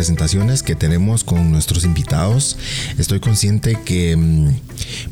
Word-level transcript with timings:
Presentaciones 0.00 0.62
que 0.62 0.74
tenemos 0.74 1.24
con 1.24 1.52
nuestros 1.52 1.84
invitados, 1.84 2.56
estoy 2.96 3.20
consciente 3.20 3.78
que 3.84 4.16
mm, 4.16 4.48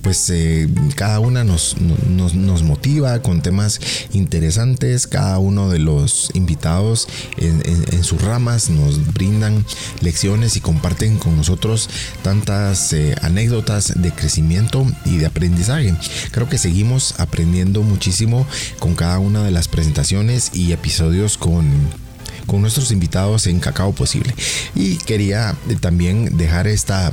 pues 0.01 0.31
eh, 0.31 0.67
cada 0.95 1.21
una 1.21 1.45
nos, 1.45 1.77
nos, 1.79 2.63
motiva 2.63 3.21
con 3.21 3.43
temas 3.43 3.81
interesantes, 4.15 5.07
cada 5.07 5.39
uno 5.41 5.69
de 5.69 5.79
los 5.79 6.31
invitados 6.33 7.07
en, 7.37 8.03
sus 8.03 8.23
ramas 8.23 8.71
nos 8.71 9.13
brindan 9.13 9.63
lecciones 10.01 10.57
y 10.57 10.61
comparten 10.61 11.19
con 11.19 11.37
nosotros 11.37 11.91
tantas 12.23 12.95
eh, 12.95 13.15
anécdotas 13.21 13.93
de 13.95 14.11
crecimiento 14.13 14.87
y 15.05 15.19
de 15.19 15.27
aprendizaje. 15.27 15.95
Creo 16.31 16.49
que 16.49 16.57
seguimos 16.57 17.21
aprendiendo 17.21 17.83
muchísimo 17.83 18.47
con 18.79 18.95
cada 18.95 19.19
una 19.19 19.43
de 19.43 19.51
las 19.51 19.69
presentaciones 19.69 20.51
y 20.55 20.73
episodios 20.73 21.37
con 21.37 22.08
con 22.49 22.63
nuestros 22.63 22.91
invitados 22.91 23.47
en 23.47 23.61
Cacao 23.61 23.93
Posible. 23.93 24.35
Y 24.75 24.97
quería 24.97 25.55
también 25.81 26.37
dejar 26.37 26.67
esta 26.67 27.13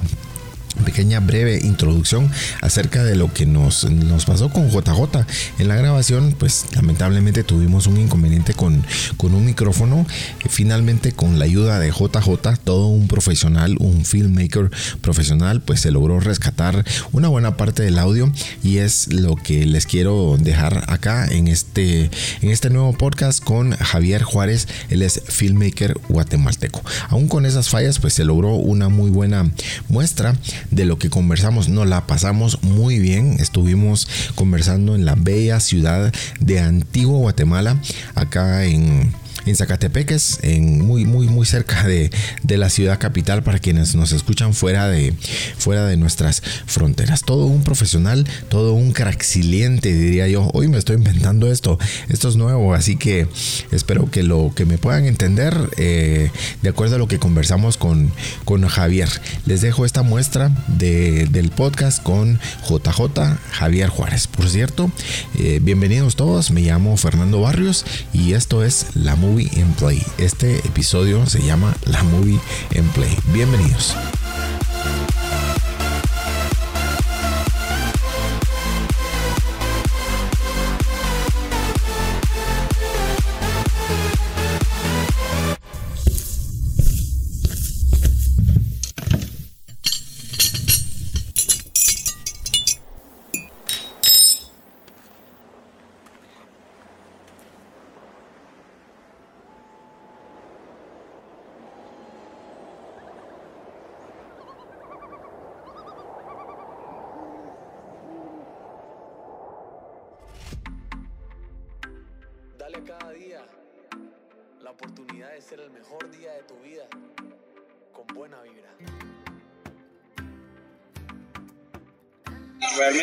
pequeña 0.84 1.20
breve 1.20 1.60
introducción 1.64 2.32
acerca 2.62 3.04
de 3.04 3.16
lo 3.16 3.34
que 3.34 3.46
nos, 3.46 3.90
nos 3.90 4.26
pasó 4.26 4.50
con 4.50 4.70
JJ. 4.70 5.26
En 5.60 5.68
la 5.68 5.76
grabación, 5.76 6.36
pues 6.38 6.66
lamentablemente 6.76 7.44
tuvimos 7.44 7.88
un 7.88 7.98
inconveniente 8.00 8.54
con, 8.54 8.84
con 9.18 9.34
un 9.34 9.46
micrófono. 9.46 10.06
Finalmente, 10.50 11.12
con 11.12 11.40
la 11.40 11.46
ayuda 11.46 11.80
de 11.80 11.92
JJ, 11.92 12.58
todo 12.64 12.88
un 12.88 13.08
profesional, 13.08 13.78
un 13.80 14.06
filmmaker 14.06 14.70
profesional, 15.02 15.62
pues 15.62 15.82
se 15.82 15.92
logró 15.92 16.20
rescatar 16.20 16.84
una 17.12 17.28
buena 17.28 17.58
parte 17.58 17.84
del 17.84 18.00
audio 18.00 18.32
y 18.64 18.78
es 18.78 19.12
lo 19.14 19.36
que 19.36 19.66
les 19.66 19.86
quiero 19.86 20.38
dejar 20.40 20.84
acá 20.88 21.28
en 21.28 21.48
este, 21.48 22.10
en 22.42 22.50
este 22.50 22.70
nuevo 22.70 22.94
podcast 22.94 23.44
con 23.44 23.72
Javier 23.72 24.24
Juárez. 24.24 24.68
Él 24.90 25.02
es 25.02 25.22
filmmaker 25.28 25.98
guatemalteco. 26.10 26.82
Aún 27.10 27.28
con 27.28 27.46
esas 27.46 27.70
fallas, 27.70 28.00
pues 28.00 28.14
se 28.14 28.26
logró 28.26 28.56
una 28.56 28.90
muy 28.90 29.10
buena 29.10 29.50
muestra 29.90 30.36
de 30.72 30.86
lo 30.86 30.98
que 30.98 31.10
conversamos. 31.10 31.70
Nos 31.70 31.88
la 31.88 32.08
pasamos 32.08 32.64
muy 32.64 33.00
bien. 33.00 33.38
Estuvimos 33.40 34.08
conversando 34.36 34.96
en 34.96 35.06
la 35.06 35.16
bella 35.16 35.60
ciudad 35.60 36.14
de 36.40 36.60
Antiguo 36.60 37.20
Guatemala, 37.20 37.80
acá 38.16 38.66
en 38.66 39.14
en 39.46 39.56
Zacatepeques, 39.56 40.40
en 40.42 40.86
muy, 40.86 41.06
muy, 41.06 41.28
muy 41.28 41.46
cerca 41.46 41.84
de, 41.84 42.12
de, 42.44 42.58
la 42.58 42.70
ciudad 42.70 43.00
capital 43.00 43.44
para 43.44 43.60
quienes 43.60 43.96
nos 43.96 44.12
escuchan 44.12 44.54
fuera 44.54 44.88
de, 44.88 45.14
fuera 45.58 45.86
de 45.86 45.98
nuestras 45.98 46.42
fronteras. 46.66 47.22
Todo 47.22 47.46
un 47.46 47.64
profesional, 47.64 48.28
todo 48.50 48.74
un 48.74 48.92
craxiliente, 48.92 49.94
diría 49.94 50.28
yo. 50.28 50.50
Hoy 50.54 50.68
me 50.68 50.78
estoy 50.78 50.96
inventando 50.96 51.52
esto. 51.52 51.78
Esto 52.10 52.30
es 52.30 52.36
nuevo, 52.36 52.74
así 52.74 52.96
que 52.96 53.28
espero 53.72 54.10
que 54.10 54.24
lo 54.24 54.54
que 54.56 54.66
me 54.66 54.78
puedan 54.78 55.06
entender 55.06 55.70
eh, 55.78 56.32
de 56.62 56.70
acuerdo 56.70 56.96
a 56.96 57.00
lo 57.00 57.08
que 57.08 57.20
conversamos 57.20 57.78
con, 57.78 58.12
con 58.46 58.66
Javier. 58.68 59.10
Les 59.46 59.62
dejo 59.62 59.86
esta 59.86 60.04
muestra 60.04 60.52
de, 60.68 61.28
del 61.28 61.50
podcast 61.50 62.02
con 62.02 62.40
JJ 62.70 63.38
Javier 63.52 63.90
Juárez. 63.90 64.28
Por 64.28 64.50
cierto, 64.50 64.92
eh, 65.38 65.60
bienvenidos 65.62 66.16
todos. 66.16 66.52
Me 66.52 66.62
llamo 66.62 66.98
Fernando 66.98 67.42
Barrios 67.42 67.86
y 68.14 68.34
esto 68.34 68.64
es 68.64 68.88
La 68.94 69.16
Movie 69.36 69.60
in 69.60 69.74
Play. 69.74 70.02
Este 70.18 70.60
episodio 70.60 71.26
se 71.26 71.42
llama 71.42 71.76
La 71.84 72.04
Movie 72.04 72.40
in 72.72 72.88
Play. 72.94 73.18
Bienvenidos. 73.34 73.94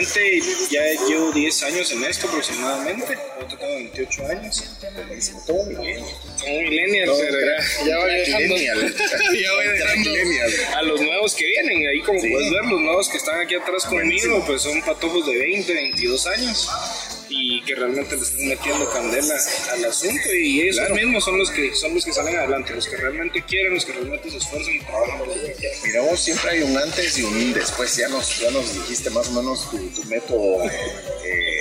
Realmente 0.02 0.42
ya 0.70 0.82
llevo 1.06 1.32
10 1.32 1.62
años 1.64 1.92
en 1.92 2.04
esto 2.04 2.26
aproximadamente. 2.26 3.18
Yo 3.48 3.56
tengo 3.56 3.74
28 3.74 4.26
años. 4.26 4.64
Todo 5.46 5.64
millennial. 5.64 6.04
Como 6.40 6.60
millennial, 6.62 7.06
ya 7.86 7.98
voy 7.98 8.14
dejando, 8.14 8.56
ya 8.56 8.74
voy 9.54 9.66
dejando 9.68 10.10
a 10.76 10.82
los 10.82 11.00
nuevos 11.00 11.34
que 11.34 11.44
vienen. 11.46 11.86
Ahí 11.88 12.00
como 12.00 12.20
Sí. 12.20 12.28
puedes 12.30 12.50
ver, 12.50 12.64
los 12.64 12.80
nuevos 12.80 13.08
que 13.08 13.16
están 13.18 13.40
aquí 13.40 13.54
atrás 13.54 13.84
conmigo, 13.84 14.42
pues 14.46 14.62
son 14.62 14.80
patojos 14.82 15.26
de 15.26 15.36
20, 15.38 15.72
22 15.72 16.26
años. 16.26 16.68
Y 17.44 17.60
que 17.62 17.74
realmente 17.74 18.14
le 18.16 18.22
están 18.22 18.46
metiendo 18.46 18.88
candela 18.90 19.34
al 19.72 19.84
asunto. 19.84 20.32
Y 20.32 20.60
ellos 20.60 20.76
Claro. 20.76 20.94
mismos 20.94 21.24
son 21.24 21.38
los 21.38 21.50
que 21.50 21.74
son 21.74 21.92
los 21.94 22.04
que 22.04 22.12
salen 22.12 22.36
adelante, 22.36 22.72
los 22.72 22.86
que 22.86 22.96
realmente 22.96 23.42
quieren, 23.42 23.74
los 23.74 23.84
que 23.84 23.92
realmente 23.92 24.30
se 24.30 24.36
esfuerzan 24.36 24.74
y 24.74 24.78
trabajan 24.80 25.18
por. 25.18 25.28
Mira, 25.84 26.00
vos 26.02 26.20
siempre 26.20 26.50
hay 26.50 26.62
un 26.62 26.76
antes 26.76 27.18
y 27.18 27.22
un 27.24 27.52
después. 27.52 27.96
Ya 27.96 28.08
nos, 28.08 28.38
ya 28.38 28.50
nos 28.52 28.72
dijiste 28.74 29.10
más 29.10 29.28
o 29.28 29.32
menos 29.32 29.68
tu, 29.70 29.78
tu 29.90 30.04
método 30.04 30.64
eh, 30.64 31.51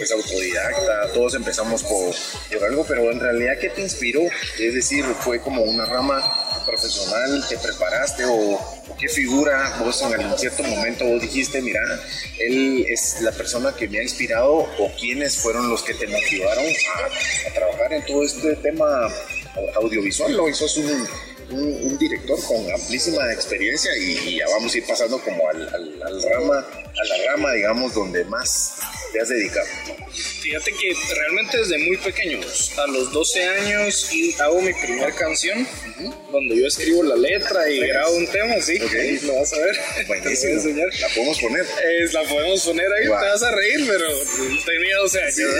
pues 0.00 0.12
autodidacta. 0.12 1.12
Todos 1.12 1.34
empezamos 1.34 1.82
por, 1.82 2.14
por 2.58 2.64
algo, 2.66 2.86
pero 2.88 3.10
en 3.10 3.20
realidad, 3.20 3.58
¿qué 3.60 3.68
te 3.68 3.82
inspiró? 3.82 4.22
Es 4.58 4.72
decir, 4.74 5.04
¿fue 5.20 5.40
como 5.42 5.62
una 5.62 5.84
rama 5.84 6.22
profesional? 6.64 7.44
¿Te 7.48 7.58
preparaste 7.58 8.24
o, 8.26 8.58
qué 8.98 9.08
figura 9.08 9.76
vos 9.80 10.00
en 10.02 10.14
algún 10.14 10.38
cierto 10.38 10.62
momento 10.62 11.04
vos 11.04 11.20
dijiste, 11.20 11.60
mira, 11.60 11.80
él 12.38 12.86
es 12.88 13.20
la 13.20 13.32
persona 13.32 13.74
que 13.76 13.88
me 13.88 13.98
ha 13.98 14.02
inspirado 14.02 14.52
o 14.52 14.92
quiénes 14.98 15.36
fueron 15.36 15.68
los 15.68 15.82
que 15.82 15.92
te 15.94 16.06
motivaron 16.06 16.64
a, 16.64 17.48
a 17.50 17.54
trabajar 17.54 17.92
en 17.92 18.06
todo 18.06 18.24
este 18.24 18.56
tema 18.56 18.86
audiovisual? 19.76 20.34
Y 20.50 20.54
sos 20.54 20.76
un, 20.78 21.08
un, 21.50 21.62
un 21.84 21.98
director 21.98 22.38
con 22.44 22.70
amplísima 22.72 23.30
experiencia 23.32 23.90
y, 23.98 24.28
y 24.28 24.38
ya 24.38 24.46
vamos 24.48 24.74
a 24.74 24.78
ir 24.78 24.86
pasando 24.86 25.18
como 25.20 25.46
al, 25.48 25.68
al- 25.74 26.02
al 26.02 26.22
rama, 26.22 26.58
a 26.58 27.04
la 27.04 27.32
rama, 27.32 27.52
digamos, 27.52 27.94
donde 27.94 28.24
más 28.24 28.74
te 29.12 29.20
has 29.20 29.28
dedicado. 29.28 29.66
Fíjate 30.42 30.72
que 30.72 30.92
realmente 31.14 31.58
desde 31.58 31.78
muy 31.78 31.96
pequeños, 31.98 32.72
a 32.78 32.86
los 32.88 33.12
12 33.12 33.44
años, 33.44 34.12
y 34.12 34.34
hago 34.40 34.60
mi 34.60 34.72
primera 34.72 35.12
canción, 35.14 35.66
donde 36.32 36.56
yo 36.56 36.66
escribo 36.66 37.02
la 37.04 37.16
letra 37.16 37.68
y 37.70 37.78
grabo 37.80 38.12
un 38.16 38.26
tema, 38.26 38.54
sí, 38.60 38.80
Ok. 38.80 38.92
ahí 38.94 39.18
lo 39.20 39.34
vas 39.36 39.52
a 39.52 39.58
ver. 39.58 39.76
Te 39.96 40.04
Buenísimo. 40.06 40.40
voy 40.42 40.50
a 40.50 40.54
enseñar. 40.54 40.88
La 41.00 41.08
podemos 41.08 41.38
poner. 41.40 41.66
Es, 42.00 42.12
la 42.12 42.22
podemos 42.24 42.64
poner 42.64 42.92
ahí, 42.92 43.06
Guau. 43.06 43.20
te 43.20 43.26
vas 43.28 43.42
a 43.42 43.50
reír, 43.54 43.84
pero 43.86 44.08
tenía 44.64 44.96
12 45.02 45.20
años. 45.22 45.36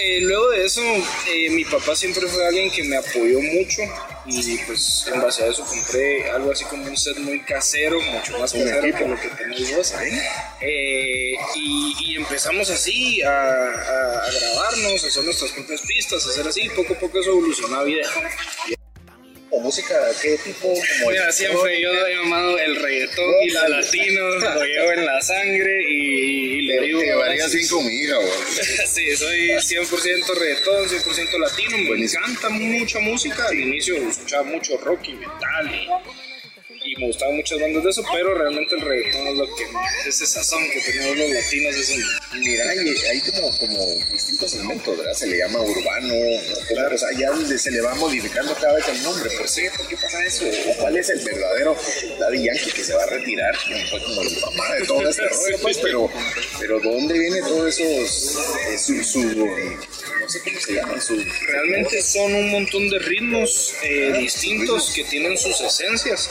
Eh, 0.00 0.20
luego 0.22 0.50
de 0.50 0.64
eso, 0.64 0.82
eh, 1.28 1.50
mi 1.50 1.64
papá 1.64 1.94
siempre 1.96 2.26
fue 2.28 2.46
alguien 2.46 2.70
que 2.70 2.84
me 2.84 2.96
apoyó 2.96 3.40
mucho 3.40 3.82
y 4.28 4.58
pues 4.66 5.06
en 5.12 5.20
base 5.20 5.42
a 5.44 5.46
eso 5.48 5.64
compré 5.64 6.30
algo 6.30 6.52
así 6.52 6.64
como 6.64 6.84
un 6.84 6.96
set 6.96 7.16
muy 7.18 7.40
casero, 7.40 8.00
mucho 8.00 8.38
más 8.38 8.52
casero 8.52 8.96
que 8.98 9.08
lo 9.08 9.20
que 9.20 9.28
tenéis 9.28 9.76
vos. 9.76 9.94
Eh, 10.60 11.32
y, 11.54 11.94
y 12.00 12.16
empezamos 12.16 12.68
así 12.70 13.22
a, 13.22 13.30
a- 13.30 14.24
a 14.26 14.30
grabarnos, 14.30 15.04
a 15.04 15.06
hacer 15.06 15.24
nuestras 15.24 15.50
propias 15.52 15.80
pistas, 15.82 16.26
a 16.26 16.30
hacer 16.30 16.46
así, 16.48 16.68
poco 16.70 16.94
a 16.94 16.98
poco 16.98 17.20
eso 17.20 17.30
evolucionó 17.30 17.76
a 17.80 17.84
video. 17.84 18.06
¿O 19.50 19.60
música 19.60 19.94
qué 20.20 20.36
tipo? 20.38 20.68
Como 20.68 21.10
Mira, 21.10 21.32
siempre 21.32 21.80
yo 21.80 21.90
he 21.90 22.14
llamado 22.14 22.58
el 22.58 22.76
reggaetón 22.76 23.34
y 23.42 23.50
la 23.50 23.68
latino, 23.68 24.20
lo 24.38 24.64
llevo 24.64 24.92
en 24.92 25.06
la 25.06 25.20
sangre 25.22 25.82
y, 25.88 26.58
y 26.58 26.62
le 26.62 26.80
digo... 26.82 27.00
Te 27.00 27.06
llevarías 27.06 27.54
bien 27.54 27.68
con 27.68 27.86
mi 27.86 27.92
hija, 27.94 28.16
güey. 28.16 28.28
Sí, 28.86 29.16
soy 29.16 29.48
100% 29.50 30.34
reggaetón, 30.34 30.88
100% 30.88 31.38
latino. 31.38 31.76
Me 31.78 32.04
encanta 32.04 32.48
mucha 32.50 32.98
música. 33.00 33.46
Al 33.48 33.58
inicio 33.58 33.96
escuchaba 33.96 34.42
mucho 34.44 34.76
rock 34.78 35.08
y 35.08 35.14
metal 35.14 35.74
y, 35.74 36.27
y 36.84 36.96
me 36.96 37.06
gustaban 37.06 37.36
muchas 37.36 37.60
bandas 37.60 37.84
de 37.84 37.90
eso, 37.90 38.02
pero 38.12 38.34
realmente 38.34 38.74
el 38.74 38.80
reggaetón 38.80 39.28
es 39.28 39.36
lo 39.36 39.46
que 39.56 39.66
ese 40.06 40.26
sazón 40.26 40.62
que 40.70 40.80
tenemos 40.80 41.16
los 41.16 41.30
latinos. 41.30 41.76
Es 41.76 41.90
un, 41.90 42.40
Mira, 42.40 42.68
hay, 42.68 42.78
hay 42.78 43.20
como, 43.20 43.58
como 43.58 43.94
distintos 44.12 44.54
elementos, 44.54 44.96
¿verdad? 44.96 45.14
Se 45.14 45.26
le 45.26 45.38
llama 45.38 45.60
urbano, 45.60 46.14
claro, 46.68 46.94
o 46.94 46.98
sea, 46.98 47.08
ya 47.12 47.58
se 47.58 47.70
le 47.70 47.80
va 47.80 47.94
modificando 47.94 48.54
cada 48.54 48.74
vez 48.74 48.88
el 48.88 49.02
nombre. 49.02 49.30
¿Por 49.30 49.46
qué? 49.52 49.70
¿Por 49.76 49.88
qué 49.88 49.96
pasa 49.96 50.24
eso? 50.24 50.44
¿O 50.70 50.76
¿Cuál 50.76 50.96
es 50.96 51.08
el 51.08 51.24
verdadero 51.24 51.76
Daddy 52.18 52.44
Yankee 52.44 52.72
que 52.72 52.84
se 52.84 52.94
va 52.94 53.02
a 53.02 53.06
retirar? 53.06 53.56
Fue 53.90 54.02
como 54.02 54.22
el 54.22 54.40
mamá 54.40 54.74
de 54.74 54.86
todo 54.86 55.08
este 55.08 55.22
rollo, 55.28 55.58
pues, 55.62 55.78
pero, 55.78 56.10
pero 56.58 56.80
¿dónde 56.80 57.18
viene 57.18 57.40
todo 57.40 57.66
eso? 57.66 57.82
eh, 57.82 58.78
su, 58.78 59.02
su, 59.02 59.22
no 59.22 60.28
sé 60.28 60.40
cómo 60.42 60.60
se 60.60 60.74
llama, 60.74 61.00
su... 61.00 61.16
realmente 61.46 62.02
son 62.02 62.34
un 62.34 62.50
montón 62.50 62.88
de 62.90 62.98
ritmos 62.98 63.74
eh, 63.82 64.12
distintos 64.18 64.92
que 64.94 65.04
tienen 65.04 65.36
sus 65.38 65.60
esencias. 65.60 66.30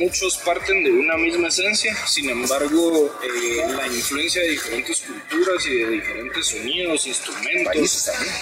Muchos 0.00 0.38
parten 0.38 0.82
de 0.82 0.90
una 0.92 1.14
misma 1.18 1.48
esencia, 1.48 1.94
sin 2.06 2.30
embargo, 2.30 3.14
eh, 3.22 3.70
la 3.76 3.86
influencia 3.86 4.40
de 4.40 4.48
diferentes 4.48 4.98
culturas 5.00 5.66
y 5.66 5.74
de 5.74 5.90
diferentes 5.90 6.46
sonidos, 6.46 7.06
instrumentos, 7.06 7.66
países 7.66 8.04
también. 8.06 8.34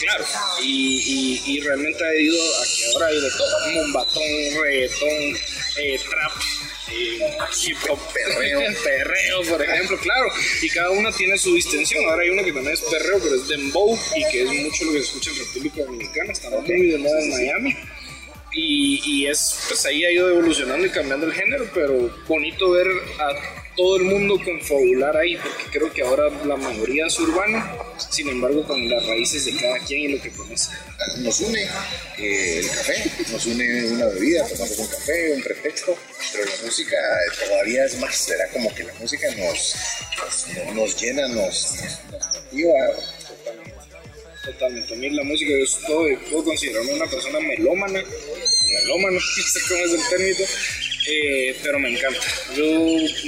Claro, 0.00 0.24
y, 0.60 1.40
y, 1.46 1.52
y 1.52 1.60
realmente 1.60 2.04
ha 2.04 2.14
ido 2.16 2.36
a 2.36 2.64
que 2.64 2.92
ahora 2.92 3.06
hay 3.06 3.20
de 3.20 3.30
todo, 3.30 3.70
mombatón, 3.74 4.22
reggaetón, 4.60 5.36
eh, 5.76 6.00
trap, 6.10 6.32
eh, 6.90 7.36
hip 7.64 7.78
hop, 7.88 7.98
perreo, 8.12 8.60
perreo, 8.82 9.42
por 9.48 9.62
ejemplo, 9.62 9.96
claro, 10.00 10.32
y 10.62 10.68
cada 10.68 10.90
una 10.90 11.12
tiene 11.12 11.38
su 11.38 11.54
distinción. 11.54 12.04
Ahora 12.06 12.24
hay 12.24 12.30
uno 12.30 12.42
que 12.42 12.52
también 12.52 12.74
es 12.74 12.80
perreo, 12.80 13.20
pero 13.22 13.36
es 13.36 13.46
dembow 13.46 13.96
y 14.16 14.32
que 14.32 14.42
es 14.42 14.48
mucho 14.64 14.84
lo 14.86 14.92
que 14.94 14.98
se 14.98 15.04
escucha 15.04 15.30
en 15.30 15.38
República 15.38 15.84
Dominicana, 15.84 16.32
está 16.32 16.50
muy 16.50 16.90
de 16.90 16.98
moda 16.98 17.20
en 17.20 17.30
Miami. 17.30 17.76
Y, 18.54 19.00
y 19.04 19.26
es, 19.26 19.64
pues 19.68 19.84
ahí 19.86 20.04
ha 20.04 20.12
ido 20.12 20.28
evolucionando 20.28 20.86
y 20.86 20.90
cambiando 20.90 21.26
el 21.26 21.32
género, 21.32 21.68
pero 21.74 22.10
bonito 22.28 22.70
ver 22.70 22.86
a 23.18 23.64
todo 23.76 23.96
el 23.96 24.04
mundo 24.04 24.40
confabular 24.44 25.16
ahí, 25.16 25.36
porque 25.36 25.64
creo 25.72 25.92
que 25.92 26.02
ahora 26.02 26.30
la 26.44 26.56
mayoría 26.56 27.06
es 27.06 27.18
urbana, 27.18 27.72
sin 28.10 28.28
embargo 28.28 28.64
con 28.64 28.88
las 28.88 29.04
raíces 29.06 29.44
de 29.46 29.56
cada 29.56 29.78
quien 29.80 30.00
y 30.02 30.08
lo 30.08 30.22
que 30.22 30.30
conoce. 30.30 30.70
Nos 31.18 31.40
une 31.40 31.62
eh, 32.18 32.58
el 32.60 32.68
café, 32.68 33.10
nos 33.32 33.46
une 33.46 33.84
una 33.86 34.06
bebida, 34.06 34.46
tomamos 34.46 34.78
un 34.78 34.86
café, 34.86 35.32
un 35.34 35.42
pretexto, 35.42 35.98
pero 36.32 36.44
la 36.44 36.64
música 36.64 36.96
todavía 37.46 37.84
es 37.84 37.98
más, 37.98 38.14
será 38.14 38.48
como 38.50 38.72
que 38.74 38.84
la 38.84 38.94
música 38.94 39.26
nos, 39.36 39.74
nos, 40.18 40.74
nos 40.74 41.00
llena, 41.00 41.26
nos, 41.28 41.74
nos 42.12 42.34
motiva. 42.34 42.72
Totalmente, 44.44 44.92
a 44.92 44.96
mí 44.96 45.08
la 45.10 45.22
música 45.22 45.50
yo 45.50 45.64
estoy, 45.64 46.16
puedo 46.30 46.44
considerarme 46.44 46.92
una 46.92 47.06
persona 47.06 47.40
melómana, 47.40 48.04
melómano, 48.68 49.12
no 49.14 49.20
sé 49.20 49.60
cómo 49.68 50.08
término, 50.10 50.44
eh, 51.08 51.56
pero 51.62 51.78
me 51.78 51.88
encanta. 51.90 52.20
Yo 52.54 52.64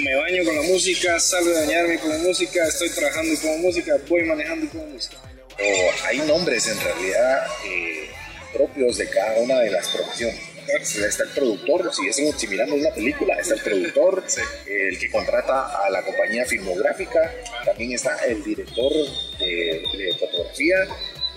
me 0.02 0.14
baño 0.14 0.44
con 0.44 0.56
la 0.56 0.62
música, 0.62 1.18
salgo 1.18 1.50
de 1.50 1.60
bañarme 1.66 1.98
con 1.98 2.22
música, 2.22 2.66
estoy 2.66 2.90
trabajando 2.90 3.40
con 3.40 3.62
música, 3.62 3.96
voy 4.08 4.24
manejando 4.24 4.68
con 4.70 4.92
música. 4.92 5.16
Pero 5.56 5.90
hay 6.04 6.18
nombres 6.18 6.66
en 6.66 6.80
realidad 6.80 7.46
eh, 7.66 8.10
propios 8.52 8.98
de 8.98 9.08
cada 9.08 9.38
una 9.38 9.60
de 9.60 9.70
las 9.70 9.88
profesiones. 9.88 10.55
Está 10.68 11.24
el 11.24 11.30
productor, 11.30 11.94
si, 11.94 12.08
es, 12.08 12.16
si 12.36 12.48
miramos 12.48 12.78
una 12.78 12.90
película, 12.90 13.34
está 13.38 13.54
el 13.54 13.60
productor, 13.60 14.24
eh, 14.66 14.88
el 14.90 14.98
que 14.98 15.10
contrata 15.10 15.84
a 15.84 15.90
la 15.90 16.02
compañía 16.02 16.44
filmográfica, 16.44 17.32
también 17.64 17.92
está 17.92 18.16
el 18.26 18.42
director 18.42 18.92
de, 19.38 19.82
de 19.96 20.16
fotografía. 20.18 20.76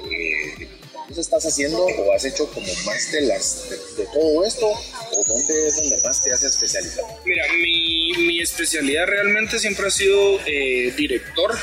Eh, 0.10 0.68
¿Entonces 1.10 1.26
estás 1.26 1.46
haciendo 1.48 1.84
o 1.84 2.14
has 2.14 2.24
hecho 2.24 2.48
como 2.52 2.68
más 2.86 3.12
de, 3.12 3.22
las, 3.22 3.68
de, 3.70 4.04
de 4.04 4.10
todo 4.14 4.46
esto? 4.46 4.68
¿O 4.68 5.24
dónde 5.26 5.68
es 5.68 5.76
donde 5.78 6.00
más 6.04 6.22
te 6.24 6.32
has 6.32 6.44
especializado? 6.44 7.08
Mira, 7.26 7.46
mi, 7.54 8.14
mi 8.28 8.42
especialidad 8.42 9.08
realmente 9.08 9.58
siempre 9.58 9.88
ha 9.88 9.90
sido 9.90 10.40
eh, 10.46 10.94
director. 10.96 11.58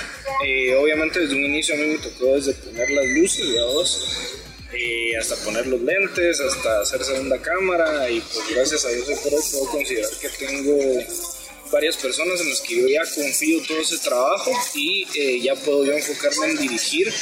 Eh, 0.44 0.74
obviamente 0.74 1.20
desde 1.20 1.36
un 1.36 1.44
inicio 1.44 1.74
a 1.74 1.78
mí 1.78 1.86
me 1.86 1.98
tocó 1.98 2.34
desde 2.34 2.54
poner 2.54 2.90
las 2.90 3.06
luces, 3.06 3.46
ya 3.54 3.64
vos, 3.66 4.34
eh, 4.78 5.17
hasta 5.17 5.37
poner 5.37 5.67
los 5.67 5.81
lentes, 5.81 6.40
hasta 6.40 6.81
hacer 6.81 7.02
segunda 7.05 7.40
cámara 7.40 8.11
y 8.11 8.20
pues 8.20 8.49
gracias 8.50 8.84
a 8.84 8.88
Dios 8.88 9.08
hoy 9.08 9.17
por 9.17 9.34
hoy 9.34 9.43
puedo 9.52 9.70
considerar 9.70 10.11
que 10.20 10.28
tengo 10.28 10.76
varias 11.70 11.96
personas 11.96 12.40
en 12.40 12.50
las 12.50 12.61
que 12.61 12.76
yo 12.76 12.88
ya 12.88 13.02
confío 13.14 13.62
todo 13.67 13.78
ese 13.81 13.99
trabajo 13.99 14.50
y 14.75 15.06
eh, 15.14 15.40
ya 15.40 15.55
puedo 15.55 15.84
yo 15.84 15.93
enfocarme 15.93 16.46
en 16.46 16.58
dirigir 16.58 17.12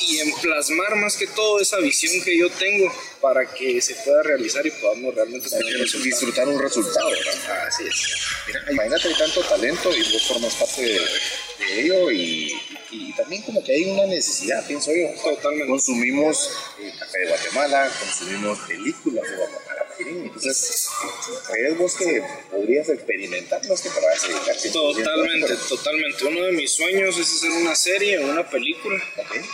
y 0.00 0.18
en 0.18 0.32
plasmar 0.40 0.96
más 0.96 1.16
que 1.16 1.26
todo 1.26 1.60
esa 1.60 1.78
visión 1.78 2.22
que 2.24 2.36
yo 2.36 2.48
tengo 2.50 2.92
para 3.20 3.46
que 3.52 3.80
se 3.80 3.94
pueda 3.96 4.22
realizar 4.22 4.66
y 4.66 4.70
podamos 4.70 5.14
realmente 5.14 5.48
resultados. 5.48 6.04
disfrutar 6.04 6.48
un 6.48 6.60
resultado, 6.60 7.10
¿verdad? 7.10 7.66
Así 7.66 7.84
es. 7.86 8.16
Mira, 8.46 8.64
imagínate 8.70 9.08
hay 9.08 9.14
tanto 9.14 9.42
talento 9.42 9.94
y 9.94 10.12
vos 10.12 10.26
formas 10.26 10.54
parte 10.54 10.82
de, 10.82 11.00
de 11.58 11.80
ello 11.82 12.10
y, 12.10 12.52
y 12.90 13.12
también 13.14 13.42
como 13.42 13.62
que 13.62 13.72
hay 13.72 13.84
una 13.90 14.06
necesidad, 14.06 14.66
pienso 14.66 14.90
yo. 14.92 15.08
Totalmente. 15.22 15.68
Consumimos 15.68 16.50
eh, 16.80 16.92
café 16.98 17.18
de 17.20 17.28
Guatemala, 17.28 17.90
consumimos 18.00 18.58
películas 18.60 19.28
de 19.28 19.36
Guatemala 19.36 19.80
entonces 20.06 20.88
¿crees 21.50 21.78
vos 21.78 21.96
que 21.96 22.22
podrías 22.50 22.88
experimentar 22.88 23.64
más 23.66 23.80
que 23.80 23.90
para 23.90 24.08
dedicarte? 24.14 24.70
Totalmente, 24.70 25.54
totalmente. 25.68 26.24
Uno 26.24 26.42
de 26.44 26.52
mis 26.52 26.72
sueños 26.72 27.18
es 27.18 27.32
hacer 27.32 27.50
una 27.50 27.74
serie 27.74 28.18
o 28.18 28.26
una 28.26 28.48
película. 28.48 29.02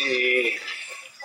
Eh, 0.06 0.56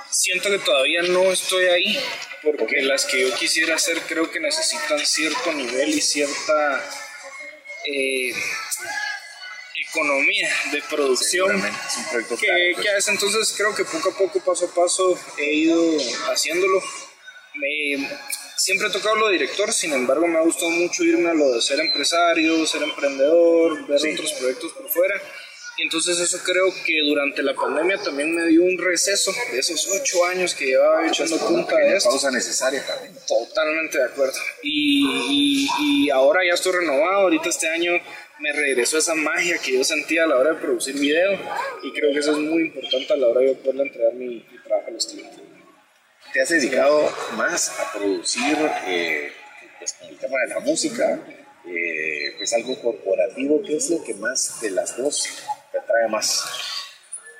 siento 0.10 0.50
que 0.50 0.60
todavía 0.60 1.04
no 1.04 1.32
estoy 1.32 1.66
ahí, 1.66 2.00
porque 2.42 2.82
las 2.82 3.06
que 3.06 3.22
yo 3.22 3.36
quisiera 3.36 3.76
hacer 3.76 4.00
creo 4.08 4.30
que 4.32 4.40
necesitan 4.40 5.06
cierto 5.06 5.54
nivel 5.54 5.90
y 5.90 6.02
cierta 6.02 6.90
eh, 7.86 8.34
economía 9.92 10.50
de 10.72 10.82
producción. 10.90 11.48
Seguramente, 11.50 11.80
es 11.88 11.98
un 11.98 12.06
proyecto 12.10 12.38
que, 12.38 12.82
que 12.82 12.90
a 12.90 12.94
veces 12.96 13.10
entonces 13.10 13.54
creo 13.58 13.76
que 13.76 13.86
poco 13.86 14.10
a 14.10 14.18
poco, 14.18 14.40
paso 14.40 14.66
a 14.66 14.74
paso, 14.74 15.20
he 15.38 15.54
ido 15.54 15.80
haciéndolo. 16.32 16.82
Me- 17.56 18.08
siempre 18.58 18.88
he 18.88 18.92
tocado 18.92 19.16
lo 19.18 19.28
de 19.28 19.34
director, 19.34 19.72
sin 19.74 19.92
embargo 19.94 20.26
me 20.28 20.38
ha 20.38 20.42
gustado 20.42 20.70
mucho 20.72 21.04
irme 21.04 21.30
a 21.30 21.34
lo 21.34 21.52
de 21.52 21.62
ser 21.62 21.80
empresario, 21.80 22.66
ser 22.66 22.84
emprendedor, 22.84 23.86
ver 23.88 24.00
Sí. 24.00 24.14
otros 24.14 24.32
proyectos 24.34 24.72
por 24.74 24.90
fuera. 24.90 25.22
Y 25.78 25.84
entonces 25.84 26.20
eso 26.20 26.38
creo 26.44 26.72
que 26.86 26.94
durante 27.04 27.42
la 27.42 27.56
pandemia 27.56 27.98
también 27.98 28.36
me 28.36 28.46
dio 28.48 28.62
un 28.62 28.78
receso 28.78 29.34
de 29.52 29.58
esos 29.60 29.88
ocho 29.88 30.26
años 30.26 30.54
que 30.54 30.66
llevaba 30.66 31.08
echando 31.08 31.38
punta 31.40 31.76
de 31.76 31.96
esto. 31.98 32.10
pausa 32.10 32.30
necesaria 32.30 32.86
también. 32.86 33.16
Totalmente 33.28 33.98
de 33.98 34.04
acuerdo. 34.06 34.38
Y, 34.62 35.68
y- 35.80 36.06
y 36.06 36.10
ahora 36.12 36.42
ya 36.48 36.54
estoy 36.54 36.74
renovado. 36.74 37.22
Ahorita 37.22 37.50
este 37.50 37.68
año 37.70 37.94
me 38.42 38.52
regresó 38.52 38.98
esa 38.98 39.16
magia 39.16 39.58
que 39.60 39.74
yo 39.74 39.84
sentía 39.84 40.24
a 40.24 40.28
la 40.28 40.38
hora 40.38 40.54
de 40.54 40.60
producir 40.60 40.96
video. 41.00 41.34
Y 41.84 41.94
creo 41.94 42.12
que 42.12 42.20
eso 42.20 42.32
es 42.32 42.40
muy 42.40 42.64
importante 42.64 43.14
a 43.14 43.18
la 43.18 43.28
hora 43.28 43.42
de 43.42 43.48
yo 43.48 43.56
poderle 43.60 43.84
entregar 43.84 44.14
mi, 44.14 44.28
mi 44.28 44.58
trabajo 44.64 44.88
a 44.90 44.92
los 44.92 45.06
clientes. 45.06 45.40
te 46.34 46.42
has 46.42 46.50
dedicado 46.50 47.12
más 47.36 47.80
a 47.80 47.92
producir 47.98 48.58
eh, 48.88 49.32
pues, 49.80 49.96
el 50.10 50.18
tema 50.18 50.40
de 50.48 50.54
la 50.56 50.60
música, 50.62 51.20
eh, 51.68 52.34
pues 52.38 52.54
algo 52.54 52.80
corporativo, 52.82 53.62
¿qué 53.62 53.78
es 53.78 53.90
lo 53.90 54.04
que 54.04 54.14
más 54.16 54.60
de 54.62 54.72
las 54.72 54.98
dos 54.98 55.44
te 55.72 55.78
atrae 55.78 56.08
más? 56.08 56.71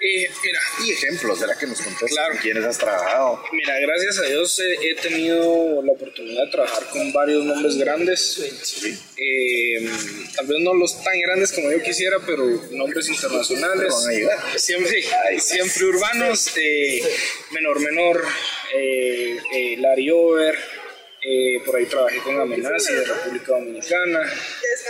Eh, 0.04 0.28
mira, 0.44 0.60
Y 0.84 0.92
ejemplos, 0.94 1.40
¿verdad? 1.40 1.58
Que 1.60 1.68
nos 1.68 1.80
contaste 1.80 2.08
Claro. 2.08 2.34
con 2.34 2.42
quiénes 2.42 2.66
has 2.66 2.78
trabajado. 2.80 3.44
Mira, 3.52 3.80
gracias 3.80 4.18
a 4.18 4.24
Dios 4.24 4.60
eh, 4.60 4.76
he 4.82 4.96
tenido 4.96 5.82
la 5.84 5.92
oportunidad 5.92 6.46
de 6.46 6.52
trabajar 6.52 6.90
con 6.90 7.14
varios 7.14 7.46
nombres 7.46 7.78
grandes. 7.78 8.40
Eh, 9.18 9.90
tal 10.36 10.48
vez 10.48 10.58
no 10.62 10.74
los 10.74 11.04
tan 11.04 11.20
grandes 11.22 11.52
como 11.52 11.72
yo 11.72 11.82
quisiera, 11.84 12.18
pero 12.26 12.44
nombres 12.72 13.10
internacionales. 13.10 13.94
Van 13.94 14.10
a 14.10 14.14
llegar. 14.18 14.40
Siempre, 14.60 15.04
siempre 15.40 15.86
urbanos. 15.86 16.50
eh, 16.58 17.02
menor, 17.52 17.80
menor. 17.82 18.26
Eh, 18.76 19.76
Larry 19.78 20.10
Over. 20.10 20.58
por 21.66 21.76
ahí 21.76 21.86
trabajé 21.86 22.18
con 22.20 22.40
Amenazi 22.40 22.94
de 22.94 23.04
República 23.06 23.52
Dominicana, 23.52 24.22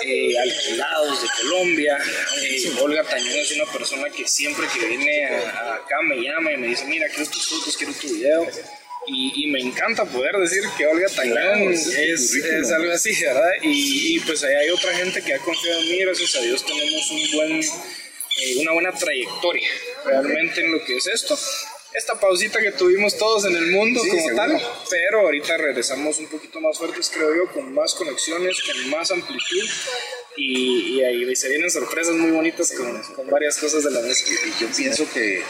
eh, 0.04 0.38
Alquilados 0.40 1.22
de 1.22 1.28
Colombia. 1.42 1.98
eh, 2.44 2.72
Olga 2.82 3.04
Tañón 3.04 3.38
es 3.38 3.52
una 3.52 3.66
persona 3.72 4.10
que 4.10 4.28
siempre 4.28 4.68
que 4.74 4.86
viene 4.88 5.26
a- 5.28 5.50
a 5.50 5.76
acá 5.76 5.96
me 6.08 6.18
llama 6.18 6.52
y 6.54 6.58
me 6.58 6.68
dice: 6.68 6.86
Mira, 6.86 7.08
quiero 7.10 7.30
tus 7.30 7.48
fotos, 7.48 7.76
quiero 7.78 7.94
tu 7.94 8.08
video. 8.08 8.48
Y, 9.08 9.48
me 9.48 9.60
encanta 9.60 10.06
poder 10.06 10.36
decir 10.38 10.62
que 10.78 10.86
Olga 10.86 11.08
Tañón 11.10 11.74
es, 11.74 11.88
es, 11.88 12.72
algo 12.72 12.92
así, 12.92 13.12
¿verdad? 13.20 13.50
Y, 13.64 14.16
y, 14.16 14.20
pues 14.20 14.44
ahí 14.44 14.54
hay 14.54 14.70
otra 14.70 14.94
gente 14.96 15.24
que 15.24 15.34
ha 15.34 15.40
confiado 15.40 15.82
en 15.82 15.90
mí, 15.90 15.98
gracias 16.02 16.36
a 16.36 16.42
Dios 16.42 16.64
tenemos 16.64 17.10
un 17.10 17.32
buen, 17.32 17.60
eh, 17.64 18.56
una 18.60 18.74
buena 18.74 18.92
trayectoria 18.94 19.68
realmente 20.06 20.62
en 20.62 20.72
lo 20.72 20.86
que 20.86 20.98
es 20.98 21.08
esto. 21.08 21.36
Esta 21.94 22.20
pausita 22.20 22.62
que 22.62 22.72
tuvimos 22.72 23.18
todos 23.18 23.46
en 23.46 23.56
el 23.56 23.68
mundo 23.68 24.00
como 24.00 24.36
tal, 24.36 24.62
pero 24.90 25.22
ahorita 25.22 25.58
regresamos 25.58 26.20
un 26.20 26.28
poquito 26.28 26.62
más 26.62 26.78
fuertes, 26.78 27.12
creo 27.14 27.36
yo, 27.36 27.52
con 27.52 27.74
más 27.74 27.94
conexiones, 27.96 28.62
con 28.62 28.90
más 28.90 29.12
amplitud 29.12 29.70
y, 30.38 31.04
ahí 31.04 31.36
se 31.36 31.50
vienen 31.50 31.70
sorpresas 31.70 32.16
muy 32.16 32.32
bonitas 32.32 32.72
con, 32.72 33.02
con 33.16 33.28
varias 33.30 33.58
cosas 33.58 33.84
de 33.84 33.92
la 33.92 34.00
mesa. 34.02 34.26
Y 34.30 34.64
yo 34.64 34.70
pienso 34.76 35.06
que 35.14 35.44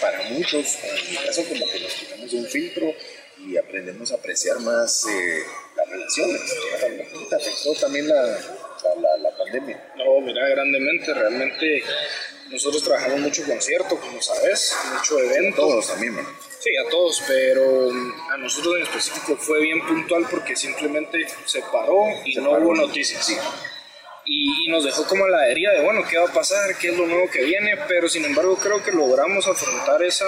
para 0.00 0.22
muchos, 0.30 0.78
en 0.82 1.10
mi 1.10 1.16
caso, 1.16 1.44
como 1.44 1.70
que 1.70 1.80
nos 1.80 1.94
quitamos 1.94 2.32
un 2.32 2.46
filtro 2.46 2.94
y 3.38 3.56
aprendemos 3.56 4.12
a 4.12 4.16
apreciar 4.16 4.60
más 4.60 5.06
eh, 5.06 5.42
las 5.76 5.88
relaciones. 5.88 6.40
¿Te 7.28 7.36
afectó 7.36 7.74
también 7.80 8.08
la, 8.08 8.22
la, 8.22 9.16
la, 9.18 9.36
pandemia? 9.36 9.92
No, 9.96 10.20
mira, 10.20 10.48
grandemente, 10.48 11.14
realmente 11.14 11.82
nosotros 12.52 12.82
trabajamos 12.84 13.20
mucho 13.20 13.44
concierto, 13.44 13.98
como 13.98 14.22
sabes, 14.22 14.76
mucho 14.94 15.18
evento. 15.18 15.64
A 15.64 15.68
todos 15.68 15.88
también, 15.88 16.16
Sí, 16.60 16.70
a 16.76 16.88
todos, 16.90 17.22
pero 17.26 17.90
a 18.30 18.36
nosotros 18.36 18.76
en 18.76 18.82
específico 18.82 19.36
fue 19.36 19.60
bien 19.62 19.84
puntual 19.84 20.26
porque 20.30 20.54
simplemente 20.54 21.26
se 21.44 21.60
paró 21.72 22.04
y 22.24 22.36
no 22.36 22.52
hubo 22.52 22.74
noticias. 22.74 23.26
Sí 23.26 23.36
y, 24.24 24.68
nos 24.68 24.84
dejó 24.84 25.04
como 25.06 25.26
la 25.26 25.48
herida 25.48 25.72
de, 25.72 25.82
bueno, 25.82 26.02
¿qué 26.08 26.16
va 26.18 26.28
a 26.28 26.32
pasar? 26.32 26.76
¿Qué 26.78 26.90
es 26.90 26.96
lo 26.96 27.06
nuevo 27.06 27.28
que 27.30 27.44
viene? 27.44 27.76
Pero 27.88 28.08
sin 28.08 28.24
embargo 28.24 28.56
creo 28.56 28.82
que 28.82 28.92
logramos 28.92 29.46
afrontar 29.46 30.02
esa, 30.02 30.26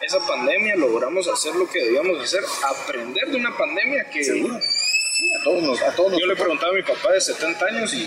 esa 0.00 0.24
pandemia, 0.26 0.76
logramos 0.76 1.28
hacer 1.28 1.54
lo 1.54 1.68
que 1.68 1.80
debíamos 1.80 2.22
hacer, 2.22 2.42
aprender 2.62 3.28
de 3.28 3.36
una 3.36 3.56
pandemia 3.56 4.08
que... 4.10 4.24
Seguro. 4.24 4.54
a 4.56 5.44
todos 5.44 5.82
a 5.82 5.94
todos 5.94 6.18
Yo 6.18 6.26
le 6.26 6.36
preguntaba 6.36 6.72
a 6.72 6.74
mi 6.74 6.82
papá 6.82 7.12
de 7.12 7.20
70 7.20 7.66
años 7.66 7.94
y... 7.94 8.06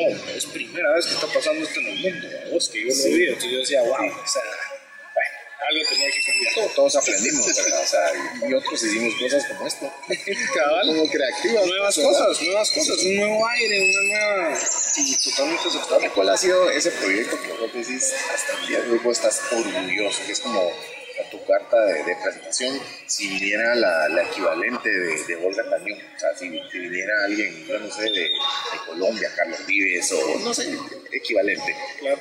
No, 0.00 0.32
es 0.32 0.46
primera 0.46 0.94
vez 0.94 1.06
que 1.06 1.14
está 1.14 1.26
pasando 1.26 1.62
esto 1.62 1.80
en 1.80 1.86
el 1.88 1.98
mundo. 1.98 2.28
Es 2.56 2.68
que 2.68 2.80
yo 2.80 2.94
lo 2.94 3.16
vi, 3.16 3.24
entonces 3.24 3.50
yo 3.50 3.58
decía, 3.58 3.82
wow, 3.82 4.06
o 4.06 4.28
sea, 4.28 4.42
algo 5.70 5.88
tenía 5.88 6.10
que 6.10 6.20
cambiar. 6.22 6.74
Todos, 6.74 6.96
aprendimos, 6.96 7.46
¿verdad? 7.46 7.82
O 7.82 7.86
sea, 7.86 8.48
y 8.48 8.54
otros 8.54 8.82
hicimos 8.82 9.14
cosas 9.20 9.44
como 9.46 9.66
esto. 9.66 9.92
Cabal. 10.54 10.86
Como 10.86 11.10
creativas. 11.10 11.66
Nuevas 11.66 11.96
cosas, 11.96 12.42
nuevas 12.42 12.70
cosas, 12.70 12.98
un 13.04 13.16
nuevo 13.16 13.46
aire, 13.46 13.90
una 13.90 14.02
nueva. 14.02 14.58
Y 14.96 15.16
totalmente 15.16 15.68
aceptable. 15.68 16.10
¿Cuál 16.10 16.28
ha 16.30 16.36
sido 16.36 16.70
ese 16.70 16.90
proyecto 16.92 17.40
que 17.40 17.52
vos 17.52 17.72
decís 17.72 18.14
hasta 18.34 18.60
el 18.60 18.68
día 18.68 18.80
de 18.80 18.90
hoy 18.92 18.98
vos 18.98 19.16
estás 19.16 19.42
orgulloso? 19.52 20.22
Que 20.26 20.32
es 20.32 20.40
como 20.40 20.72
tu 21.30 21.44
carta 21.44 21.80
de, 21.84 22.16
presentación 22.22 22.80
si 23.06 23.28
viniera 23.28 23.74
la, 23.74 24.08
la 24.08 24.22
equivalente 24.22 24.88
de, 24.88 25.24
de, 25.24 25.36
Olga 25.36 25.68
Tañón, 25.68 25.98
o 25.98 26.18
sea, 26.18 26.36
si, 26.36 26.48
viniera 26.48 27.24
alguien, 27.24 27.66
yo 27.66 27.78
no 27.78 27.90
sé, 27.90 28.02
de, 28.02 28.10
de, 28.10 28.30
Colombia, 28.86 29.30
Carlos 29.36 29.64
Vives 29.66 30.12
o 30.12 30.38
no 30.40 30.52
sé, 30.54 30.76
equivalente. 31.12 31.74
Claro. 31.98 32.20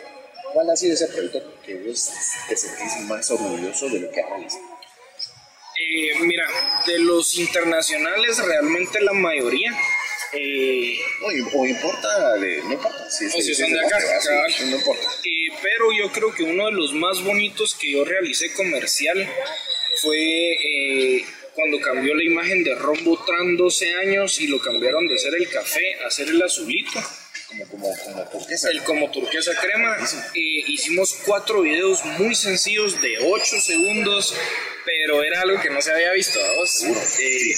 ¿Cuál 0.53 0.69
ha 0.69 0.75
sido 0.75 0.93
ese 0.93 1.07
proyecto 1.07 1.61
que 1.63 1.75
vos 1.75 2.11
te 2.47 2.55
sentís 2.55 3.01
más 3.07 3.29
orgulloso 3.29 3.87
de 3.89 3.99
lo 3.99 4.11
que 4.11 4.21
has 4.21 4.29
realizado? 4.29 4.79
Eh, 5.79 6.19
mira, 6.21 6.45
de 6.85 6.99
los 6.99 7.37
internacionales 7.37 8.37
realmente 8.43 8.99
la 9.01 9.13
mayoría. 9.13 9.71
Eh, 10.33 10.99
no, 11.21 11.27
o 11.59 11.65
importa, 11.65 12.37
de, 12.37 12.61
no 12.63 12.73
importa 12.73 13.09
si, 13.09 13.29
si 13.29 13.55
son 13.55 13.71
de 13.71 13.79
acá, 13.79 13.97
no 14.65 14.75
importa. 14.77 15.07
Eh, 15.23 15.53
pero 15.61 15.91
yo 15.91 16.11
creo 16.11 16.33
que 16.33 16.43
uno 16.43 16.65
de 16.65 16.71
los 16.71 16.93
más 16.93 17.23
bonitos 17.23 17.75
que 17.75 17.91
yo 17.91 18.05
realicé 18.05 18.53
comercial 18.53 19.27
fue 20.01 20.17
eh, 20.17 21.25
cuando 21.55 21.79
cambió 21.79 22.13
la 22.15 22.23
imagen 22.23 22.63
de 22.63 22.75
Rombo 22.75 23.23
Tran 23.25 23.57
12 23.57 23.93
años 23.95 24.39
y 24.39 24.47
lo 24.47 24.59
cambiaron 24.59 25.07
de 25.07 25.17
ser 25.17 25.33
el 25.35 25.49
café 25.49 25.95
a 26.05 26.11
ser 26.11 26.29
el 26.29 26.41
azulito 26.41 26.99
como, 27.49 27.65
como, 27.67 28.29
turquesa. 28.29 28.69
El 28.69 28.83
como 28.83 29.11
turquesa 29.11 29.51
crema. 29.59 29.97
Eh, 30.35 30.63
hicimos 30.67 31.15
cuatro 31.25 31.61
videos 31.61 32.03
muy 32.05 32.35
sencillos 32.35 33.01
de 33.01 33.17
8 33.19 33.59
segundos, 33.59 34.35
pero 34.85 35.23
era 35.23 35.41
algo 35.41 35.59
que 35.61 35.69
no 35.69 35.81
se 35.81 35.91
había 35.91 36.11
visto. 36.13 36.39
Eh, 36.39 37.55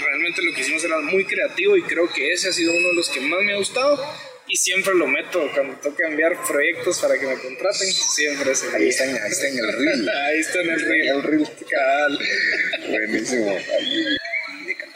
realmente 0.00 0.42
lo 0.42 0.52
que 0.54 0.60
hicimos 0.60 0.84
era 0.84 1.00
muy 1.00 1.24
creativo 1.24 1.76
y 1.76 1.82
creo 1.82 2.12
que 2.12 2.32
ese 2.32 2.48
ha 2.48 2.52
sido 2.52 2.72
uno 2.72 2.88
de 2.88 2.94
los 2.94 3.08
que 3.08 3.20
más 3.20 3.40
me 3.42 3.54
ha 3.54 3.58
gustado. 3.58 4.02
Y 4.48 4.56
siempre 4.56 4.94
lo 4.94 5.08
meto 5.08 5.50
cuando 5.52 5.74
toca 5.80 6.06
enviar 6.06 6.40
proyectos 6.46 7.00
para 7.00 7.18
que 7.18 7.26
me 7.26 7.36
contraten. 7.36 7.92
Siempre 7.92 8.54
se 8.54 8.76
ahí, 8.76 8.88
está, 8.88 9.02
ahí 9.02 9.30
está 9.30 9.48
en 9.48 9.58
el 9.58 9.72
reel. 9.72 10.08
ahí 10.26 10.38
está 10.38 10.60
en 10.60 10.70
el 10.70 10.80
reel. 10.80 11.08
El 11.08 11.22
reel. 11.22 11.48
Buenísimo 12.88 13.58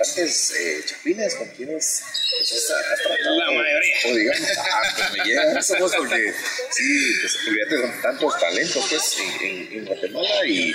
cantantes 0.00 0.54
eh, 0.59 0.83
chapines 0.87 1.35
con 1.35 1.49
quienes 1.49 2.02
pues, 2.38 2.71
has 2.71 3.02
tratado? 3.02 3.38
La 3.38 3.50
mayoría. 3.50 3.97
O 4.07 4.14
digamos, 4.14 4.49
ah, 4.59 4.83
pues 4.97 5.12
me 5.12 5.25
llega 5.25 5.59
eso 5.59 5.75
pues, 5.78 5.92
porque 5.97 6.35
sí, 6.71 7.12
pues 7.21 7.37
fíjate, 7.38 7.76
son 7.78 8.02
tantos 8.02 8.40
talentos 8.40 8.87
pues 8.88 9.16
en, 9.42 9.73
en, 9.73 9.85
Guatemala 9.85 10.47
y, 10.47 10.75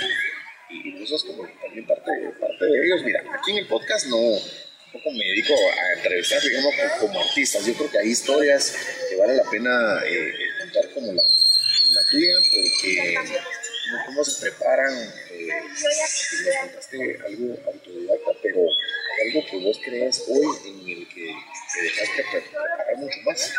y 0.70 1.02
eso 1.02 1.16
es 1.16 1.24
como 1.24 1.48
también 1.60 1.86
parte, 1.86 2.10
parte 2.40 2.64
de 2.64 2.86
ellos. 2.86 3.02
Mira, 3.04 3.22
aquí 3.34 3.52
en 3.52 3.58
el 3.58 3.66
podcast 3.66 4.06
no, 4.06 4.16
me 4.16 5.24
dedico 5.24 5.54
a 5.54 5.96
entrevistar, 5.96 6.42
digamos, 6.42 6.74
como, 7.00 7.20
artistas. 7.20 7.66
Yo 7.66 7.74
creo 7.74 7.90
que 7.90 7.98
hay 7.98 8.08
historias 8.08 8.76
que 9.08 9.16
vale 9.16 9.34
la 9.34 9.50
pena 9.50 10.00
eh, 10.06 10.34
contar 10.60 10.90
como 10.94 11.12
la, 11.12 11.22
como 11.22 11.92
la 11.92 12.06
tuya, 12.10 12.34
porque 12.52 13.18
cómo 14.06 14.24
se 14.24 14.40
preparan, 14.40 14.94
eh, 15.30 15.48
nos 15.68 15.82
contaste 16.60 17.18
algo 17.26 17.58
autodidacta, 17.66 18.30
pero 18.42 18.60
algo 19.24 19.46
que 19.50 19.56
vos 19.58 19.80
crees 19.84 20.24
hoy 20.28 20.46
en 20.66 20.88
el 20.88 21.08
que 21.08 21.34
te 21.74 21.82
dejaste 21.82 22.24
preparar 22.30 22.96
mucho 22.96 23.18
más? 23.24 23.52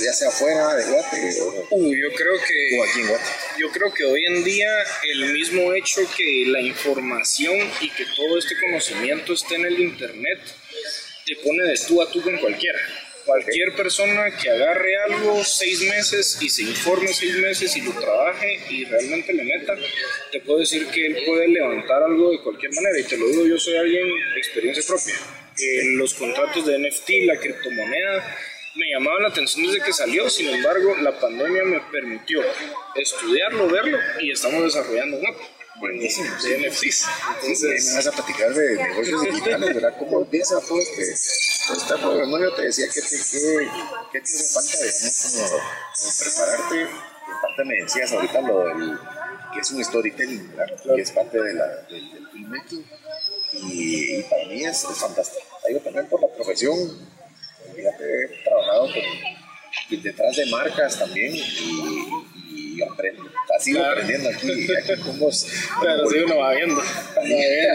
Ya, 0.00 0.12
sea 0.12 0.28
afuera 0.28 0.76
de 0.76 0.84
Guate 0.84 1.40
o, 1.42 1.66
Uy, 1.72 2.00
yo 2.00 2.12
creo 2.14 2.34
que, 2.38 2.82
aquí 2.82 3.00
en 3.00 3.08
Guate. 3.08 3.24
Yo 3.58 3.70
creo 3.72 3.92
que 3.92 4.04
hoy 4.04 4.24
en 4.26 4.44
día 4.44 4.70
el 5.02 5.32
mismo 5.32 5.72
hecho 5.72 6.02
que 6.16 6.44
la 6.46 6.60
información 6.60 7.58
y 7.80 7.90
que 7.90 8.06
todo 8.16 8.38
este 8.38 8.54
conocimiento 8.60 9.32
esté 9.32 9.56
en 9.56 9.66
el 9.66 9.80
internet 9.80 10.40
te 11.26 11.36
pone 11.36 11.64
de 11.64 11.78
tú 11.86 12.00
a 12.00 12.10
tú 12.10 12.22
con 12.22 12.38
cualquiera. 12.38 12.78
Cualquier 13.24 13.74
persona 13.76 14.36
que 14.36 14.50
agarre 14.50 14.96
algo 15.08 15.44
seis 15.44 15.80
meses 15.82 16.38
y 16.40 16.48
se 16.48 16.62
informe 16.62 17.08
seis 17.08 17.36
meses 17.36 17.76
y 17.76 17.82
lo 17.82 17.92
trabaje 17.92 18.60
y 18.68 18.84
realmente 18.84 19.32
le 19.32 19.44
meta, 19.44 19.74
te 20.32 20.40
puedo 20.40 20.58
decir 20.58 20.86
que 20.88 21.06
él 21.06 21.18
puede 21.24 21.48
levantar 21.48 22.02
algo 22.02 22.32
de 22.32 22.40
cualquier 22.40 22.72
manera. 22.72 22.98
Y 22.98 23.04
te 23.04 23.16
lo 23.16 23.28
digo, 23.28 23.46
yo 23.46 23.58
soy 23.58 23.76
alguien 23.76 24.08
de 24.08 24.38
experiencia 24.38 24.82
propia. 24.86 25.14
En 25.58 25.98
los 25.98 26.14
contratos 26.14 26.66
de 26.66 26.78
NFT, 26.78 27.10
la 27.26 27.38
criptomoneda, 27.38 28.36
me 28.74 28.90
llamaba 28.90 29.20
la 29.20 29.28
atención 29.28 29.66
desde 29.66 29.84
que 29.84 29.92
salió, 29.92 30.28
sin 30.30 30.48
embargo, 30.48 30.96
la 31.02 31.18
pandemia 31.18 31.62
me 31.64 31.80
permitió 31.92 32.40
estudiarlo, 32.94 33.68
verlo 33.68 33.98
y 34.20 34.32
estamos 34.32 34.62
desarrollando 34.62 35.18
una 35.18 35.30
buenísimo. 35.76 36.30
De 36.42 36.68
NFTs. 36.68 37.06
Entonces, 37.34 37.86
me 37.88 37.94
vas 37.96 38.06
a 38.06 38.12
platicar 38.12 38.54
de 38.54 38.76
negocios 38.76 39.22
digitales, 39.22 39.74
¿verdad? 39.74 39.96
¿Cómo 39.98 40.20
empieza 40.22 40.60
todo 40.60 40.78
este, 40.80 41.14
todo 41.88 41.98
programa? 42.00 42.40
Yo 42.40 42.54
te 42.54 42.62
decía 42.62 42.86
que 42.86 43.00
te, 43.00 43.08
que, 43.08 43.68
que 44.12 44.20
te 44.20 44.44
falta, 44.52 44.78
digamos, 44.78 45.32
como, 45.32 46.14
prepararte. 46.18 46.80
En 46.82 47.40
parte 47.40 47.64
me 47.64 47.74
decías 47.82 48.12
ahorita 48.12 48.40
lo 48.42 48.64
del 48.66 48.98
que 49.52 49.60
es 49.60 49.70
un 49.70 49.84
storytelling, 49.84 50.56
¿verdad? 50.56 50.82
Claro. 50.82 50.98
Es 50.98 51.10
parte 51.10 51.40
de 51.40 51.54
la, 51.54 51.66
del, 51.88 52.12
del 52.12 52.28
filmmaking. 52.28 52.86
Y, 53.52 54.22
para 54.22 54.46
mí 54.46 54.64
es, 54.64 54.84
es 54.84 54.98
fantástico. 54.98 55.46
Yo 55.70 55.80
también 55.80 56.08
por 56.08 56.20
la 56.20 56.28
profesión, 56.28 56.76
fíjate, 57.74 58.24
he 58.24 58.44
trabajado 58.44 58.88
con, 58.92 60.02
detrás 60.02 60.36
de 60.36 60.46
marcas 60.46 60.98
también 60.98 61.34
y 61.34 62.82
aprendo. 62.82 63.24
Sigo 63.60 63.78
claro. 63.78 63.92
aprendiendo 63.92 64.30
aquí, 64.30 64.68
aquí 64.76 65.02
con 65.02 65.18
vos. 65.18 65.46
Claro, 65.80 66.08
si 66.08 66.18
uno 66.18 66.36
va 66.38 66.52
viendo. 66.54 66.82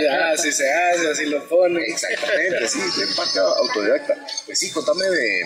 ya, 0.03 0.29
así 0.31 0.51
se 0.51 0.71
hace, 0.71 1.09
así 1.09 1.25
lo 1.27 1.47
pone. 1.47 1.81
Exactamente, 1.81 2.67
sí, 2.67 2.79
de 2.79 3.07
parte 3.15 3.39
autodidacta. 3.39 4.15
Pues 4.45 4.59
sí, 4.59 4.71
contame 4.71 5.05
de, 5.05 5.45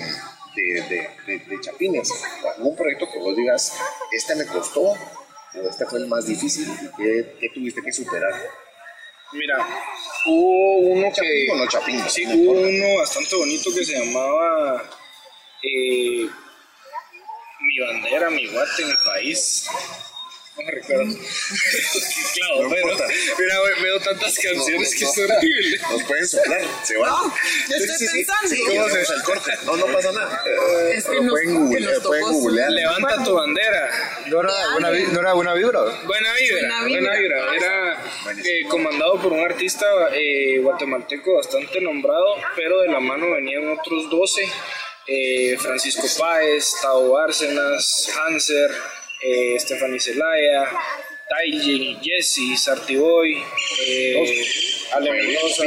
de, 0.55 0.63
de, 0.89 1.09
de, 1.27 1.39
de 1.45 1.61
Chapines. 1.61 2.09
¿Algún 2.57 2.75
proyecto 2.75 3.07
que 3.11 3.19
vos 3.19 3.35
digas, 3.35 3.73
este 4.11 4.35
me 4.35 4.45
costó 4.45 4.81
o 4.81 4.97
este 5.69 5.85
fue 5.85 6.00
el 6.00 6.07
más 6.07 6.25
difícil 6.25 6.67
y 6.81 6.88
que, 6.97 7.35
que 7.39 7.50
tuviste 7.50 7.81
que 7.83 7.91
superar? 7.91 8.33
Mira, 9.33 9.65
hubo 10.25 10.77
uno 10.91 11.07
que. 11.13 11.47
No 11.55 11.67
chapín, 11.67 12.01
Sí, 12.09 12.25
no 12.25 12.35
hubo 12.35 12.51
uno 12.61 12.97
bastante 13.00 13.35
bonito 13.35 13.69
que 13.73 13.85
se 13.85 13.93
llamaba. 14.00 14.83
eh, 15.63 16.27
mi 17.63 17.79
bandera, 17.79 18.29
mi 18.29 18.47
guate, 18.47 18.83
mi 18.85 18.93
país. 19.05 19.67
No 20.58 20.63
me 20.63 20.72
recuerdo. 20.72 21.03
claro, 22.34 22.63
No 22.63 22.70
pero. 22.70 22.88
Mira, 23.39 23.60
veo 23.81 24.00
tantas 24.01 24.36
canciones 24.36 24.93
que 24.96 25.05
no. 25.05 25.12
es 25.12 25.17
horrible. 25.17 25.79
Nos 25.89 26.03
pueden 26.03 26.27
soplar, 26.27 26.62
se 26.84 26.98
va. 26.98 27.08
No, 27.08 27.34
yo 27.70 27.75
estoy 27.75 28.08
pensando. 28.08 28.50
Sí, 28.50 28.63
¿cómo 28.67 28.89
se 28.89 29.00
el 29.13 29.24
corte? 29.24 29.51
No, 29.65 29.77
no 29.77 29.86
pasa 29.88 30.12
nada. 30.12 30.43
Es 30.93 31.05
que 31.05 31.22
nos- 31.22 31.29
pueden 31.31 31.48
que 31.48 31.53
googlear, 31.53 32.01
pueden. 32.01 32.75
Levanta 32.75 33.24
tu 33.24 33.34
bandera. 33.34 34.20
No 34.27 34.41
era 34.41 34.53
buena, 34.74 34.89
no 34.91 35.20
era 35.22 35.34
buena 35.34 35.53
vibra. 35.53 35.81
Buena 36.05 36.34
vibra, 36.34 36.60
Buena 36.60 36.81
buena 36.81 37.15
vibra. 37.17 37.51
vibra. 37.51 37.55
Era 37.55 38.03
eh, 38.43 38.65
comandado 38.67 39.22
por 39.22 39.31
un 39.34 39.43
artista 39.46 39.86
eh, 40.13 40.60
guatemalteco 40.60 41.36
bastante 41.38 41.79
nombrado, 41.81 42.36
pero 42.55 42.81
de 42.81 42.89
la 42.89 43.00
mano 43.00 43.31
venían 43.31 43.70
otros 43.70 44.10
12. 44.10 44.41
eh, 45.08 45.58
Francisco 45.60 46.03
Páez, 46.20 46.74
Tao 46.81 47.10
Bárcenas, 47.12 48.10
Hanser, 48.17 48.72
eh, 49.21 49.59
Stephanie 49.59 49.99
Zelaya, 49.99 50.65
Taiji, 51.29 51.97
Jesse, 52.01 52.57
Sartiboy, 52.57 53.41
eh, 53.87 54.45
Ale 54.93 55.11
Mendoza, 55.11 55.63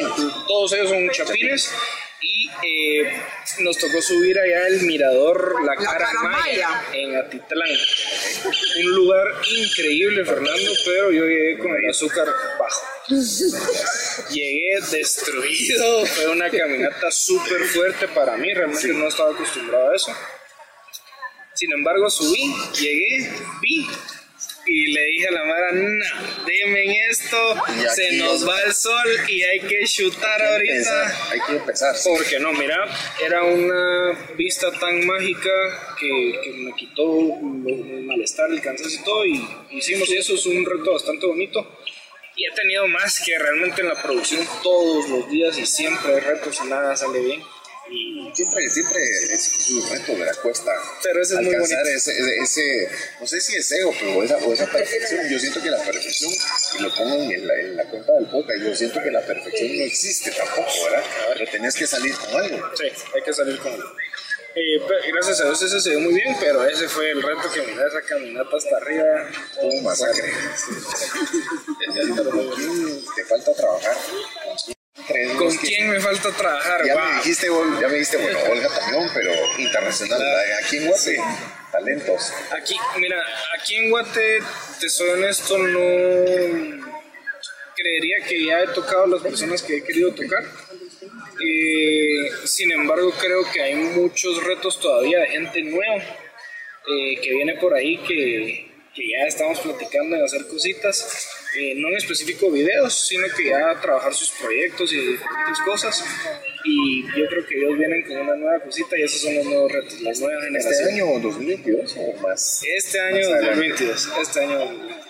todos 0.46 0.72
ellos 0.74 0.90
son 0.90 1.08
chapines. 1.10 1.72
Y 2.26 2.48
eh, 2.48 3.12
nos 3.58 3.76
tocó 3.76 4.00
subir 4.00 4.38
allá 4.38 4.66
el 4.68 4.80
mirador 4.82 5.62
La, 5.62 5.74
La 5.74 5.84
Cara, 5.84 6.08
Maya. 6.22 6.82
en 6.94 7.16
Atitlán. 7.16 7.68
Un 8.82 8.90
lugar 8.94 9.26
increíble, 9.58 10.24
Fernando, 10.24 10.72
pero 10.86 11.12
yo 11.12 11.26
llegué 11.26 11.58
con 11.58 11.70
el 11.76 11.90
azúcar 11.90 12.26
bajo. 12.58 12.86
Llegué 14.30 14.80
destruido, 14.90 16.06
fue 16.06 16.28
una 16.28 16.48
caminata 16.50 17.10
súper 17.10 17.62
fuerte 17.64 18.08
para 18.08 18.38
mí, 18.38 18.54
realmente 18.54 18.88
no 18.88 19.08
estaba 19.08 19.30
acostumbrado 19.30 19.90
a 19.92 19.94
eso. 19.96 20.12
Sin 21.54 21.72
embargo, 21.72 22.10
subí, 22.10 22.54
llegué, 22.80 23.30
vi 23.60 23.86
y 24.66 24.86
le 24.92 25.04
dije 25.04 25.28
a 25.28 25.30
la 25.32 25.44
Mara, 25.44 25.72
nah, 25.72 26.44
deme 26.46 27.06
esto, 27.10 27.54
Y 27.68 27.80
aquí 27.84 27.88
se 27.94 28.12
nos 28.16 28.40
no- 28.40 28.46
va 28.48 28.60
el 28.62 28.72
sol 28.74 29.08
y 29.28 29.42
hay 29.42 29.60
que 29.60 29.84
chutar 29.86 30.42
ahorita. 30.42 30.72
Empezar, 30.74 31.12
Hay 31.32 31.40
que 31.46 31.52
empezar. 31.56 31.96
sí. 31.96 32.08
Porque 32.16 32.38
no, 32.40 32.50
mira, 32.52 32.78
era 33.22 33.42
una 33.44 34.18
vista 34.36 34.70
tan 34.72 35.06
mágica 35.06 35.94
que, 36.00 36.40
que 36.42 36.50
me 36.52 36.72
quitó 36.74 37.04
el 37.68 38.04
malestar, 38.06 38.50
el 38.50 38.60
cansancio 38.62 39.00
y 39.00 39.04
todo, 39.04 39.26
y 39.26 39.46
hicimos 39.70 40.10
eso, 40.10 40.34
es 40.34 40.46
un 40.46 40.64
reto 40.64 40.92
bastante 40.92 41.26
bonito. 41.26 41.78
Y 42.36 42.46
he 42.46 42.50
tenido 42.54 42.88
más 42.88 43.20
que 43.24 43.38
realmente 43.38 43.82
en 43.82 43.88
la 43.88 44.02
producción 44.02 44.44
todos 44.62 45.08
los 45.10 45.30
días 45.30 45.56
y 45.58 45.66
siempre 45.66 46.14
hay 46.14 46.20
retos 46.20 46.58
y 46.64 46.68
nada 46.68 46.96
sale 46.96 47.20
bien. 47.20 47.42
Y 47.90 48.30
Siempre, 48.34 48.68
siempre 48.70 49.00
es 49.32 49.68
un 49.70 49.88
reto 49.90 50.12
de 50.12 50.24
la 50.24 50.34
cuesta. 50.34 50.72
Pero 51.02 51.22
ese 51.22 51.34
es 51.34 51.40
muy 51.42 51.54
bonito. 51.54 51.80
ese, 51.94 52.12
ese, 52.42 52.88
no 53.20 53.26
sé 53.26 53.40
si 53.40 53.56
es 53.56 53.70
ego, 53.72 53.92
pero 54.00 54.22
esa, 54.24 54.36
o 54.38 54.52
esa 54.52 54.66
perfección. 54.66 55.28
Yo 55.28 55.38
siento 55.38 55.62
que 55.62 55.70
la 55.70 55.82
perfección, 55.82 56.32
y 56.78 56.82
lo 56.82 56.94
pongo 56.94 57.14
en 57.32 57.46
la, 57.46 57.54
en 57.60 57.76
la 57.76 57.84
cuenta 57.84 58.12
del 58.14 58.26
podcast, 58.26 58.58
yo 58.62 58.74
siento 58.74 59.02
que 59.02 59.10
la 59.10 59.20
perfección 59.24 59.76
no 59.76 59.84
existe 59.84 60.30
tampoco, 60.32 60.70
¿verdad? 60.84 61.04
Pero 61.34 61.50
tenés 61.50 61.74
que 61.76 61.86
salir 61.86 62.14
con 62.16 62.34
algo. 62.42 62.70
sí, 62.76 62.84
hay 63.14 63.22
que 63.22 63.32
salir 63.32 63.58
con 63.58 63.72
eh, 64.56 64.78
pe- 64.86 65.10
gracias 65.12 65.40
a 65.40 65.44
Dios 65.46 65.60
ese 65.62 65.80
se 65.80 65.90
dio 65.90 65.98
muy 66.00 66.14
bien, 66.14 66.36
pero 66.38 66.64
ese 66.64 66.88
fue 66.88 67.10
el 67.10 67.20
reto 67.20 67.50
que 67.52 67.60
mira 67.62 67.88
esa 67.88 68.00
caminata 68.02 68.56
hasta 68.56 68.76
arriba. 68.76 69.28
Un 69.62 69.82
masacre. 69.82 70.32
¿Con 72.30 72.50
quién 72.54 73.04
te 73.16 73.24
falta 73.24 73.52
trabajar? 73.54 73.96
¿Con 75.26 75.36
quién 75.36 75.36
crees 75.36 75.36
¿Con 75.38 75.46
vos 75.46 75.58
que- 75.58 75.66
quién 75.66 75.90
me 75.90 76.00
falta 76.00 76.30
trabajar? 76.32 76.86
Ya 76.86 76.94
Wow. 76.94 77.04
me 77.04 77.16
dijiste, 77.16 77.46
ya 77.80 77.88
me 77.88 77.94
dijiste, 77.94 78.16
bueno, 78.18 78.38
Olga 78.50 78.68
Tañón, 78.68 79.10
pero 79.14 79.32
internacional. 79.58 80.22
Aquí 80.62 80.76
en 80.78 80.86
Guate, 80.88 81.16
talentos. 81.72 82.32
Aquí, 82.52 82.76
mira, 82.98 83.22
aquí 83.58 83.76
en 83.76 83.90
Guate, 83.90 84.38
te 84.80 84.88
soy 84.88 85.08
honesto, 85.10 85.58
no 85.58 86.84
creería 87.76 88.16
que 88.26 88.44
ya 88.44 88.60
he 88.60 88.66
tocado 88.68 89.06
las 89.06 89.22
personas 89.22 89.62
que 89.62 89.78
he 89.78 89.82
querido 89.84 90.12
tocar. 90.14 90.44
Eh, 91.44 92.30
sin 92.44 92.70
embargo, 92.70 93.12
creo 93.20 93.50
que 93.52 93.60
hay 93.62 93.74
muchos 93.74 94.42
retos 94.44 94.78
todavía 94.80 95.18
de 95.20 95.26
gente 95.28 95.62
nueva 95.62 95.96
eh, 95.96 97.20
que 97.22 97.30
viene 97.32 97.54
por 97.56 97.74
ahí 97.74 97.96
que, 97.98 98.73
que 98.94 99.02
ya 99.10 99.26
estamos 99.26 99.58
platicando 99.60 100.16
en 100.16 100.22
hacer 100.24 100.46
cositas. 100.46 101.28
eh, 101.56 101.72
no 101.76 101.86
en 101.88 101.96
específico 101.96 102.50
videos, 102.50 102.92
sino 103.06 103.28
que 103.36 103.44
ya 103.50 103.80
trabajar 103.80 104.12
sus 104.12 104.30
proyectos 104.30 104.92
y 104.92 104.96
diferentes 104.98 105.60
cosas. 105.64 106.04
Y 106.64 107.04
yo 107.16 107.26
creo 107.28 107.46
que 107.46 107.56
ellos 107.58 107.78
vienen 107.78 108.02
con 108.08 108.16
una 108.16 108.34
nueva 108.34 108.58
cosita 108.60 108.98
y 108.98 109.02
esos 109.02 109.20
son 109.20 109.36
los 109.36 109.44
nuevos 109.46 109.70
retos, 109.70 110.00
las 110.00 110.18
nuevas 110.18 110.42
Este 110.42 110.46
generaciones. 110.58 110.92
año 110.94 111.20
2022 111.20 111.94
o 111.98 112.12
más. 112.22 112.60
Este 112.76 112.98
año 112.98 113.16
Más 113.18 113.26
adelante. 113.26 113.50
2022, 113.50 114.08
este 114.20 114.40
año 114.40 114.58
2022. 114.58 115.04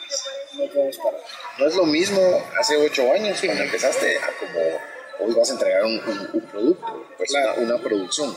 No 0.58 0.66
podemos 0.68 0.98
parar. 0.98 1.20
No 1.58 1.66
es 1.66 1.74
lo 1.76 1.86
mismo 1.86 2.46
hace 2.60 2.76
ocho 2.76 3.10
años 3.12 3.40
cuando 3.42 3.62
empezaste 3.64 4.16
a 4.18 4.30
como 4.38 4.60
hoy 5.20 5.34
vas 5.34 5.48
a 5.50 5.52
entregar 5.54 5.84
un, 5.84 5.92
un- 5.98 6.30
un 6.34 6.40
producto, 6.50 7.06
pues 7.16 7.30
Claro. 7.30 7.54
una, 7.56 7.74
una 7.76 7.82
producción. 7.82 8.36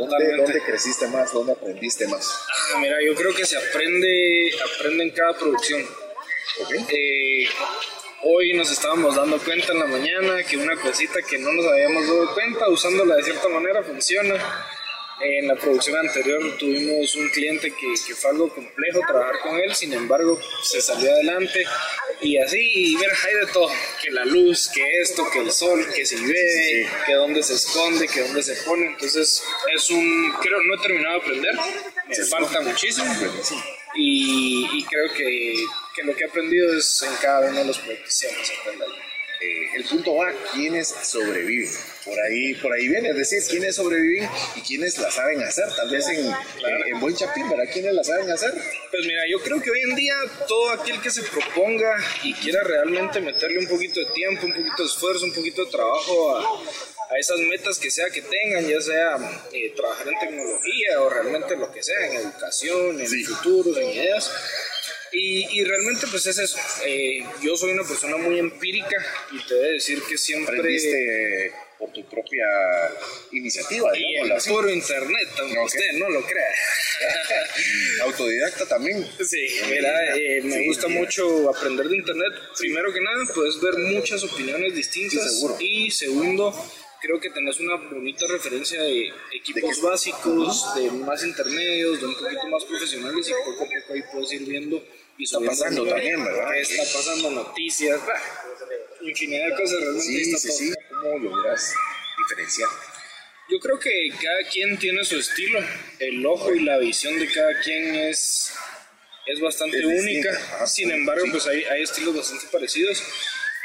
¿Dónde, 0.00 0.06
Totalmente. 0.06 0.42
¿Dónde 0.42 0.60
creciste 0.62 1.06
más? 1.08 1.32
¿Dónde 1.32 1.52
aprendiste 1.52 2.06
más? 2.08 2.40
Ah, 2.72 2.78
mira, 2.78 2.96
yo 3.04 3.14
creo 3.14 3.34
que 3.34 3.44
se 3.44 3.56
aprende, 3.56 4.50
aprende 4.76 5.04
en 5.04 5.10
cada 5.10 5.32
producción. 5.34 5.82
¿Ok? 6.60 6.74
Eh, 6.90 7.48
hoy 8.22 8.52
nos 8.54 8.70
estábamos 8.70 9.16
dando 9.16 9.38
cuenta 9.38 9.72
en 9.72 9.78
la 9.78 9.86
mañana 9.86 10.42
que 10.44 10.56
una 10.56 10.76
cosita 10.76 11.20
que 11.22 11.38
no 11.38 11.52
nos 11.52 11.66
habíamos 11.66 12.06
dado 12.06 12.34
cuenta, 12.34 12.68
usándola 12.68 13.16
de 13.16 13.22
cierta 13.22 13.48
manera, 13.48 13.82
funciona. 13.82 14.34
En 15.20 15.46
la 15.46 15.54
producción 15.54 15.96
anterior 15.96 16.58
tuvimos 16.58 17.14
un 17.14 17.28
cliente 17.28 17.70
que, 17.70 17.94
que 18.04 18.14
fue 18.14 18.30
algo 18.30 18.52
complejo 18.52 19.00
trabajar 19.06 19.38
con 19.40 19.56
él, 19.58 19.72
sin 19.74 19.92
embargo 19.92 20.38
se 20.64 20.80
salió 20.80 21.12
adelante 21.12 21.64
y 22.24 22.38
así, 22.38 22.58
y 22.58 22.96
mira, 22.96 23.12
hay 23.24 23.34
de 23.46 23.52
todo, 23.52 23.70
que 24.02 24.10
la 24.10 24.24
luz, 24.24 24.70
que 24.74 25.00
esto, 25.00 25.28
que 25.30 25.40
el 25.40 25.52
sol, 25.52 25.86
que 25.94 26.06
si 26.06 26.16
llueve, 26.16 26.88
que 27.06 27.12
dónde 27.12 27.42
se 27.42 27.54
esconde, 27.54 28.08
que 28.08 28.22
dónde 28.22 28.42
se 28.42 28.54
pone, 28.62 28.86
entonces 28.86 29.42
es 29.74 29.90
un, 29.90 30.32
creo, 30.40 30.58
no 30.62 30.74
he 30.74 30.78
terminado 30.78 31.14
de 31.14 31.20
aprender, 31.20 31.54
me 32.08 32.16
falta 32.24 32.60
muchísimo. 32.62 33.14
Y, 33.96 34.66
y 34.72 34.84
creo 34.84 35.12
que, 35.12 35.54
que 35.94 36.02
lo 36.02 36.16
que 36.16 36.24
he 36.24 36.26
aprendido 36.26 36.76
es 36.76 37.02
en 37.02 37.14
cada 37.16 37.48
uno 37.48 37.58
de 37.58 37.64
los 37.66 37.78
proyectos 37.78 38.12
siempre 38.12 38.44
se 38.44 38.54
aprende 38.54 38.84
algo. 38.84 39.03
Eh, 39.44 39.76
el 39.76 39.84
punto 39.84 40.14
va, 40.14 40.32
¿quiénes 40.54 40.88
sobreviven? 40.88 41.70
Por 42.04 42.18
ahí, 42.18 42.54
por 42.54 42.72
ahí 42.72 42.88
viene, 42.88 43.10
es 43.10 43.16
decir, 43.16 43.42
quiénes 43.48 43.76
sobreviven 43.76 44.28
y 44.56 44.60
quiénes 44.62 44.98
la 44.98 45.10
saben 45.10 45.42
hacer, 45.42 45.66
tal 45.76 45.90
vez 45.90 46.08
en, 46.08 46.26
en, 46.26 46.34
en 46.94 47.00
buen 47.00 47.14
chapín, 47.14 47.48
¿verdad? 47.50 47.64
¿Quiénes 47.70 47.92
la 47.92 48.04
saben 48.04 48.30
hacer? 48.30 48.52
Pues 48.52 49.06
mira, 49.06 49.22
yo 49.30 49.40
creo 49.40 49.60
que 49.60 49.70
hoy 49.70 49.80
en 49.90 49.96
día 49.96 50.14
todo 50.48 50.70
aquel 50.70 51.00
que 51.02 51.10
se 51.10 51.22
proponga 51.24 51.94
y 52.22 52.32
quiera 52.34 52.62
realmente 52.62 53.20
meterle 53.20 53.58
un 53.58 53.68
poquito 53.68 54.00
de 54.00 54.06
tiempo, 54.06 54.46
un 54.46 54.54
poquito 54.54 54.82
de 54.82 54.88
esfuerzo, 54.88 55.24
un 55.26 55.34
poquito 55.34 55.64
de 55.64 55.70
trabajo 55.70 56.36
a, 56.36 56.42
a 57.10 57.18
esas 57.18 57.38
metas 57.40 57.78
que 57.78 57.90
sea 57.90 58.08
que 58.10 58.22
tengan, 58.22 58.66
ya 58.66 58.80
sea 58.80 59.16
eh, 59.52 59.72
trabajar 59.76 60.08
en 60.08 60.18
tecnología 60.20 61.00
o 61.00 61.10
realmente 61.10 61.56
lo 61.56 61.70
que 61.70 61.82
sea, 61.82 62.06
en 62.06 62.16
educación, 62.16 63.00
en 63.00 63.24
futuros, 63.24 63.76
en 63.76 63.90
ideas. 63.90 64.30
Y, 65.14 65.60
y 65.60 65.64
realmente 65.64 66.06
pues 66.10 66.26
es 66.26 66.38
eso. 66.38 66.58
Eh, 66.86 67.24
yo 67.42 67.56
soy 67.56 67.72
una 67.72 67.84
persona 67.84 68.16
muy 68.16 68.38
empírica 68.38 68.96
y 69.32 69.38
te 69.46 69.54
voy 69.54 69.64
a 69.64 69.68
decir 69.68 70.02
que 70.08 70.18
siempre... 70.18 70.58
Aprendiste 70.58 71.52
por 71.78 71.92
tu 71.92 72.04
propia 72.08 72.44
iniciativa, 73.32 73.90
así. 74.36 74.48
puro 74.50 74.70
internet, 74.70 75.28
aunque 75.40 75.58
usted 75.58 75.92
no 75.94 76.08
lo 76.08 76.22
crea. 76.22 76.48
Autodidacta 78.02 78.66
también. 78.66 79.06
Sí, 79.22 79.46
mira, 79.68 80.16
eh, 80.16 80.40
me 80.42 80.58
Sí, 80.58 80.66
gusta 80.66 80.88
mira. 80.88 81.00
mucho 81.00 81.50
aprender 81.50 81.88
de 81.88 81.96
internet. 81.96 82.32
Primero 82.58 82.92
que 82.92 83.00
nada, 83.00 83.24
puedes 83.34 83.60
ver 83.60 83.74
muchas 83.78 84.22
opiniones 84.22 84.74
distintas. 84.74 85.40
Sí. 85.58 85.66
Y 85.66 85.90
segundo, 85.90 86.54
creo 87.02 87.20
que 87.20 87.30
tenés 87.30 87.58
una 87.60 87.76
bonita 87.76 88.26
referencia 88.28 88.80
de 88.82 89.12
equipos 89.34 89.82
básicos, 89.82 90.74
de 90.76 90.90
más 90.92 91.24
intermedios, 91.24 92.00
de 92.00 92.06
un 92.06 92.14
poquito 92.14 92.46
más 92.48 92.64
profesionales 92.64 93.28
y 93.28 93.32
poco 93.32 93.50
a 93.52 93.58
poco 93.58 93.92
ahí 93.92 94.02
puedes 94.12 94.32
ir 94.32 94.44
viendo 94.46 94.82
y 95.18 95.24
Está 95.24 95.38
pasando 95.40 95.86
también, 95.86 96.24
¿verdad? 96.24 96.50
¿Qué 96.52 96.60
está 96.60 96.98
pasando? 96.98 97.30
Noticias, 97.30 98.00
bah, 98.06 98.20
infinidad 99.02 99.46
de 99.50 99.54
cosas 99.56 99.80
realmente. 99.80 100.04
Sí, 100.06 100.20
está 100.22 100.38
sí, 100.38 100.48
todo. 100.48 100.56
sí. 100.58 100.72
¿Cómo 101.02 101.18
logras 101.18 101.74
diferenciar? 102.18 102.68
Yo 103.50 103.58
creo 103.60 103.78
que 103.78 104.08
cada 104.22 104.48
quien 104.50 104.78
tiene 104.78 105.04
su 105.04 105.18
estilo. 105.18 105.60
El 105.98 106.24
ojo 106.26 106.52
y 106.54 106.60
la 106.60 106.78
visión 106.78 107.18
de 107.18 107.30
cada 107.32 107.60
quien 107.60 107.94
es, 107.94 108.52
es 109.26 109.40
bastante 109.40 109.78
Es 109.78 109.84
única. 109.84 110.30
ajá, 110.30 110.66
Sin 110.66 110.88
sí, 110.88 110.94
embargo, 110.94 111.24
sí. 111.26 111.30
pues 111.30 111.46
hay, 111.46 111.62
hay 111.64 111.82
estilos 111.82 112.16
bastante 112.16 112.46
parecidos. 112.50 113.02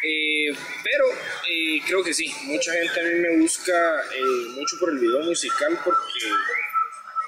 Eh, 0.01 0.53
pero 0.83 1.05
eh, 1.49 1.81
creo 1.85 2.03
que 2.03 2.13
sí, 2.13 2.33
mucha 2.43 2.71
gente 2.73 2.99
a 2.99 3.03
mí 3.03 3.13
me 3.15 3.37
busca 3.37 4.01
eh, 4.15 4.21
mucho 4.51 4.77
por 4.79 4.91
el 4.91 4.99
video 4.99 5.21
musical 5.21 5.77
porque 5.83 6.03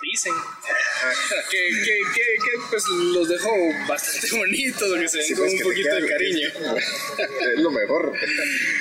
dicen. 0.01 0.33
que, 1.51 1.57
que, 1.57 1.97
que, 2.13 2.43
que, 2.43 2.51
pues 2.69 2.87
los 2.87 3.27
dejo 3.27 3.49
bastante 3.87 4.27
bonitos, 4.37 4.99
que 4.99 5.07
se 5.07 5.17
ven 5.17 5.27
Sí, 5.27 5.33
con 5.33 5.43
pues, 5.43 5.53
un 5.53 5.59
poquito 5.61 5.95
de 5.95 6.07
cariño. 6.07 6.49
es 7.55 7.59
lo 7.59 7.71
mejor. 7.71 8.13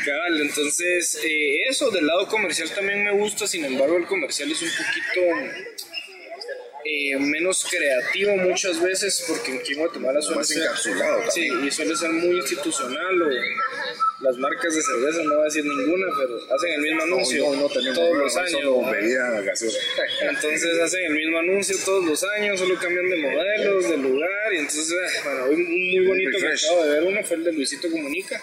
Cabal, 0.05 0.41
entonces 0.41 1.19
eh, 1.25 1.63
eso 1.69 1.91
del 1.91 2.07
lado 2.07 2.27
comercial 2.29 2.71
también 2.75 3.05
me 3.05 3.13
gusta, 3.13 3.47
sin 3.47 3.65
embargo 3.65 3.97
el 3.97 4.07
comercial 4.07 4.51
es 4.51 4.63
un 4.63 4.71
poquito 4.71 5.21
eh, 6.85 7.19
menos 7.19 7.67
creativo 7.71 8.37
muchas 8.37 8.81
veces 8.81 9.25
porque 9.29 9.59
aquí 9.59 9.75
en 9.75 9.81
Guatemala 9.81 10.21
suele 10.23 10.39
Más 10.39 10.49
ser 10.49 10.63
encapsulado 10.63 11.31
sí, 11.31 11.49
y 11.63 11.71
suele 11.71 11.95
ser 11.95 12.11
muy 12.11 12.37
institucional 12.37 13.23
o 13.23 13.31
las 14.21 14.37
marcas 14.37 14.75
de 14.75 14.83
cerveza 14.83 15.23
no 15.23 15.35
voy 15.35 15.43
a 15.43 15.45
decir 15.45 15.65
ninguna 15.65 16.07
pero 16.19 16.37
hacen 16.37 16.73
el 16.75 16.81
mismo 16.83 17.03
anuncio 17.03 17.47
Hoy 17.47 17.57
no, 17.57 17.63
no 17.63 17.69
tenemos 17.69 17.99
todos 17.99 18.17
los 18.19 18.37
años 18.37 18.51
solo 18.51 18.83
¿no? 18.83 18.91
bebida 18.91 19.41
gaseosa. 19.41 19.79
entonces 20.23 20.79
hacen 20.79 21.05
el 21.05 21.13
mismo 21.15 21.39
anuncio 21.39 21.77
todos 21.85 22.05
los 22.05 22.25
años, 22.25 22.59
solo 22.59 22.75
cambian 22.79 23.09
de 23.09 23.17
modelos, 23.17 23.89
de 23.89 23.97
lugar, 23.97 24.53
y 24.53 24.59
entonces, 24.59 24.93
ah, 24.93 25.21
bueno, 25.25 25.45
hoy 25.45 25.55
un 25.55 25.91
muy 25.91 26.07
bonito 26.07 26.39
que 26.39 26.47
acabo 26.49 26.85
de 26.85 26.91
ver 26.91 27.03
uno 27.05 27.25
fue 27.25 27.37
el 27.37 27.45
de 27.45 27.53
Luisito 27.53 27.91
Comunica. 27.91 28.41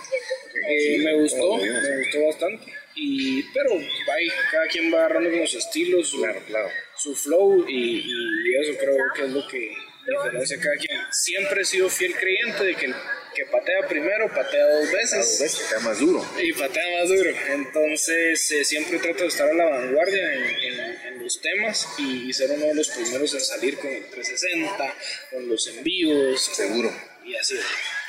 Eh, 0.70 0.98
me 1.00 1.14
gustó, 1.16 1.58
me 1.58 1.98
gustó 1.98 2.26
bastante. 2.26 2.74
Y, 2.96 3.44
pero 3.54 3.72
ahí, 3.74 4.28
cada 4.52 4.68
quien 4.68 4.92
va 4.94 5.06
agarrando 5.06 5.30
como 5.30 5.46
su 5.46 5.60
estilo, 5.60 6.04
su, 6.04 6.18
Claro, 6.18 6.42
claro. 6.48 6.70
su 6.96 7.16
flow, 7.16 7.66
y, 7.68 8.00
y 8.00 8.56
eso 8.62 8.78
creo 8.80 8.96
que 9.16 9.24
es 9.24 9.32
lo 9.32 9.48
que 9.48 9.72
diferencia 10.08 10.58
a 10.58 10.60
cada 10.62 10.76
quien. 10.76 11.00
Siempre 11.12 11.62
he 11.62 11.66
sido 11.66 11.90
fiel 11.90 12.16
creyente 12.16 12.64
de 12.64 12.76
que 12.76 12.94
que 13.38 13.46
patea 13.46 13.88
primero, 13.88 14.28
patea 14.34 14.66
dos 14.68 14.92
veces. 14.92 15.38
¿Ves? 15.40 15.62
Está 15.62 15.80
más 15.82 16.00
duro. 16.00 16.26
Y 16.42 16.54
patea 16.54 17.00
más 17.00 17.08
duro. 17.10 17.30
Entonces, 17.54 18.52
eh, 18.52 18.66
siempre 18.66 18.98
trato 18.98 19.22
de 19.22 19.28
estar 19.30 19.48
a 19.48 19.54
la 19.54 19.66
vanguardia 19.66 20.34
en, 20.34 20.44
en- 20.44 20.98
en 21.08 21.24
los 21.24 21.40
temas 21.40 21.88
y, 22.00 22.30
y 22.30 22.34
ser 22.34 22.50
uno 22.52 22.66
de 22.66 22.74
los 22.74 22.90
primeros 22.90 23.32
en 23.36 23.42
salir 23.42 23.78
con 23.78 23.92
el 23.92 24.06
360, 24.10 24.94
con 25.32 25.48
los 25.48 25.68
envíos. 25.68 26.44
Seguro. 26.56 26.92
Y 27.24 27.36
así, 27.36 27.56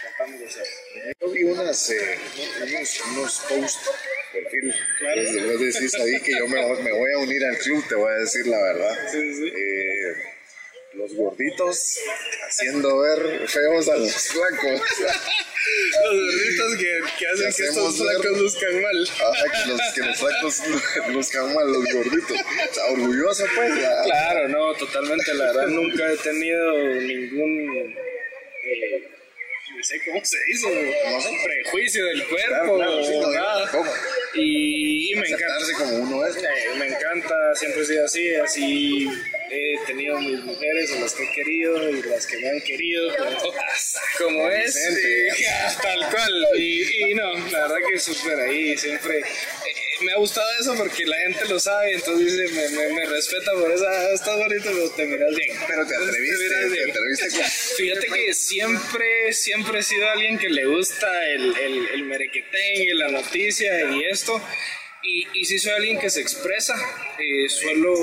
tratamos 0.00 0.40
de 0.40 0.46
hacer. 0.46 0.64
Yo 1.20 1.28
vi 1.30 1.42
unas, 1.44 1.90
eh, 1.90 2.18
unos, 2.62 3.00
unos 3.10 3.38
posts, 3.50 3.90
perfil. 4.32 4.74
Claro. 4.98 5.22
Vos 5.52 5.60
decís 5.60 5.94
ahí 5.96 6.20
que 6.22 6.38
yo 6.38 6.46
me, 6.48 6.64
voy- 6.64 6.82
me 6.82 6.92
voy 6.92 7.12
a 7.12 7.18
unir 7.18 7.44
al 7.44 7.58
club, 7.58 7.84
te 7.88 7.94
voy 7.96 8.12
a 8.12 8.16
decir 8.18 8.46
la 8.46 8.62
verdad. 8.62 8.96
Sí, 9.12 9.34
sí. 9.34 9.46
Eh, 9.48 9.97
los 11.08 11.16
gorditos 11.16 11.98
haciendo 12.48 12.98
ver 13.00 13.48
feos 13.48 13.88
a 13.88 13.96
los 13.96 14.12
flacos. 14.28 14.80
Los 16.02 16.14
gorditos 16.14 16.76
que, 16.76 17.00
que 17.18 17.26
hacen 17.26 17.42
que 17.44 17.48
estos 17.48 17.68
hacemos 17.68 17.98
ver? 18.00 18.16
flacos 18.20 18.38
luzcan 18.38 18.82
mal. 18.82 19.08
Que 19.64 19.70
los, 19.70 19.80
que 19.94 20.00
los 20.02 20.18
flacos 20.18 20.62
luzcan 21.12 21.54
mal 21.54 21.66
los 21.72 21.84
gorditos. 21.92 22.30
O 22.70 22.74
sea, 22.74 22.84
orgulloso 22.92 23.44
pues. 23.54 23.76
la- 23.76 24.02
Claro, 24.04 24.48
no, 24.48 24.74
totalmente. 24.74 25.34
La 25.34 25.44
verdad, 25.46 25.66
nunca 25.68 26.12
he 26.12 26.16
tenido 26.16 26.72
ningún. 27.00 27.94
eh, 28.64 29.08
no 29.76 29.84
sé 29.84 30.00
cómo 30.06 30.24
se 30.24 30.36
dice, 30.46 30.94
prejuicio 31.44 32.04
del 32.06 32.26
cuerpo 32.26 32.48
Claro, 32.48 32.76
claro, 32.78 33.04
sí, 33.04 33.18
no, 33.20 33.30
nada. 33.30 33.70
Y, 34.34 35.12
y 35.12 35.14
me 35.16 35.28
encanta. 35.28 35.56
Aceptarse 35.56 35.72
como 35.84 35.96
uno 36.02 36.26
es. 36.26 36.36
Eh, 36.36 36.48
me 36.78 36.88
encanta, 36.88 37.54
siempre 37.54 37.82
he 37.82 37.84
sido 37.84 38.04
así, 38.04 38.34
así 38.34 39.08
he 39.50 39.78
tenido 39.86 40.20
mis 40.20 40.40
mujeres 40.44 40.90
o 40.92 41.00
las 41.00 41.14
que 41.14 41.24
he 41.24 41.32
querido 41.32 41.90
y 41.90 42.02
las 42.02 42.26
que 42.26 42.38
me 42.38 42.48
han 42.50 42.60
querido, 42.60 43.16
como, 43.16 43.54
como 44.18 44.50
es, 44.50 44.74
tal 45.82 46.10
cual. 46.10 46.46
Y, 46.56 47.10
y 47.10 47.14
no, 47.14 47.34
la 47.50 47.62
verdad 47.68 47.76
que 47.90 47.98
súper 47.98 48.38
ahí, 48.40 48.76
siempre. 48.76 49.18
eh, 49.18 49.24
me 50.00 50.12
ha 50.12 50.16
gustado 50.16 50.46
eso 50.60 50.76
porque 50.76 51.04
la 51.06 51.16
gente 51.16 51.40
lo 51.48 51.58
sabe, 51.58 51.94
entonces 51.94 52.32
dice, 52.38 52.54
me, 52.54 52.68
me, 52.88 52.92
me 52.94 53.06
respeta 53.06 53.50
por 53.52 53.68
esa, 53.72 53.84
"Ah, 53.90 54.12
estás 54.14 54.36
bonito, 54.36 54.64
pero 54.72 54.90
te 54.90 55.06
miras 55.06 55.34
bien. 55.34 55.56
Pero 55.66 55.86
te 55.86 55.94
atreviste, 55.96 56.44
miras 56.48 56.72
te 56.72 56.90
atreviste 56.90 57.28
con- 57.30 57.50
Fíjate 57.78 58.06
que 58.06 58.34
siempre, 58.34 59.32
siempre 59.32 59.78
he 59.80 59.82
sido 59.82 60.08
alguien 60.08 60.38
que 60.38 60.48
le 60.50 60.66
gusta 60.66 61.28
el, 61.30 61.56
el, 61.56 61.88
el 61.94 62.02
merequetén 62.04 62.82
y 62.82 62.94
la 62.94 63.08
noticia 63.08 63.90
y 63.90 64.04
esto. 64.04 64.40
Y, 65.02 65.26
y 65.40 65.44
sí 65.46 65.58
soy 65.58 65.72
alguien 65.72 65.98
que 65.98 66.10
se 66.10 66.20
expresa. 66.20 66.74
Eh, 67.18 67.48
suelo 67.48 68.02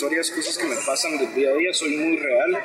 historias 0.00 0.30
cosas 0.30 0.56
que 0.56 0.64
me 0.64 0.76
pasan 0.76 1.18
del 1.18 1.34
día 1.34 1.50
a 1.50 1.54
día, 1.56 1.74
soy 1.74 1.94
muy 1.94 2.16
real. 2.16 2.56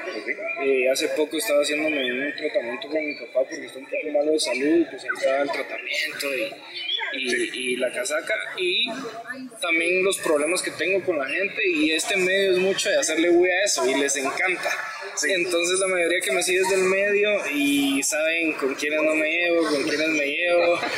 Eh, 0.64 0.90
hace 0.90 1.10
poco 1.10 1.36
estaba 1.36 1.60
haciéndome 1.60 2.28
un 2.28 2.34
tratamiento 2.34 2.88
con 2.88 3.06
mi 3.06 3.14
papá 3.16 3.42
porque 3.50 3.66
está 3.66 3.80
un 3.80 3.86
poco 3.86 4.10
malo 4.14 4.32
de 4.32 4.40
salud, 4.40 4.86
pues 4.90 5.04
ahí 5.04 5.10
estaba 5.18 5.42
el 5.42 5.52
tratamiento 5.52 6.28
y, 6.34 7.20
y, 7.20 7.74
y 7.74 7.76
la 7.76 7.92
casaca. 7.92 8.34
Y 8.58 8.88
también 9.60 10.06
los 10.06 10.18
problemas 10.20 10.62
que 10.62 10.72
tengo 10.72 11.04
con 11.04 11.18
la 11.18 11.28
gente 11.28 11.62
y 11.68 11.92
este 11.92 12.16
medio 12.16 12.54
es 12.54 12.58
mucho 12.60 12.90
de 12.90 13.00
hacerle 13.00 13.30
bulla 13.30 13.52
a 13.52 13.66
eso 13.66 13.86
y 13.86 13.96
les 13.96 14.16
encanta. 14.16 14.70
Entonces 15.28 15.80
la 15.80 15.88
mayoría 15.88 16.22
que 16.22 16.32
me 16.32 16.42
sigue 16.42 16.62
es 16.62 16.70
del 16.70 16.84
medio 16.84 17.30
y 17.54 18.02
saben 18.02 18.54
con 18.54 18.74
quiénes 18.76 19.02
no 19.04 19.14
me 19.14 19.30
llevo, 19.30 19.68
con 19.68 19.84
quiénes 19.84 20.08
me 20.08 20.26
llevo. 20.26 20.80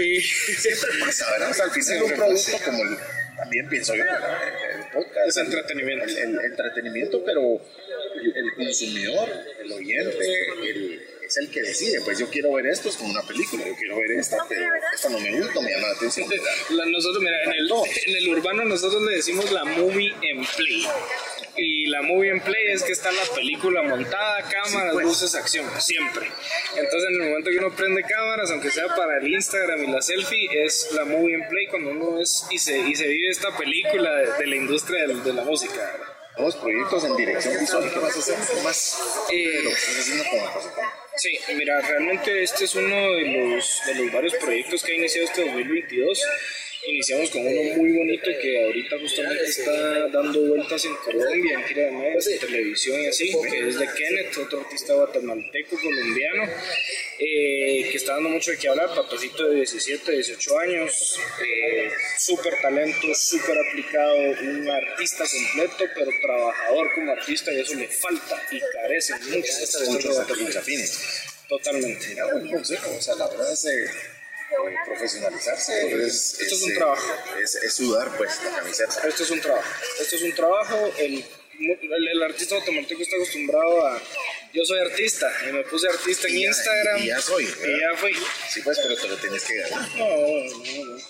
Y 0.00 0.20
Siempre 0.20 0.90
pasa, 1.00 1.30
¿verdad? 1.32 1.50
O 1.50 1.54
sea, 1.54 1.64
al 1.64 1.70
final 1.72 2.02
un 2.04 2.12
producto 2.12 2.58
como 2.64 2.82
el, 2.84 2.96
también 3.42 3.68
pienso 3.68 3.94
yo, 3.94 4.04
¿verdad? 4.04 4.38
el 4.76 4.92
podcast. 4.92 5.28
Es 5.28 5.36
entretenimiento. 5.36 6.04
El, 6.04 6.16
el- 6.16 6.38
el 6.38 6.44
entretenimiento, 6.46 7.22
pero 7.24 7.60
el, 8.22 8.36
el 8.36 8.54
consumidor, 8.54 9.28
el 9.62 9.72
oyente, 9.72 10.42
el- 10.68 11.06
es 11.24 11.36
el 11.36 11.48
que 11.50 11.62
decide. 11.62 12.00
Pues 12.00 12.18
yo 12.18 12.28
quiero 12.28 12.52
ver 12.54 12.66
esto, 12.66 12.88
es 12.88 12.96
como 12.96 13.10
una 13.10 13.22
película, 13.22 13.64
yo 13.64 13.74
quiero 13.76 13.96
ver 13.98 14.10
esta, 14.18 14.36
pero 14.48 14.66
esta 14.92 15.08
no 15.10 15.20
me 15.20 15.30
gusta, 15.40 15.60
me 15.60 15.70
llama 15.70 15.88
la 15.88 15.94
atención. 15.94 16.28
La- 16.70 16.86
nosotros, 16.86 17.22
mira, 17.22 17.42
en 17.44 17.52
el, 17.52 17.70
en 18.06 18.16
el 18.16 18.28
urbano 18.30 18.64
nosotros 18.64 19.00
le 19.02 19.16
decimos 19.16 19.50
la 19.52 19.64
movie 19.64 20.12
en 20.22 20.44
play. 20.56 20.86
Y 21.62 21.84
la 21.86 22.00
movie 22.02 22.30
en 22.30 22.40
play 22.40 22.72
es 22.72 22.82
que 22.82 22.92
está 22.92 23.12
la 23.12 23.22
película 23.34 23.82
montada, 23.82 24.42
cámaras, 24.48 24.94
pues. 24.94 25.04
luces, 25.04 25.34
acción, 25.34 25.66
siempre. 25.78 26.26
Entonces 26.74 27.10
en 27.10 27.22
el 27.22 27.28
momento 27.28 27.50
que 27.50 27.58
uno 27.58 27.76
prende 27.76 28.02
cámaras, 28.02 28.50
aunque 28.50 28.70
sea 28.70 28.86
para 28.94 29.18
el 29.18 29.28
Instagram 29.28 29.84
y 29.84 29.86
la 29.88 30.00
selfie, 30.00 30.48
es 30.64 30.88
la 30.92 31.04
movie 31.04 31.34
en 31.34 31.46
play 31.48 31.66
cuando 31.66 31.90
uno 31.90 32.20
es 32.20 32.46
y 32.50 32.58
se, 32.58 32.78
y 32.78 32.94
se 32.94 33.06
vive 33.06 33.28
esta 33.28 33.54
película 33.56 34.10
de, 34.16 34.32
de 34.38 34.46
la 34.46 34.56
industria 34.56 35.06
de, 35.06 35.14
de 35.20 35.32
la 35.34 35.42
música. 35.44 35.74
¿verdad? 35.74 36.06
Dos 36.38 36.56
proyectos 36.56 37.04
en 37.04 37.16
dirección 37.16 37.58
visual, 37.60 37.90
¿qué 37.92 37.98
vas 37.98 38.16
a 38.16 38.18
hacer? 38.20 38.36
¿Qué 38.56 38.62
más? 38.62 39.26
Eh, 39.30 39.60
Lo 39.62 39.70
que 39.70 39.76
estás 39.76 39.98
haciendo. 39.98 40.24
Sí, 41.16 41.38
mira, 41.54 41.80
realmente 41.82 42.42
este 42.42 42.64
es 42.64 42.74
uno 42.74 43.12
de 43.12 43.24
los, 43.26 43.82
de 43.86 43.94
los 43.96 44.12
varios 44.12 44.34
proyectos 44.36 44.82
que 44.82 44.92
ha 44.92 44.94
iniciado 44.94 45.26
este 45.26 45.44
2022. 45.44 46.22
Iniciamos 46.86 47.28
con 47.30 47.46
uno 47.46 47.76
muy 47.76 47.92
bonito 47.92 48.30
que 48.40 48.64
ahorita 48.64 48.98
justamente 48.98 49.44
está 49.44 50.08
dando 50.08 50.40
vueltas 50.40 50.82
en 50.86 50.94
Colombia, 50.96 51.54
en 51.54 51.64
gira 51.64 51.84
de 51.84 51.90
medios, 51.90 52.26
en 52.26 52.38
televisión 52.38 53.00
y 53.02 53.06
así, 53.06 53.32
que 53.50 53.68
es 53.68 53.78
de 53.78 53.86
Kenneth, 53.86 54.38
otro 54.38 54.60
artista 54.60 54.94
guatemalteco, 54.94 55.76
colombiano, 55.78 56.44
eh, 57.18 57.86
que 57.90 57.96
está 57.96 58.14
dando 58.14 58.30
mucho 58.30 58.52
de 58.52 58.56
qué 58.56 58.68
hablar, 58.68 58.94
papacito 58.94 59.48
de 59.48 59.56
17, 59.56 60.10
18 60.10 60.58
años, 60.58 61.20
eh, 61.44 61.90
súper 62.18 62.54
talento, 62.62 63.14
súper 63.14 63.58
aplicado, 63.58 64.16
un 64.16 64.70
artista 64.70 65.24
completo, 65.30 65.84
pero 65.94 66.10
trabajador 66.22 66.94
como 66.94 67.12
artista 67.12 67.52
y 67.52 67.60
eso 67.60 67.74
le 67.74 67.88
falta 67.88 68.42
y 68.50 68.58
carece 68.58 69.14
mucho. 69.16 69.52
Muchos. 69.90 70.16
Totalmente. 71.46 72.06
Mira, 72.08 72.26
buen 72.32 72.48
consejo, 72.48 72.90
o 72.96 73.02
sea, 73.02 73.16
la 73.16 73.28
verdad 73.28 73.52
es 73.52 73.66
eh, 73.66 74.19
profesionalizarse. 74.86 76.04
Es, 76.06 76.40
Esto 76.40 76.54
es 76.54 76.62
un 76.62 76.74
trabajo. 76.74 77.14
Es, 77.42 77.54
es 77.56 77.74
sudar, 77.74 78.16
pues, 78.16 78.42
la 78.44 78.50
camiseta. 78.58 79.08
Esto 79.08 79.22
es 79.22 79.30
un 79.30 79.40
trabajo. 79.40 79.68
Esto 80.00 80.16
es 80.16 80.22
un 80.22 80.32
trabajo. 80.34 80.92
El, 80.98 81.24
el, 81.60 82.08
el 82.08 82.22
artista 82.22 82.56
guatemalteco 82.56 83.02
está 83.02 83.16
acostumbrado 83.16 83.86
a. 83.86 84.02
Yo 84.52 84.64
soy 84.64 84.80
artista 84.80 85.30
y 85.48 85.52
me 85.52 85.62
puse 85.64 85.88
artista 85.88 86.26
en 86.28 86.34
ya- 86.40 86.48
Instagram. 86.48 87.02
y 87.02 87.06
ya 87.06 87.20
soy, 87.20 87.44
Y 87.44 87.80
ya 87.80 87.96
fui. 87.96 88.12
Sí, 88.48 88.60
pues, 88.62 88.78
pero 88.82 88.96
te 88.96 89.08
lo 89.08 89.16
tienes 89.16 89.44
que 89.44 89.54
ganar. 89.56 89.88
No, 89.96 90.08
no, 90.08 90.84
no. 90.84 91.00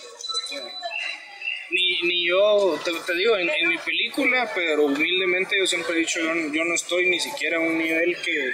Ni, 1.71 2.01
ni 2.01 2.27
yo, 2.27 2.77
te, 2.83 2.91
te 2.91 3.13
digo, 3.15 3.37
en, 3.37 3.49
en 3.49 3.69
mi 3.69 3.77
película, 3.77 4.51
pero 4.53 4.83
humildemente 4.83 5.55
yo 5.57 5.65
siempre 5.65 5.95
he 5.95 5.99
dicho, 5.99 6.19
yo, 6.19 6.33
no- 6.35 6.53
yo 6.53 6.65
no 6.65 6.75
estoy 6.75 7.05
ni 7.09 7.19
siquiera 7.19 7.57
a 7.57 7.61
un 7.61 7.77
nivel 7.77 8.15
que, 8.21 8.51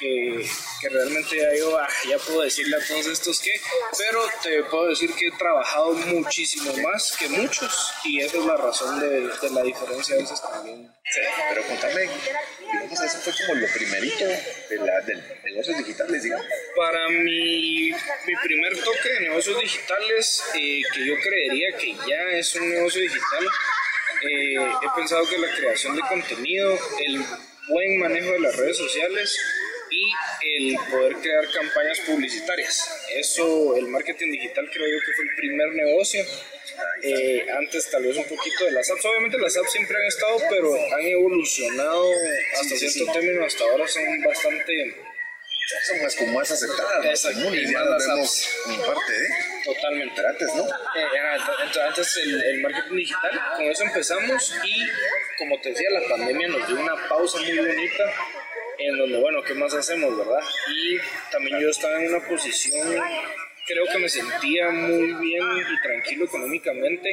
que, 0.00 0.46
que 0.80 0.88
realmente 0.88 1.36
ya 1.36 1.54
yo 1.56 1.78
ah, 1.78 1.86
ya 2.08 2.18
puedo 2.18 2.40
decirle 2.40 2.76
a 2.76 2.86
todos 2.86 3.06
estos 3.06 3.40
que, 3.40 3.52
pero 3.98 4.20
te 4.42 4.62
puedo 4.64 4.88
decir 4.88 5.12
que 5.14 5.26
he 5.28 5.32
trabajado 5.32 5.92
muchísimo 5.92 6.72
más 6.78 7.16
que 7.18 7.28
muchos 7.28 7.92
y 8.04 8.20
esa 8.20 8.38
es 8.38 8.44
la 8.46 8.56
razón 8.56 8.98
de, 8.98 9.28
de 9.28 9.50
la 9.50 9.62
diferencia 9.62 10.16
a 10.16 10.18
veces 10.18 10.40
también. 10.40 10.90
Pero 11.48 11.66
contame, 11.66 12.08
digamos, 12.60 13.00
eso 13.00 13.18
fue 13.18 13.32
como 13.46 13.60
lo 13.60 13.66
primerito 13.72 14.24
de 14.24 14.76
la, 14.78 15.00
del 15.02 15.22
negocios 15.44 15.78
digitales, 15.78 16.22
digamos. 16.22 16.46
Para 16.76 17.08
mi, 17.08 17.90
mi 17.90 18.36
primer 18.42 18.82
toque 18.82 19.08
de 19.08 19.20
negocios 19.20 19.60
digitales, 19.60 20.44
eh, 20.54 20.82
que 20.94 21.06
yo 21.06 21.14
creería 21.20 21.76
que 21.76 21.94
ya 22.08 22.38
es 22.38 22.54
un 22.54 22.70
negocio 22.70 23.00
digital, 23.02 23.48
eh, 24.22 24.56
he 24.82 24.96
pensado 24.96 25.26
que 25.28 25.38
la 25.38 25.54
creación 25.54 25.96
de 25.96 26.02
contenido, 26.02 26.78
el 27.06 27.24
buen 27.68 27.98
manejo 27.98 28.32
de 28.32 28.40
las 28.40 28.56
redes 28.56 28.76
sociales 28.76 29.38
y 30.00 30.72
el 30.72 30.76
poder 30.90 31.16
crear 31.16 31.50
campañas 31.50 32.00
publicitarias. 32.00 33.06
Eso, 33.14 33.76
el 33.76 33.86
marketing 33.88 34.32
digital 34.32 34.68
creo 34.72 34.86
yo 34.86 34.98
que 35.04 35.12
fue 35.14 35.24
el 35.24 35.34
primer 35.36 35.68
negocio. 35.74 36.24
Eh, 37.02 37.46
antes 37.58 37.90
tal 37.90 38.04
vez 38.04 38.16
un 38.16 38.24
poquito 38.24 38.64
de 38.64 38.72
las 38.72 38.90
apps. 38.90 39.04
Obviamente 39.04 39.38
las 39.38 39.56
apps 39.56 39.72
siempre 39.72 39.96
han 39.96 40.04
estado, 40.04 40.38
pero 40.48 40.74
han 40.74 41.02
evolucionado 41.02 42.10
hasta 42.60 42.76
cierto 42.76 43.12
término. 43.12 43.44
Hasta 43.44 43.64
ahora 43.64 43.86
son 43.88 44.02
bastante 44.24 44.96
Son 45.86 46.02
más 46.02 46.16
como 46.16 46.32
más 46.38 46.50
aceptadas, 46.50 47.04
más 47.04 47.34
comunes, 47.34 47.68
y 47.68 47.72
ya 47.72 47.80
las 47.80 47.90
las 47.90 48.06
vemos 48.06 48.48
como 48.64 48.86
parte 48.86 49.12
de. 49.12 49.28
totalmente. 49.64 50.14
Pero 50.16 50.28
antes, 50.28 50.48
¿no? 50.54 50.66
Eh, 50.66 51.86
antes 51.86 52.16
el, 52.16 52.42
el 52.42 52.60
marketing 52.62 52.96
digital, 52.96 53.40
con 53.56 53.66
eso 53.66 53.84
empezamos 53.84 54.54
y 54.64 54.86
como 55.38 55.60
te 55.60 55.70
decía, 55.70 55.88
la 55.90 56.08
pandemia 56.08 56.48
nos 56.48 56.66
dio 56.66 56.78
una 56.78 57.08
pausa 57.08 57.38
muy 57.38 57.58
bonita 57.58 58.04
en 58.80 58.98
donde, 58.98 59.18
bueno, 59.18 59.42
¿qué 59.42 59.54
más 59.54 59.74
hacemos, 59.74 60.16
verdad? 60.16 60.40
Y 60.74 60.98
también 61.30 61.60
yo 61.60 61.68
estaba 61.70 62.00
en 62.02 62.14
una 62.14 62.26
posición, 62.26 62.88
creo 63.66 63.84
que 63.92 63.98
me 63.98 64.08
sentía 64.08 64.70
muy 64.70 65.12
bien 65.14 65.44
y 65.58 65.82
tranquilo 65.82 66.24
económicamente 66.24 67.10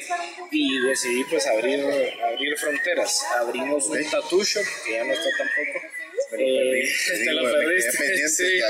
y 0.51 0.79
decidí 0.87 1.23
pues 1.25 1.45
abrir, 1.47 1.83
abrir 2.23 2.57
fronteras. 2.57 3.23
Abrimos 3.37 3.85
un 3.87 4.03
tattoo 4.09 4.43
shop, 4.43 4.63
que 4.85 4.93
ya 4.93 5.03
no 5.03 5.13
está 5.13 5.29
tampoco. 5.37 5.87
Lo 6.31 6.37
Eh, 6.39 6.83
perdí, 7.07 7.81
te 7.81 7.97
perdiste, 7.97 8.27
sí. 8.29 8.43
Eh, 8.59 8.63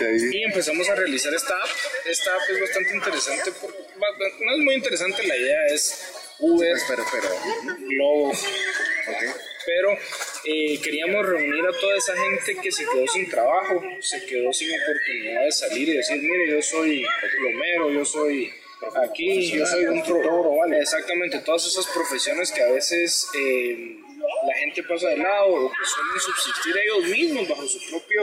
ahí. 0.00 0.30
y 0.32 0.42
empezamos 0.44 0.88
a 0.88 0.94
realizar 0.94 1.34
esta 1.34 1.54
app. 1.56 1.68
Esta 2.06 2.34
app 2.34 2.42
es 2.50 2.60
bastante 2.60 2.94
interesante. 2.94 3.50
No 4.40 4.52
es 4.54 4.58
muy 4.58 4.74
interesante, 4.74 5.26
la 5.26 5.36
idea 5.36 5.66
es 5.68 6.12
Uber, 6.38 6.70
Pues, 6.70 6.84
pero, 6.86 7.04
pero, 7.10 7.76
Globo. 7.88 8.30
ok. 8.30 9.36
Pero 9.64 9.98
eh, 10.44 10.80
queríamos 10.82 11.26
reunir 11.26 11.64
a 11.64 11.72
toda 11.80 11.96
esa 11.96 12.14
gente 12.16 12.56
que 12.60 12.72
se 12.72 12.84
quedó 12.84 13.06
sin 13.08 13.28
trabajo, 13.28 13.82
se 14.00 14.24
quedó 14.26 14.52
sin 14.52 14.68
oportunidad 14.82 15.44
de 15.44 15.52
salir 15.52 15.88
y 15.88 15.96
decir, 15.96 16.20
mire, 16.20 16.50
yo 16.50 16.62
soy 16.62 17.04
plomero, 17.38 17.90
yo 17.90 18.04
soy 18.04 18.52
aquí, 19.04 19.50
yo 19.50 19.66
soy 19.66 19.86
un 19.86 20.02
pro, 20.02 20.56
vale. 20.56 20.80
Exactamente, 20.80 21.38
todas 21.40 21.66
esas 21.66 21.86
profesiones 21.86 22.50
que 22.50 22.62
a 22.62 22.70
veces 22.70 23.28
eh, 23.38 24.01
la 24.46 24.54
gente 24.54 24.82
pasa 24.84 25.08
de 25.08 25.16
lado 25.16 25.46
o 25.46 25.70
que 25.70 25.84
suelen 25.84 26.20
subsistir 26.20 26.74
ellos 26.76 27.04
mismos 27.08 27.48
bajo 27.48 27.66
su 27.66 27.78
propio 27.90 28.22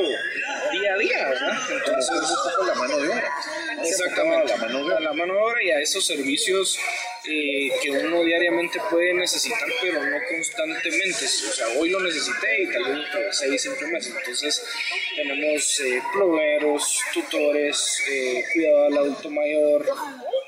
día 0.71 0.93
a 0.93 0.97
día, 0.97 1.29
¿verdad? 1.29 1.57
Entonces, 1.71 2.17
poco 2.43 2.65
la 2.65 2.75
mano 2.75 2.97
de 2.97 3.09
obra. 3.09 3.31
Exactamente, 3.83 4.47
La 4.51 4.57
mano 4.57 4.77
de 4.79 4.83
obra. 4.85 4.99
la 4.99 5.13
mano 5.13 5.33
de 5.33 5.39
obra 5.39 5.63
y 5.63 5.71
a 5.71 5.79
esos 5.79 6.05
servicios 6.05 6.77
eh, 7.25 7.69
que 7.81 7.91
uno 7.91 8.23
diariamente 8.23 8.79
puede 8.89 9.13
necesitar, 9.13 9.67
pero 9.81 10.03
no 10.03 10.17
constantemente. 10.29 11.25
O 11.25 11.53
sea, 11.53 11.67
hoy 11.77 11.89
lo 11.89 11.99
necesité 11.99 12.63
y 12.63 12.71
tal 12.71 12.83
vez 12.85 13.13
de 13.13 13.33
seis, 13.33 13.61
cinco 13.61 13.87
meses. 13.91 14.13
Entonces, 14.15 14.65
tenemos 15.15 15.79
eh, 15.81 16.01
tutores, 17.13 18.03
eh, 18.09 18.43
cuidado 18.53 18.85
al 18.85 18.97
adulto 18.97 19.29
mayor, 19.29 19.85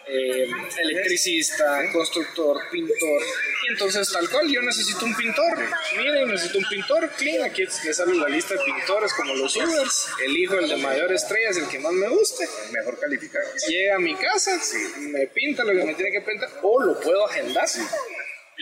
eh, 0.08 0.48
electricista, 0.80 1.92
constructor, 1.92 2.58
pintor. 2.72 3.22
Y 3.64 3.72
entonces, 3.72 4.12
tal 4.12 4.30
cual, 4.30 4.50
yo 4.50 4.62
necesito 4.62 5.06
un 5.06 5.16
pintor. 5.16 5.58
Miren, 5.98 6.28
necesito 6.30 6.58
un 6.58 6.66
pintor. 6.66 7.10
Clean, 7.18 7.44
aquí 7.44 7.64
le 7.64 7.94
sale 7.94 8.16
la 8.16 8.28
lista 8.30 8.56
de 8.56 8.62
pintores 8.66 9.14
como 9.14 9.34
los 9.36 9.56
Ubers. 9.56 10.08
Elijo 10.26 10.56
el 10.56 10.70
de 10.70 10.78
mayor 10.78 11.12
estrella, 11.14 11.50
es 11.50 11.58
el 11.58 11.68
que 11.68 11.80
más 11.80 11.94
me 11.94 12.08
guste 12.08 12.48
Mejor 12.72 13.00
calificado. 13.00 13.46
llega 13.68 13.96
a 13.96 14.00
mi 14.00 14.16
casa, 14.16 14.60
me 15.00 15.28
pinta 15.28 15.64
lo 15.64 15.74
que 15.74 15.86
me 15.86 15.94
tiene 15.94 16.12
que 16.12 16.22
pintar, 16.22 16.50
o 16.62 16.82
lo 16.82 17.00
puedo 17.00 17.26
agendar 17.28 17.68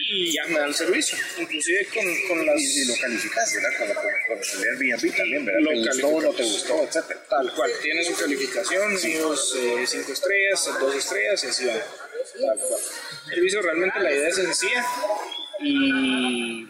y 0.08 0.32
ya 0.32 0.46
me 0.46 0.58
dan 0.58 0.72
servicio. 0.72 1.18
Inclusive 1.38 1.86
con, 1.86 2.04
con 2.28 2.46
las... 2.46 2.60
Y, 2.60 2.82
y 2.82 2.84
lo 2.86 2.94
calificas, 2.96 3.54
¿verdad? 3.54 3.70
Como 3.78 3.94
con, 3.94 4.04
el 4.04 4.68
Airbnb 4.70 5.16
también, 5.16 5.44
¿verdad? 5.44 5.60
Lo 5.60 5.70
¿Te 5.70 5.88
gustó 5.88 6.08
o 6.08 6.22
no 6.22 6.32
te 6.32 6.42
gustó, 6.42 6.84
etcétera? 6.84 7.22
Tal 7.28 7.54
cual, 7.54 7.70
tiene 7.82 8.04
su 8.04 8.14
calificación, 8.16 8.92
unos 8.92 9.00
5 9.86 10.12
estrellas, 10.12 10.70
dos 10.80 10.94
estrellas 10.94 11.44
y 11.44 11.46
así 11.48 11.66
va. 11.66 11.74
Tal 11.74 12.58
cual. 12.58 12.80
El 13.26 13.34
servicio 13.34 13.62
realmente 13.62 14.00
la 14.00 14.12
idea 14.12 14.28
es 14.28 14.36
sencilla 14.36 14.84
y 15.60 16.66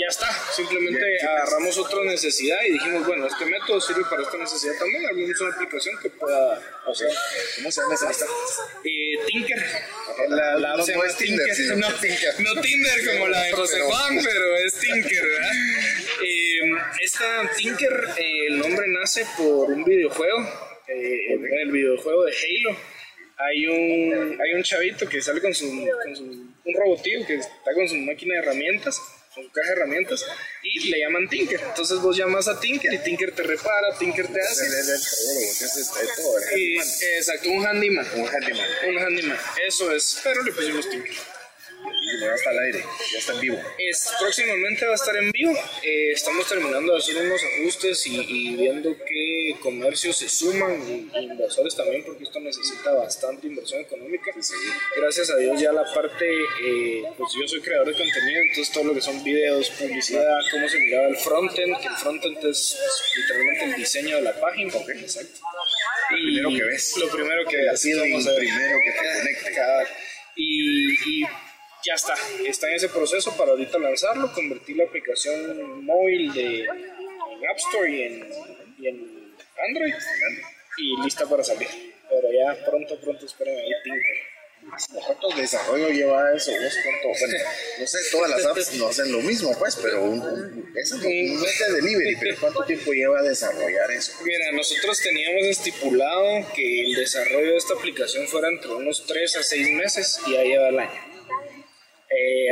ya 0.00 0.06
está. 0.08 0.28
Simplemente 0.54 1.04
agarramos 1.26 1.76
otra 1.78 2.02
necesidad 2.04 2.58
y 2.66 2.72
dijimos, 2.72 3.06
bueno, 3.06 3.26
este 3.26 3.44
método 3.46 3.80
sirve 3.80 4.04
para 4.08 4.22
esta 4.22 4.36
necesidad 4.36 4.74
también. 4.78 5.06
Abrimos 5.06 5.40
una 5.40 5.54
aplicación 5.54 5.98
que 6.02 6.10
pueda 6.10 6.54
hacer. 6.86 7.08
¿Cómo 7.56 7.70
se 7.70 7.80
llama 7.80 7.94
esa? 7.94 8.26
Eh, 8.84 9.18
Tinker. 9.26 9.64
La, 10.28 10.56
la 10.58 10.76
No, 10.76 10.86
no 10.86 11.04
es 11.04 11.16
Tinder, 11.16 11.54
sino 11.54 11.76
no, 11.76 11.92
Tinker. 11.94 12.34
no 12.40 12.60
Tinder 12.60 13.06
como 13.06 13.28
la 13.28 13.42
de 13.44 13.52
José 13.52 13.80
Juan, 13.80 14.18
pero 14.22 14.56
es 14.56 14.74
Tinker, 14.74 15.26
¿verdad? 15.26 15.52
Eh, 16.22 16.60
esta 17.02 17.50
Tinker, 17.56 18.08
eh, 18.16 18.46
el 18.48 18.58
nombre 18.58 18.86
nace 18.88 19.26
por 19.36 19.70
un 19.70 19.84
videojuego, 19.84 20.40
eh, 20.88 21.34
el, 21.34 21.44
el 21.44 21.70
videojuego 21.72 22.24
de 22.24 22.32
Halo. 22.32 22.76
Hay 23.36 23.66
un, 23.66 24.40
hay 24.40 24.52
un 24.54 24.62
chavito 24.62 25.08
que 25.08 25.20
sale 25.20 25.40
con 25.40 25.52
su, 25.52 25.66
con 26.04 26.16
su 26.16 26.22
un 26.22 26.74
robotillo 26.74 27.26
que 27.26 27.34
está 27.34 27.74
con 27.74 27.88
su 27.88 27.96
máquina 27.96 28.34
de 28.34 28.40
herramientas, 28.40 29.00
con 29.34 29.44
su 29.44 29.50
caja 29.50 29.68
de 29.68 29.72
herramientas, 29.74 30.24
y 30.62 30.90
le 30.90 31.00
llaman 31.00 31.28
Tinker. 31.28 31.60
Entonces 31.60 31.98
vos 31.98 32.16
llamas 32.16 32.48
a 32.48 32.58
Tinker 32.60 32.92
y 32.92 32.98
Tinker 32.98 33.32
te 33.32 33.42
repara, 33.42 33.96
Tinker 33.98 34.26
te 34.28 34.40
hace. 34.40 34.66
El, 34.66 34.72
es 34.72 35.90
todo, 36.16 36.38
el 36.38 36.44
handyman. 36.44 36.86
exacto, 37.16 37.50
un 37.50 37.66
handyman. 37.66 38.06
Un 38.14 38.28
handyman. 38.28 38.68
Un 38.88 38.98
handyman, 38.98 39.38
eso 39.66 39.92
es, 39.92 40.20
pero 40.22 40.42
le 40.42 40.52
pusimos 40.52 40.88
Tinker. 40.88 41.33
Ya 42.20 42.34
está 42.34 42.50
al 42.50 42.58
aire, 42.58 42.84
ya 43.12 43.18
está 43.18 43.32
en 43.32 43.40
vivo. 43.40 43.58
Es, 43.78 44.08
próximamente 44.18 44.86
va 44.86 44.92
a 44.92 44.94
estar 44.94 45.16
en 45.16 45.30
vivo. 45.32 45.52
Eh, 45.82 46.12
estamos 46.12 46.48
terminando 46.48 46.92
de 46.92 46.98
hacer 46.98 47.16
unos 47.16 47.40
ajustes 47.42 48.06
y, 48.06 48.20
y 48.20 48.56
viendo 48.56 48.96
qué 49.06 49.56
comercios 49.60 50.16
se 50.16 50.28
suman 50.28 50.80
y, 50.88 51.10
y 51.18 51.24
inversores 51.24 51.74
también, 51.74 52.04
porque 52.04 52.24
esto 52.24 52.40
necesita 52.40 52.92
bastante 52.92 53.46
inversión 53.46 53.80
económica. 53.80 54.32
Gracias 54.96 55.30
a 55.30 55.36
Dios 55.36 55.60
ya 55.60 55.72
la 55.72 55.84
parte, 55.92 56.26
eh, 56.62 57.02
pues 57.18 57.32
yo 57.40 57.46
soy 57.48 57.60
creador 57.60 57.88
de 57.88 57.94
contenido, 57.94 58.40
entonces 58.42 58.72
todo 58.72 58.84
lo 58.84 58.94
que 58.94 59.00
son 59.00 59.22
videos, 59.24 59.70
publicidad, 59.70 60.38
cómo 60.50 60.68
se 60.68 60.78
miraba 60.78 61.08
el 61.08 61.16
frontend, 61.16 61.80
que 61.80 61.88
el 61.88 61.94
frontend 61.94 62.36
es 62.38 62.42
pues, 62.78 63.02
literalmente 63.16 63.64
el 63.64 63.74
diseño 63.74 64.16
de 64.16 64.22
la 64.22 64.40
página. 64.40 64.72
exacto. 64.72 65.40
Lo 66.10 66.16
primero 66.16 66.50
que 66.50 66.64
ves. 66.64 66.96
Lo 66.98 67.08
primero 67.10 67.44
que 67.48 67.60
El 67.60 67.68
así 67.70 67.92
ver. 67.92 68.02
primero 68.36 68.78
que 68.84 68.92
te 68.92 68.98
conecte. 68.98 69.92
Y, 70.36 71.22
y 71.22 71.26
ya 71.86 71.94
está, 71.94 72.14
está 72.46 72.68
en 72.68 72.76
ese 72.76 72.88
proceso 72.88 73.36
para 73.36 73.52
ahorita 73.52 73.78
lanzarlo, 73.78 74.32
convertir 74.32 74.76
la 74.76 74.84
aplicación 74.84 75.84
móvil 75.84 76.32
de 76.32 76.60
en 76.64 77.48
App 77.50 77.58
Store 77.58 77.90
y 77.90 78.02
en, 78.02 78.28
y 78.78 78.88
en 78.88 79.34
Android 79.68 79.94
y 80.78 81.02
lista 81.02 81.26
para 81.26 81.44
salir. 81.44 81.68
Pero 82.08 82.28
ya 82.32 82.64
pronto, 82.64 82.98
pronto 83.00 83.26
esperen 83.26 83.56
ahí 83.56 83.70
Tinker. 83.82 84.34
¿Cuánto 85.06 85.28
desarrollo 85.36 85.88
lleva 85.90 86.34
eso? 86.34 86.50
¿Vos 86.50 86.78
cuánto? 86.82 87.18
Bueno, 87.20 87.38
no 87.80 87.86
sé, 87.86 87.98
todas 88.10 88.30
las 88.30 88.46
apps 88.46 88.74
no 88.74 88.86
hacen 88.88 89.12
lo 89.12 89.18
mismo, 89.20 89.54
pues, 89.58 89.76
pero 89.76 90.02
un, 90.04 90.20
un, 90.20 90.72
eso 90.74 90.96
no, 90.96 91.02
no 91.02 91.46
es 91.46 91.58
de 91.58 91.72
delivery, 91.74 92.16
pero 92.18 92.36
¿cuánto 92.40 92.64
tiempo 92.64 92.92
lleva 92.92 93.22
desarrollar 93.22 93.90
eso? 93.90 94.12
Mira, 94.24 94.52
nosotros 94.52 94.98
teníamos 95.00 95.48
estipulado 95.48 96.46
que 96.54 96.80
el 96.80 96.94
desarrollo 96.94 97.50
de 97.50 97.56
esta 97.58 97.74
aplicación 97.74 98.26
fuera 98.26 98.48
entre 98.48 98.70
unos 98.72 99.04
3 99.06 99.36
a 99.36 99.42
6 99.42 99.70
meses 99.72 100.20
y 100.26 100.32
ya 100.32 100.42
lleva 100.42 100.68
el 100.70 100.78
año. 100.78 101.13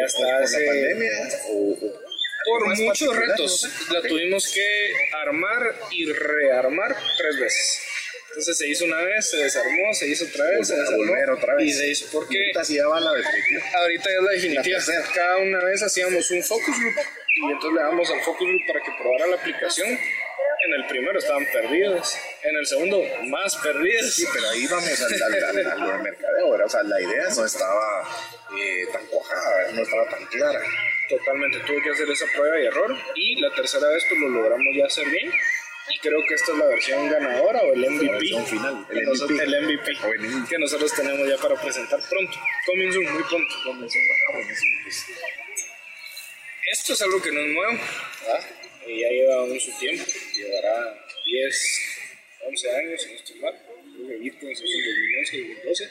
Hasta 0.04 0.18
¿Por 0.20 0.42
hace... 0.42 0.60
la 0.60 0.66
pandemia? 0.72 1.10
¿O, 1.48 1.52
o- 1.72 2.02
Por 2.44 2.76
muchos 2.76 3.16
retos, 3.16 3.68
no 3.88 3.94
la 4.00 4.08
tuvimos 4.08 4.52
que 4.52 4.92
armar 5.22 5.74
y 5.92 6.12
rearmar 6.12 6.96
tres 7.18 7.38
veces. 7.38 7.82
Entonces 8.30 8.56
se 8.58 8.66
hizo 8.68 8.84
una 8.86 9.00
vez, 9.02 9.28
se 9.30 9.36
desarmó, 9.36 9.92
se 9.92 10.08
hizo 10.08 10.24
otra 10.24 10.46
vez, 10.46 10.66
se 10.66 10.72
Volver 10.74 10.84
desarmó. 10.86 11.06
volver 11.12 11.30
otra 11.30 11.54
vez. 11.54 11.66
Y 11.66 11.72
se 11.72 11.86
hizo 11.88 12.06
porque 12.12 12.38
Ahorita 12.38 12.64
sí 12.64 12.76
ya 12.76 12.86
va 12.88 12.98
la 12.98 13.12
definitiva. 13.12 13.62
ahorita 13.76 14.04
ya 14.10 14.16
es 14.16 14.22
la 14.22 14.30
definitiva. 14.32 14.78
La. 14.88 15.12
Cada 15.14 15.36
una 15.36 15.64
vez 15.64 15.82
hacíamos 15.82 16.30
un 16.30 16.42
focus 16.42 16.80
group 16.80 16.94
y 17.36 17.52
entonces 17.52 17.72
le 17.76 17.82
damos 17.82 18.10
al 18.10 18.20
focus 18.22 18.48
group 18.48 18.62
para 18.66 18.80
que 18.82 18.90
probara 18.98 19.26
la 19.26 19.36
aplicación. 19.36 19.98
En 20.74 20.80
el 20.80 20.86
primero 20.88 21.18
estaban 21.18 21.44
perdidos, 21.52 22.16
en 22.44 22.56
el 22.56 22.66
segundo 22.66 23.02
más 23.28 23.56
perdidos. 23.56 24.14
Sí, 24.14 24.24
pero 24.32 24.48
ahí 24.48 24.66
vamos 24.66 24.88
al, 25.02 25.22
al, 25.22 25.44
al, 25.44 25.66
a 25.72 25.74
lo 25.76 25.92
de 25.92 25.98
mercadeo, 25.98 26.50
¿verdad? 26.50 26.66
O 26.66 26.70
sea, 26.70 26.82
la 26.84 27.00
idea 27.00 27.28
no 27.36 27.44
estaba 27.44 28.08
eh, 28.58 28.86
tan 28.90 29.04
cuajada, 29.06 29.72
no 29.72 29.82
estaba 29.82 30.08
tan 30.08 30.24
clara. 30.26 30.60
Totalmente, 31.10 31.58
tuve 31.66 31.82
que 31.82 31.90
hacer 31.90 32.10
esa 32.10 32.24
prueba 32.34 32.58
y 32.60 32.66
error 32.66 32.96
y 33.16 33.40
la 33.40 33.50
tercera 33.54 33.86
vez 33.88 34.02
pues 34.08 34.18
lo 34.20 34.28
logramos 34.30 34.66
ya 34.74 34.86
hacer 34.86 35.06
bien 35.10 35.30
y 35.90 35.98
creo 35.98 36.24
que 36.26 36.34
esta 36.34 36.52
es 36.52 36.58
la 36.58 36.66
versión 36.66 37.10
ganadora 37.10 37.60
o 37.62 37.72
el 37.74 37.80
MVP, 37.90 38.46
final, 38.46 38.86
el 38.88 39.04
nosotros- 39.04 39.38
MVP. 39.38 39.42
el 39.56 39.64
MVP 39.64 40.46
que 40.48 40.58
nosotros 40.58 40.92
tenemos 40.94 41.28
ya 41.28 41.36
para 41.36 41.60
presentar 41.60 42.00
pronto, 42.08 42.38
coming 42.64 42.92
soon, 42.92 43.12
muy 43.12 43.22
pronto. 43.24 43.54
Ah. 43.66 44.38
Esto 46.72 46.92
es 46.94 47.02
algo 47.02 47.20
que 47.20 47.30
no 47.32 47.40
es 47.40 47.46
nuevo, 47.48 47.72
¿verdad? 48.26 48.46
Y 48.86 49.00
ya 49.00 49.08
lleva 49.08 49.34
aún 49.36 49.60
su 49.60 49.70
tiempo, 49.78 50.04
llevará 50.36 51.04
10, 51.26 51.78
11 52.48 52.70
años, 52.76 53.02
si 53.02 53.08
no 53.10 53.14
estoy 53.16 53.36
mal, 53.40 53.54
creo 53.94 54.08
que 54.08 54.14
Bitcoin 54.16 54.56
se 54.56 54.64
hizo 54.64 54.78
en 54.78 54.84
2011, 54.86 55.38
2012. 55.38 55.90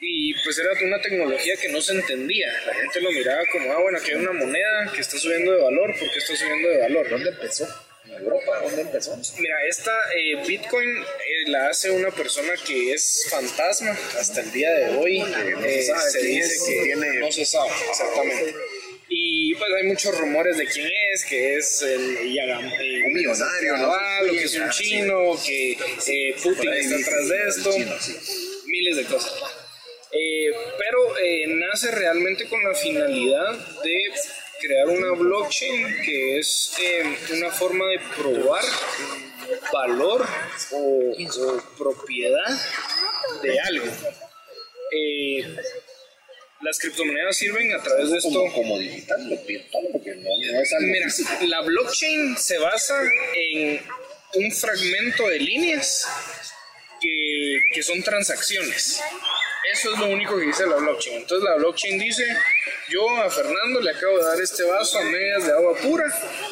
Y 0.00 0.34
pues 0.44 0.58
era 0.58 0.70
una 0.82 1.00
tecnología 1.00 1.56
que 1.56 1.68
no 1.68 1.80
se 1.80 1.92
entendía. 1.92 2.52
La 2.66 2.74
gente 2.74 3.00
lo 3.00 3.10
miraba 3.12 3.42
como, 3.52 3.72
ah, 3.72 3.80
bueno, 3.80 3.98
aquí 3.98 4.10
hay 4.10 4.16
una 4.16 4.32
moneda 4.32 4.92
que 4.94 5.00
está 5.00 5.16
subiendo 5.18 5.52
de 5.52 5.62
valor, 5.62 5.94
¿por 5.98 6.10
qué 6.12 6.18
está 6.18 6.36
subiendo 6.36 6.68
de 6.68 6.78
valor? 6.78 7.08
¿Dónde 7.08 7.30
empezó? 7.30 7.66
¿En 8.04 8.12
Europa? 8.22 8.60
¿Dónde 8.62 8.82
empezó? 8.82 9.16
Mira, 9.38 9.56
esta 9.66 9.92
eh, 10.14 10.36
Bitcoin 10.46 10.90
eh, 10.98 11.04
la 11.48 11.68
hace 11.70 11.90
una 11.90 12.10
persona 12.10 12.52
que 12.66 12.92
es 12.92 13.26
fantasma 13.30 13.92
hasta 14.18 14.42
el 14.42 14.52
día 14.52 14.70
de 14.74 14.96
hoy. 14.96 15.20
no 15.20 15.62
se 15.62 15.78
Eh, 15.78 15.82
sabe 15.84 16.10
se 16.10 16.18
dice 16.22 16.40
es, 16.54 16.64
que 16.68 16.82
tiene- 16.82 17.14
no 17.20 17.32
se 17.32 17.44
sabe 17.46 17.70
exactamente. 17.88 18.54
Y 19.08 19.54
pues 19.54 19.70
hay 19.76 19.84
muchos 19.84 20.18
rumores 20.18 20.58
de 20.58 20.66
quién 20.66 20.86
es, 20.86 20.92
que 21.22 21.56
es 21.56 21.82
el 21.82 22.32
Yagam, 22.32 22.66
eh, 22.66 23.02
Un 23.06 23.12
millonario, 23.12 23.76
¿no? 23.76 23.90
Caballo, 23.90 24.32
que 24.32 24.44
es 24.44 24.54
un 24.56 24.70
chino, 24.70 25.38
que 25.44 25.72
eh, 25.72 26.36
Putin 26.42 26.72
está 26.72 26.96
atrás 26.96 27.28
de 27.28 27.48
esto, 27.48 27.70
miles 28.66 28.96
de 28.96 29.04
cosas. 29.04 29.34
Eh, 30.12 30.50
pero 30.78 31.18
eh, 31.18 31.46
nace 31.48 31.90
realmente 31.90 32.48
con 32.48 32.64
la 32.64 32.74
finalidad 32.74 33.52
de 33.82 34.12
crear 34.60 34.88
una 34.88 35.10
blockchain 35.12 36.02
que 36.02 36.38
es 36.38 36.72
una 37.32 37.50
forma 37.50 37.86
de 37.88 38.00
probar 38.16 38.64
valor 39.72 40.26
o, 40.72 41.12
o 41.12 41.62
propiedad 41.76 42.58
de 43.42 43.60
algo. 43.60 43.86
Las 46.64 46.78
criptomonedas 46.78 47.36
sirven 47.36 47.72
a 47.74 47.82
través 47.82 48.10
de 48.10 48.16
esto. 48.16 48.30
Como, 48.30 48.52
como 48.52 48.78
digital, 48.78 49.28
lo 49.28 49.36
virtual, 49.44 49.84
porque 49.92 50.14
no, 50.16 50.30
no 50.30 50.60
es 50.62 50.72
algo 50.72 50.86
Mira, 50.92 51.10
físico. 51.10 51.30
la 51.46 51.60
blockchain 51.60 52.36
se 52.38 52.56
basa 52.58 52.98
en 53.34 53.80
un 54.36 54.50
fragmento 54.50 55.28
de 55.28 55.38
líneas 55.40 56.06
que, 57.02 57.60
que 57.70 57.82
son 57.82 58.02
transacciones. 58.02 58.98
Eso 59.74 59.92
es 59.92 59.98
lo 59.98 60.06
único 60.06 60.38
que 60.38 60.46
dice 60.46 60.66
la 60.66 60.76
blockchain. 60.76 61.16
Entonces 61.16 61.42
la 61.42 61.56
blockchain 61.56 61.98
dice, 61.98 62.24
yo 62.88 63.08
a 63.16 63.28
Fernando 63.28 63.80
le 63.80 63.90
acabo 63.90 64.18
de 64.18 64.24
dar 64.24 64.40
este 64.40 64.62
vaso 64.62 64.98
a 65.00 65.02
medias 65.02 65.46
de 65.46 65.52
agua 65.52 65.76
pura 65.78 66.04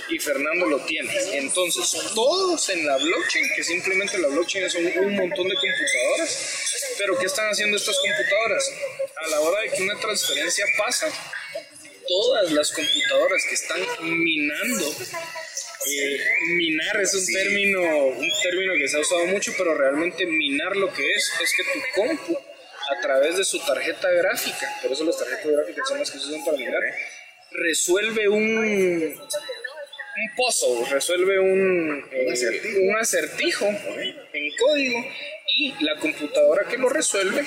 y 0.09 0.19
Fernando 0.19 0.67
lo 0.67 0.81
tiene. 0.81 1.15
Entonces 1.35 2.11
todos 2.17 2.69
en 2.71 2.85
la 2.85 2.97
blockchain, 2.97 3.49
que 3.55 3.63
simplemente 3.63 4.19
la 4.19 4.27
blockchain 4.27 4.69
son 4.69 4.85
un 4.87 5.15
montón 5.15 5.49
de 5.49 5.55
computadoras, 5.55 6.95
pero 6.99 7.17
¿qué 7.17 7.27
están 7.27 7.49
haciendo 7.49 7.77
estas 7.77 7.97
computadoras? 7.97 8.73
A 9.15 9.29
la 9.29 9.41
hora 9.41 9.61
de 9.61 9.71
que 9.71 9.83
una 9.85 10.01
transferencia 10.01 10.67
pasa, 10.77 11.07
todas 12.09 12.51
las 12.51 12.73
computadoras 12.73 13.45
que 13.49 13.55
están 13.55 13.81
minando 14.01 14.97
eh, 15.87 16.21
minar 16.57 17.01
es 17.01 17.15
un 17.15 17.27
término 17.27 17.81
un 17.81 18.31
término 18.43 18.73
que 18.75 18.89
se 18.89 18.97
ha 18.97 19.01
usado 19.01 19.27
mucho 19.27 19.53
pero 19.57 19.75
realmente 19.75 20.27
minar 20.27 20.77
lo 20.77 20.93
que 20.93 21.13
es 21.13 21.33
es 21.41 21.53
que 21.57 21.65
tu 21.65 21.81
compu 21.95 22.52
a 22.93 23.01
través 23.01 23.37
de 23.37 23.45
su 23.45 23.59
tarjeta 23.61 24.11
gráfica 24.11 24.69
por 24.83 24.93
eso 24.93 25.05
las 25.05 25.19
tarjetas 25.19 25.47
gráficas 25.47 25.89
son 25.89 25.99
las 25.99 26.11
que 26.11 26.19
se 26.19 26.27
usan 26.27 26.45
para 26.45 26.57
minar 26.57 26.83
resuelve 27.51 28.29
un 28.29 29.15
un 30.15 30.35
pozo 30.37 30.85
resuelve 30.91 31.39
un, 31.39 32.05
eh, 32.13 32.33
acertijo. 32.33 32.79
un 32.81 32.97
acertijo 32.97 33.67
en 33.67 34.57
código 34.57 34.99
y 35.57 35.85
la 35.85 35.97
computadora 35.97 36.69
que 36.69 36.79
lo 36.79 36.89
resuelve 36.89 37.45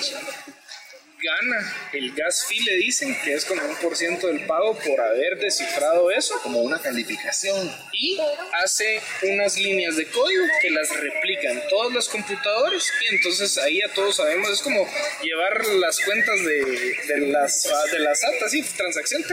gana 1.22 1.74
el 1.92 2.12
gas 2.14 2.44
fee 2.46 2.60
le 2.60 2.76
dicen 2.76 3.16
que 3.24 3.34
es 3.34 3.44
como 3.44 3.62
un 3.64 3.74
por 3.76 3.96
ciento 3.96 4.26
del 4.26 4.44
pago 4.46 4.78
por 4.78 5.00
haber 5.00 5.38
descifrado 5.38 6.10
eso 6.10 6.38
Como 6.42 6.60
una 6.60 6.80
calificación. 6.80 7.74
y 7.92 8.18
hace 8.62 9.00
unas 9.22 9.56
líneas 9.56 9.96
de 9.96 10.06
código 10.06 10.44
que 10.60 10.70
las 10.70 10.88
replican 10.94 11.62
todas 11.70 11.92
las 11.94 12.08
computadoras 12.08 12.84
y 13.02 13.14
entonces 13.14 13.56
ahí 13.58 13.80
ya 13.80 13.92
todos 13.94 14.16
sabemos 14.16 14.50
es 14.50 14.60
como 14.60 14.86
llevar 15.22 15.66
las 15.76 15.98
cuentas 16.00 16.38
de, 16.44 16.96
de 17.08 17.26
las 17.28 17.66
de 17.92 17.98
las 18.00 18.20
SAT 18.20 18.42
así 18.44 18.62
transacción 18.62 19.24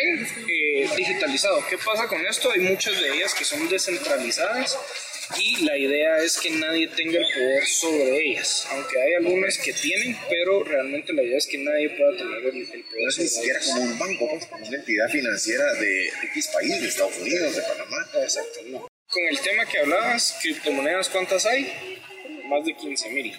eh, 0.00 0.88
digitalizado. 0.96 1.64
Qué 1.68 1.78
pasa 1.78 2.06
con 2.06 2.24
esto 2.26 2.50
hay 2.50 2.60
muchas 2.60 3.00
de 3.00 3.14
ellas 3.14 3.34
que 3.34 3.44
son 3.44 3.68
descentralizadas 3.68 4.76
y 5.36 5.64
la 5.64 5.76
idea 5.76 6.18
es 6.18 6.38
que 6.38 6.50
nadie 6.50 6.88
tenga 6.88 7.18
el 7.18 7.26
poder 7.34 7.66
sobre 7.66 8.26
ellas 8.26 8.66
aunque 8.70 9.00
hay 9.00 9.14
algunas 9.14 9.58
que 9.58 9.72
tienen 9.74 10.16
pero 10.30 10.64
realmente 10.64 11.12
la 11.12 11.22
idea 11.22 11.36
es 11.36 11.46
que 11.46 11.58
nadie 11.58 11.90
pueda 11.90 12.16
tener 12.16 12.38
el, 12.38 12.56
el 12.56 12.80
No 12.80 12.90
poder 12.90 13.08
es 13.08 13.18
ni 13.18 13.26
sobre 13.26 13.28
siquiera 13.28 13.58
ellas. 13.58 13.70
como 13.74 13.82
un 13.82 13.98
banco, 13.98 14.28
pues, 14.30 14.46
como 14.46 14.66
una 14.66 14.76
entidad 14.76 15.08
financiera 15.10 15.74
de 15.74 16.08
X 16.32 16.48
país, 16.48 16.80
de 16.80 16.88
Estados 16.88 17.18
Unidos, 17.18 17.56
de 17.56 17.62
Panamá. 17.62 17.96
Exacto, 18.22 18.60
no. 18.68 18.88
Con 19.10 19.24
el 19.26 19.38
tema 19.40 19.66
que 19.66 19.78
hablabas, 19.78 20.38
criptomonedas, 20.42 21.08
¿cuántas 21.08 21.44
hay? 21.46 21.72
Más 22.44 22.64
de 22.64 22.74
15 22.74 23.10
mil. 23.10 23.34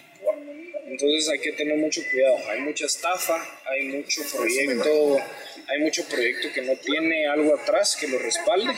Entonces 0.88 1.30
hay 1.30 1.40
que 1.40 1.52
tener 1.54 1.78
mucho 1.78 2.02
cuidado. 2.12 2.38
Hay 2.50 2.60
mucha 2.62 2.86
estafa, 2.86 3.36
hay 3.66 3.86
mucho 3.88 4.22
proyecto, 4.36 5.20
hay 5.68 5.80
mucho 5.80 6.04
proyecto 6.06 6.52
que 6.54 6.62
no 6.64 6.76
tiene 6.78 7.28
algo 7.28 7.56
atrás 7.56 7.96
que 8.00 8.08
lo 8.08 8.18
respalde. 8.20 8.74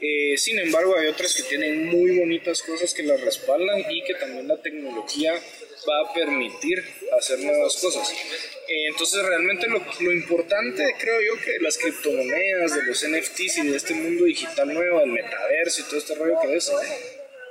Eh, 0.00 0.38
sin 0.38 0.58
embargo, 0.58 0.96
hay 0.96 1.08
otras 1.08 1.34
que 1.34 1.42
tienen 1.42 1.86
muy 1.86 2.18
bonitas 2.18 2.62
cosas 2.62 2.94
que 2.94 3.02
las 3.02 3.20
respaldan 3.20 3.84
y 3.90 4.02
que 4.02 4.14
también 4.14 4.48
la 4.48 4.56
tecnología 4.56 5.34
va 5.34 6.08
a 6.08 6.14
permitir 6.14 6.82
hacer 7.18 7.38
nuevas 7.40 7.76
cosas. 7.76 8.10
Eh, 8.10 8.86
entonces, 8.88 9.22
realmente 9.22 9.68
lo, 9.68 9.84
lo 10.00 10.12
importante, 10.12 10.94
creo 10.98 11.20
yo, 11.20 11.42
que 11.42 11.58
las 11.60 11.76
criptomonedas, 11.76 12.76
de 12.76 12.82
los 12.84 13.06
NFTs 13.06 13.58
y 13.58 13.68
de 13.68 13.76
este 13.76 13.92
mundo 13.92 14.24
digital 14.24 14.72
nuevo, 14.72 15.00
del 15.00 15.10
metaverso 15.10 15.82
y 15.82 15.84
todo 15.84 15.98
este 15.98 16.14
rollo 16.14 16.40
que 16.40 16.56
es, 16.56 16.72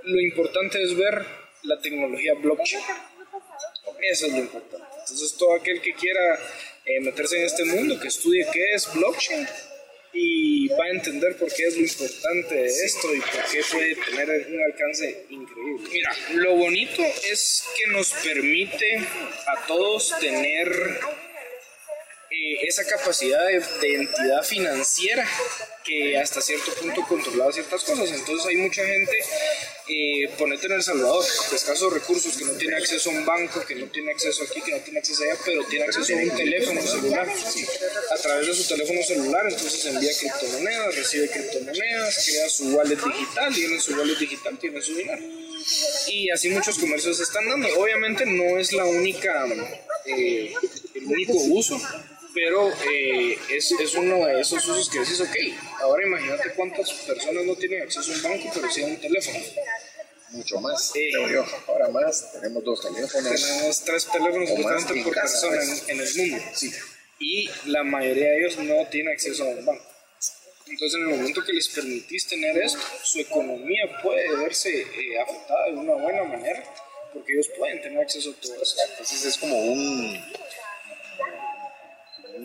lo 0.03 0.19
importante 0.19 0.81
es 0.81 0.97
ver 0.97 1.23
la 1.63 1.79
tecnología 1.79 2.33
blockchain. 2.33 2.83
Eso 4.01 4.25
es 4.25 4.31
lo 4.31 4.39
importante. 4.39 4.88
Entonces, 5.01 5.35
todo 5.38 5.53
aquel 5.53 5.81
que 5.81 5.93
quiera 5.93 6.39
eh, 6.85 6.99
meterse 7.01 7.38
en 7.38 7.45
este 7.45 7.65
mundo, 7.65 7.99
que 7.99 8.07
estudie 8.07 8.47
qué 8.51 8.73
es 8.73 8.91
blockchain 8.91 9.47
y 10.13 10.67
va 10.69 10.86
a 10.86 10.89
entender 10.89 11.38
por 11.38 11.54
qué 11.54 11.67
es 11.67 11.76
lo 11.76 11.82
importante 11.82 12.56
de 12.56 12.67
esto 12.67 13.13
y 13.13 13.19
por 13.19 13.45
qué 13.52 13.62
puede 13.72 13.95
tener 13.95 14.48
un 14.50 14.63
alcance 14.63 15.26
increíble. 15.30 15.89
Mira, 15.91 16.12
lo 16.34 16.56
bonito 16.56 17.04
es 17.30 17.63
que 17.78 17.91
nos 17.91 18.12
permite 18.13 18.98
a 18.98 19.67
todos 19.67 20.17
tener 20.19 20.67
eh, 22.32 22.58
esa 22.67 22.86
capacidad 22.86 23.45
de, 23.48 23.60
de 23.82 23.95
entidad 23.95 24.43
financiera 24.43 25.28
que 25.84 26.17
hasta 26.17 26.41
cierto 26.41 26.74
punto 26.74 27.04
controlaba 27.08 27.52
ciertas 27.52 27.84
cosas. 27.84 28.12
Entonces 28.12 28.48
hay 28.48 28.58
mucha 28.58 28.86
gente, 28.86 29.19
eh, 29.89 30.30
ponete 30.38 30.67
en 30.67 30.73
El 30.73 30.84
Salvador, 30.84 31.25
de 31.49 31.56
escasos 31.56 31.91
recursos, 31.91 32.38
que 32.38 32.45
no 32.45 32.54
tiene 32.54 32.75
acceso 32.75 33.10
a 33.10 33.13
un 33.13 33.25
banco, 33.25 33.65
que 33.65 33.75
no 33.75 33.88
tiene 33.88 34.12
acceso 34.12 34.43
aquí, 34.43 34.62
que 34.62 34.71
no 34.71 34.78
tiene 34.80 34.99
acceso 34.99 35.23
allá, 35.23 35.36
pero 35.43 35.65
tiene 35.65 35.86
acceso 35.86 36.13
a 36.13 36.17
un 36.17 36.36
teléfono 36.36 36.82
celular. 36.82 37.28
A 37.28 38.15
través 38.21 38.47
de 38.47 38.54
su 38.54 38.67
teléfono 38.67 39.02
celular, 39.04 39.45
entonces 39.49 39.86
envía 39.86 40.12
criptomonedas, 40.17 40.95
recibe 40.95 41.30
criptomonedas, 41.30 42.25
crea 42.25 42.49
su 42.49 42.75
wallet 42.75 43.04
digital 43.04 43.58
y 43.58 43.65
en 43.65 43.82
su 43.82 43.93
wallet 43.93 44.17
digital 44.17 44.60
tiene 44.60 44.82
su 44.82 44.95
dinero. 44.95 45.23
Y 46.08 46.30
así 46.30 46.49
muchos 46.49 46.78
comercios 46.78 47.19
están 47.19 47.48
dando. 47.48 47.67
Obviamente 47.79 48.25
no 48.25 48.58
es 48.58 48.71
la 48.73 48.85
única, 48.85 49.46
eh, 50.06 50.54
el 50.96 51.06
único 51.06 51.33
uso, 51.33 51.79
pero 52.34 52.71
eh, 52.90 53.38
es, 53.50 53.71
es 53.71 53.96
uno 53.96 54.25
de 54.25 54.42
esos 54.42 54.65
usos 54.67 54.90
que 54.90 55.00
dices, 55.00 55.19
ok, 55.21 55.36
ahora 55.82 56.06
imagínate 56.06 56.54
cuántas 56.56 56.92
personas 56.92 57.46
no 57.46 57.56
tienen 57.56 57.84
acceso 57.84 58.12
a 58.12 58.15
un 58.15 58.21
banco, 58.23 58.52
pero 58.54 58.71
sí 58.71 58.84
a 58.84 58.86
un 58.86 58.98
teléfono. 58.98 59.40
Mucho 60.32 60.60
más, 60.60 60.92
creo 60.94 61.27
yo. 61.27 61.46
Ahora 61.67 61.90
más, 61.90 62.32
tenemos 62.34 62.63
dos 62.63 62.82
teléfonos. 62.82 63.42
Tenemos 63.42 63.84
tres 63.84 64.06
teléfonos 64.06 64.50
por 64.52 65.13
casa, 65.13 65.50
persona 65.50 65.58
pues. 65.58 65.90
en, 65.90 66.00
en 66.00 66.08
el 66.08 66.15
mundo. 66.15 66.46
Sí. 66.54 66.71
Y 67.19 67.50
la 67.65 67.84
mayoría 67.84 68.30
de 68.30 68.40
ellos 68.40 68.58
no 68.60 68.88
tienen 68.90 69.13
acceso 69.13 69.44
a 69.44 69.48
un 69.48 69.65
banco. 69.65 69.84
Entonces, 70.67 71.00
en 71.00 71.10
el 71.10 71.17
momento 71.17 71.44
que 71.44 71.54
les 71.54 71.67
permitís 71.69 72.27
tener 72.27 72.56
esto, 72.58 72.80
su 73.04 73.19
economía 73.19 74.02
puede 74.04 74.36
verse 74.38 74.69
eh, 74.82 75.19
afectada 75.19 75.65
de 75.65 75.77
una 75.77 75.96
buena 75.96 76.23
manera, 76.25 76.63
porque 77.12 77.34
ellos 77.34 77.50
pueden 77.58 77.82
tener 77.82 78.00
acceso 78.00 78.30
a 78.30 78.42
todo 78.42 78.62
esto. 78.62 78.80
Entonces 78.92 79.25
es 79.25 79.38
como 79.38 79.58
un 79.58 80.23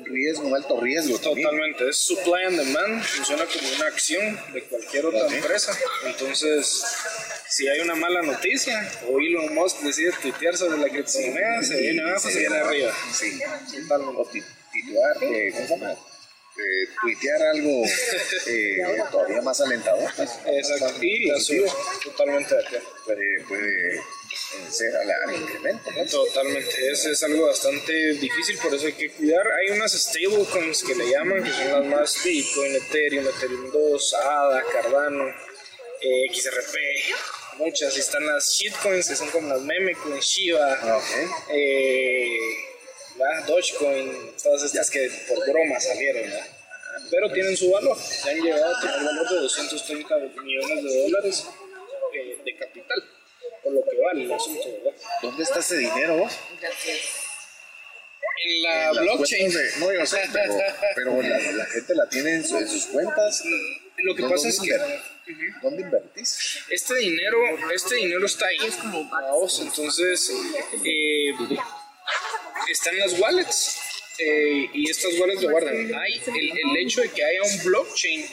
riesgo, 0.04 0.46
un 0.48 0.54
alto 0.54 0.80
riesgo 0.80 1.18
también. 1.18 1.44
Totalmente, 1.48 1.88
es 1.88 1.96
supply 1.98 2.44
and 2.46 2.58
demand, 2.58 3.02
funciona 3.04 3.44
como 3.46 3.68
una 3.76 3.86
acción 3.86 4.38
de 4.52 4.62
cualquier 4.64 5.06
otra 5.06 5.26
empresa. 5.26 5.76
Entonces, 6.06 6.84
si 7.48 7.68
hay 7.68 7.80
una 7.80 7.94
mala 7.94 8.22
noticia 8.22 8.90
o 9.08 9.18
Elon 9.20 9.54
Musk 9.54 9.80
decide 9.80 10.12
tuitear 10.22 10.56
sobre 10.56 10.78
la 10.78 10.88
criptomoneda, 10.88 11.62
se 11.62 11.80
viene 11.80 12.02
abajo, 12.02 12.28
se 12.28 12.38
viene 12.38 12.56
arriba. 12.56 12.92
Sí. 13.12 13.38
Totalmente. 13.82 14.20
O 14.20 14.24
ti- 14.26 14.42
titular, 14.72 15.16
eh, 15.22 15.50
¿cómo 15.52 15.66
se 15.68 15.74
llama? 15.76 15.92
Eh, 16.56 16.88
tuitear 17.02 17.42
algo 17.42 17.82
eh, 18.46 18.78
todavía 19.10 19.42
más 19.42 19.60
alentador. 19.60 20.08
pues, 20.16 20.30
Exacto, 20.46 21.02
y 21.02 21.26
la 21.26 21.40
sube 21.40 21.68
totalmente 22.04 22.54
de 22.54 22.60
acuerdo. 22.64 22.88
puede, 23.04 23.40
puede 23.48 23.92
ser 23.92 24.00
al, 25.00 25.30
al 25.30 25.40
incremento. 25.40 25.90
¿no? 25.90 26.04
Totalmente, 26.06 26.90
es, 26.90 27.04
es 27.06 27.22
algo 27.22 27.46
bastante 27.46 27.92
difícil, 28.14 28.58
por 28.58 28.74
eso 28.74 28.86
hay 28.86 28.92
que 28.92 29.10
cuidar. 29.10 29.46
Hay 29.52 29.70
unas 29.76 29.92
stablecoins 29.92 30.82
que 30.82 30.94
le 30.94 31.10
llaman, 31.10 31.42
que 31.42 31.50
son 31.50 31.72
las 31.72 31.84
más 31.86 32.22
Bitcoin, 32.24 32.76
Ethereum, 32.76 33.26
Ethereum 33.28 33.70
2, 33.70 34.14
ADA, 34.14 34.62
Cardano, 34.72 35.24
eh, 36.00 36.26
XRP, 36.32 36.76
muchas. 37.58 37.96
Y 37.96 38.00
están 38.00 38.26
las 38.26 38.50
shitcoins, 38.50 39.08
que 39.08 39.16
son 39.16 39.30
como 39.30 39.48
las 39.48 39.60
memecoins, 39.60 40.24
Shiba, 40.24 40.78
Ah, 40.82 40.96
ok. 40.98 41.44
eh. 41.50 42.28
Dogecoin, 43.46 44.32
todas 44.42 44.64
estas 44.64 44.90
que 44.90 45.08
por 45.28 45.38
broma 45.48 45.78
salieron, 45.80 46.22
¿verdad? 46.22 46.46
pero 47.10 47.30
tienen 47.32 47.56
su 47.56 47.70
valor. 47.70 47.96
Ya 48.24 48.30
han 48.30 48.40
llegado 48.40 48.76
a 48.76 48.80
tener 48.80 49.04
valor 49.04 49.28
de 49.28 49.36
230 49.36 50.16
millones 50.42 50.84
de 50.84 51.02
dólares 51.02 51.44
por 53.64 53.72
lo 53.72 53.80
que 53.82 54.00
vale 54.00 54.24
el 54.24 54.32
asunto, 54.32 54.68
¿verdad? 54.70 55.00
¿Dónde 55.22 55.42
está 55.42 55.58
ese 55.60 55.78
dinero 55.78 56.16
vos? 56.18 56.32
En 58.46 58.62
la 58.62 58.90
En 58.90 58.96
blockchain. 58.98 59.50
de- 59.52 59.70
no, 59.78 59.92
yo 59.92 60.04
sé, 60.06 60.18
pero, 60.32 60.56
pero 60.96 61.22
la, 61.22 61.38
la 61.52 61.66
gente 61.66 61.94
la 61.94 62.08
tiene 62.08 62.34
en, 62.34 62.44
su- 62.46 62.58
en 62.58 62.68
sus 62.68 62.86
cuentas. 62.86 63.42
Lo 63.96 64.14
que 64.14 64.22
¿Dónde 64.22 64.36
pasa 64.36 64.48
es 64.48 64.60
que 64.60 64.76
¿Dónde 65.62 65.82
invertís? 65.82 66.58
este 66.68 66.94
dinero, 66.96 67.38
este 67.72 67.94
dinero 67.94 68.26
está 68.26 68.46
ahí. 68.46 68.58
vamos, 69.10 69.60
Entonces, 69.60 70.30
eh, 70.84 71.32
están 72.68 72.98
las 72.98 73.18
wallets 73.18 73.78
eh, 74.18 74.68
y 74.74 74.90
estas 74.90 75.14
wallets 75.18 75.42
lo 75.42 75.50
guardan. 75.50 75.94
Hay 75.94 76.22
el, 76.26 76.58
el 76.58 76.76
hecho 76.84 77.00
de 77.02 77.10
que 77.10 77.24
haya 77.24 77.42
un 77.42 77.64
blockchain 77.64 78.28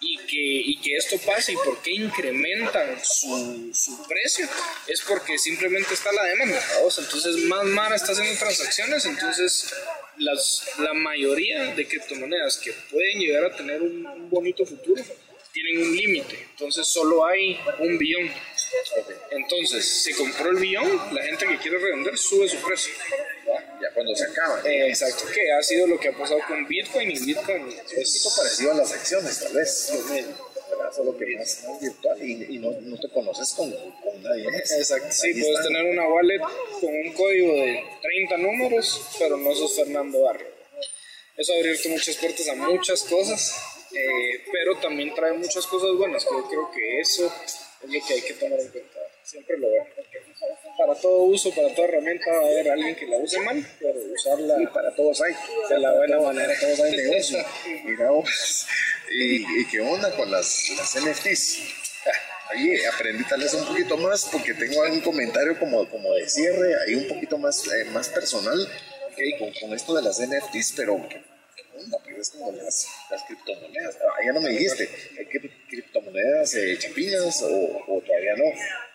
y 0.00 0.16
que, 0.18 0.36
y 0.36 0.80
que 0.80 0.96
esto 0.96 1.18
pase 1.18 1.52
y 1.52 1.56
por 1.56 1.80
qué 1.82 1.92
incrementan 1.92 2.98
su, 3.02 3.70
su 3.74 4.06
precio 4.06 4.48
es 4.86 5.00
porque 5.02 5.38
simplemente 5.38 5.94
está 5.94 6.12
la 6.12 6.24
demanda. 6.24 6.62
Entonces, 6.98 7.36
más 7.44 7.64
Mara 7.64 7.96
está 7.96 8.12
haciendo 8.12 8.38
transacciones, 8.38 9.04
entonces 9.06 9.74
las, 10.18 10.68
la 10.78 10.94
mayoría 10.94 11.74
de 11.74 11.86
criptomonedas 11.86 12.58
que 12.58 12.72
pueden 12.90 13.18
llegar 13.18 13.44
a 13.44 13.56
tener 13.56 13.82
un, 13.82 14.06
un 14.06 14.30
bonito 14.30 14.64
futuro 14.64 15.02
tienen 15.52 15.82
un 15.82 15.96
límite. 15.96 16.46
Entonces, 16.50 16.86
solo 16.86 17.26
hay 17.26 17.58
un 17.78 17.98
billón. 17.98 18.30
Entonces, 19.30 20.02
se 20.04 20.14
compró 20.14 20.50
el 20.50 20.58
billón, 20.58 21.14
la 21.14 21.22
gente 21.22 21.46
que 21.46 21.58
quiere 21.58 21.78
revender 21.78 22.16
sube 22.16 22.48
su 22.48 22.58
precio. 22.58 22.92
Cuando 23.98 24.14
se 24.14 24.24
acaban. 24.24 24.64
Eh, 24.64 24.88
exacto, 24.90 25.24
que 25.34 25.52
ha 25.52 25.60
sido 25.60 25.88
lo 25.88 25.98
que 25.98 26.08
ha 26.08 26.12
pasado 26.12 26.38
con 26.46 26.68
Bitcoin 26.68 27.10
y 27.10 27.18
Bitcoin 27.18 27.62
Un 27.62 27.68
poquito 27.74 28.00
es 28.00 28.34
parecido 28.36 28.70
a 28.70 28.74
las 28.74 28.92
acciones, 28.92 29.40
tal 29.40 29.52
vez. 29.54 29.90
Lo 29.92 30.14
mismo. 30.14 30.48
¿verdad? 30.70 30.92
Solo 30.94 31.18
que 31.18 31.36
más, 31.36 31.64
virtual 31.80 32.22
y, 32.22 32.54
y 32.54 32.58
no, 32.58 32.70
no 32.80 33.00
te 33.00 33.08
conoces 33.10 33.52
con, 33.54 33.72
con 33.72 34.22
nadie. 34.22 34.46
Exacto, 34.46 35.08
sí, 35.10 35.26
Ahí 35.26 35.32
puedes 35.40 35.58
está. 35.58 35.62
tener 35.64 35.84
una 35.86 36.06
wallet 36.06 36.40
con 36.80 36.94
un 36.94 37.12
código 37.12 37.52
de 37.54 37.84
30 38.02 38.36
números, 38.36 39.02
pero 39.18 39.36
no 39.36 39.52
sos 39.54 39.74
Fernando 39.74 40.20
Barrio. 40.20 40.46
Eso 41.36 41.52
ha 41.54 41.56
abierto 41.56 41.88
muchas 41.88 42.16
puertas 42.16 42.48
a 42.48 42.54
muchas 42.54 43.02
cosas, 43.02 43.56
eh, 43.94 44.44
pero 44.52 44.78
también 44.78 45.12
trae 45.12 45.32
muchas 45.32 45.66
cosas 45.66 45.96
buenas, 45.96 46.24
que 46.24 46.30
yo 46.30 46.48
creo 46.48 46.70
que 46.70 47.00
eso 47.00 47.32
es 47.44 47.60
lo 47.82 48.06
que 48.06 48.14
hay 48.14 48.22
que 48.22 48.34
tomar 48.34 48.60
en 48.60 48.68
cuenta. 48.68 49.00
Siempre 49.24 49.58
lo 49.58 49.68
veo. 49.68 49.86
Para 50.78 50.94
todo 50.94 51.24
uso, 51.24 51.52
para 51.54 51.74
toda 51.74 51.88
herramienta 51.88 52.30
va 52.30 52.38
a 52.38 52.50
haber 52.50 52.70
alguien 52.70 52.94
que 52.94 53.06
la 53.06 53.16
use 53.16 53.40
mal, 53.40 53.66
pero 53.80 53.98
usarla 54.14 54.62
Y 54.62 54.66
para 54.68 54.94
todos 54.94 55.20
hay. 55.20 55.34
de 55.68 55.78
la 55.80 55.92
buena 55.92 56.20
manera. 56.20 56.54
todos 56.60 56.80
hay 56.84 56.96
negocio. 56.96 57.38
Mira 57.84 58.10
vos. 58.10 58.66
¿Y, 59.10 59.60
y 59.60 59.66
qué 59.70 59.80
onda 59.80 60.14
con 60.14 60.30
las, 60.30 60.70
las 60.76 60.94
NFTs? 61.04 61.58
Ah, 62.06 62.10
Ahí 62.50 62.82
aprendí 62.84 63.24
tal 63.24 63.40
vez 63.40 63.52
un 63.54 63.66
poquito 63.66 63.96
más 63.96 64.26
porque 64.30 64.54
tengo 64.54 64.80
un 64.82 65.00
comentario 65.00 65.58
como, 65.58 65.86
como 65.90 66.14
de 66.14 66.28
cierre, 66.28 66.74
ahí 66.86 66.94
un 66.94 67.08
poquito 67.08 67.36
más, 67.38 67.66
eh, 67.66 67.84
más 67.92 68.08
personal 68.08 68.58
ok, 69.08 69.18
con, 69.38 69.52
con 69.60 69.74
esto 69.74 69.94
de 69.96 70.02
las 70.02 70.18
NFTs, 70.20 70.72
pero 70.76 70.96
¿qué 71.08 71.22
onda? 71.76 71.98
Pues 72.04 72.16
es 72.18 72.30
como 72.30 72.52
las, 72.52 72.86
las 73.10 73.22
criptomonedas. 73.24 73.96
Ah, 74.00 74.24
ya 74.24 74.32
no 74.32 74.40
me 74.40 74.50
dijiste, 74.50 74.88
¿hay 75.18 75.26
cri- 75.26 75.52
criptomonedas 75.68 76.54
eh, 76.54 76.78
chapinas 76.78 77.42
o, 77.42 77.48
o 77.88 78.00
todavía 78.06 78.34
no? 78.36 78.44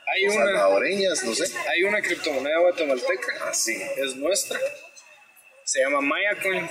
Hay 0.07 0.25
una- 0.27 0.45
Salvadoreñas, 0.45 1.23
no 1.23 1.33
sé. 1.33 1.45
Hay 1.69 1.83
una 1.83 2.01
criptomoneda 2.01 2.59
guatemalteca, 2.59 3.49
Así. 3.49 3.75
es 3.97 4.15
nuestra, 4.15 4.59
se 5.63 5.79
llama 5.81 6.01
Mayacoin. 6.01 6.69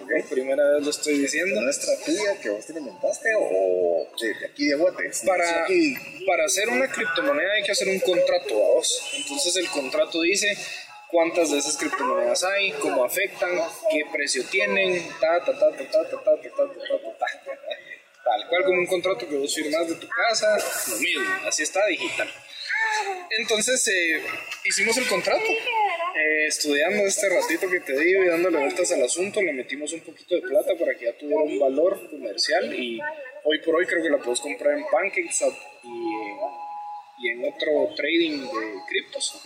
Por 0.00 0.24
primera 0.30 0.70
vez 0.70 0.82
lo 0.84 0.90
estoy 0.90 1.18
diciendo. 1.18 1.60
¿Nuestra 1.60 1.94
tuya 2.04 2.40
que 2.40 2.48
vos 2.48 2.64
te 2.64 2.72
inventaste 2.72 3.28
o 3.38 4.08
de, 4.18 4.46
aquí 4.46 4.66
de 4.68 4.74
Guate? 4.76 5.10
Para, 5.26 5.64
Aquí. 5.64 5.94
para 6.26 6.46
hacer 6.46 6.68
una 6.70 6.90
criptomoneda 6.90 7.52
hay 7.52 7.62
que 7.62 7.72
hacer 7.72 7.86
un 7.88 8.00
contrato 8.00 8.54
a 8.54 8.74
vos. 8.76 9.10
Entonces 9.14 9.56
el 9.56 9.68
contrato 9.68 10.22
dice 10.22 10.56
cuántas 11.10 11.50
de 11.50 11.58
esas 11.58 11.76
criptomonedas 11.76 12.42
hay, 12.44 12.72
cómo 12.72 13.04
afectan, 13.04 13.50
qué 13.90 14.04
precio 14.10 14.42
tienen, 14.46 15.06
ta, 15.20 15.44
ta, 15.44 15.52
ta, 15.58 15.70
ta, 15.70 15.76
ta, 15.76 15.90
ta, 15.90 16.08
ta, 16.08 16.08
ta, 16.08 16.40
ta, 16.40 16.40
ta, 16.56 16.64
ta, 16.64 17.18
ta. 17.18 17.26
Tal 18.24 18.48
cual 18.48 18.64
como 18.64 18.78
un 18.78 18.86
contrato 18.86 19.28
que 19.28 19.36
vos 19.36 19.54
firmas 19.54 19.86
de 19.88 19.96
tu 19.96 20.08
casa, 20.08 20.56
lo 20.88 20.96
mismo, 20.96 21.24
así 21.46 21.62
está 21.62 21.84
digital. 21.86 22.32
Entonces 23.38 23.86
eh, 23.88 24.22
hicimos 24.64 24.96
el 24.96 25.06
contrato, 25.06 25.44
eh, 25.44 26.46
estudiando 26.46 27.04
este 27.06 27.28
ratito 27.28 27.68
que 27.70 27.80
te 27.80 27.98
digo 27.98 28.24
y 28.24 28.28
dándole 28.28 28.58
vueltas 28.58 28.90
al 28.92 29.02
asunto, 29.02 29.40
le 29.40 29.52
metimos 29.52 29.92
un 29.92 30.00
poquito 30.00 30.34
de 30.34 30.42
plata 30.42 30.74
para 30.78 30.94
que 30.96 31.06
ya 31.06 31.16
tuviera 31.16 31.42
un 31.42 31.58
valor 31.58 32.10
comercial 32.10 32.74
y 32.74 33.00
hoy 33.44 33.58
por 33.60 33.76
hoy 33.76 33.86
creo 33.86 34.02
que 34.02 34.10
la 34.10 34.18
puedes 34.18 34.40
comprar 34.40 34.76
en 34.76 34.84
PancakeSwap 34.84 35.54
y, 35.84 35.88
y 37.22 37.28
en 37.28 37.44
otro 37.44 37.94
trading 37.96 38.40
de 38.40 38.74
criptos. 38.88 39.40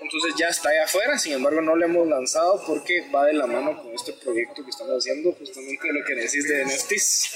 Entonces 0.00 0.34
ya 0.38 0.46
está 0.48 0.70
ahí 0.70 0.78
afuera, 0.78 1.18
sin 1.18 1.34
embargo 1.34 1.60
no 1.60 1.76
le 1.76 1.84
hemos 1.86 2.06
lanzado 2.08 2.62
porque 2.66 3.02
va 3.14 3.26
de 3.26 3.34
la 3.34 3.46
mano 3.46 3.76
con 3.82 3.92
este 3.94 4.12
proyecto 4.14 4.64
que 4.64 4.70
estamos 4.70 4.94
haciendo, 4.98 5.32
justamente 5.32 5.88
lo 5.92 6.04
que 6.06 6.14
decís 6.14 6.48
de 6.48 6.64
NFTs. 6.64 7.30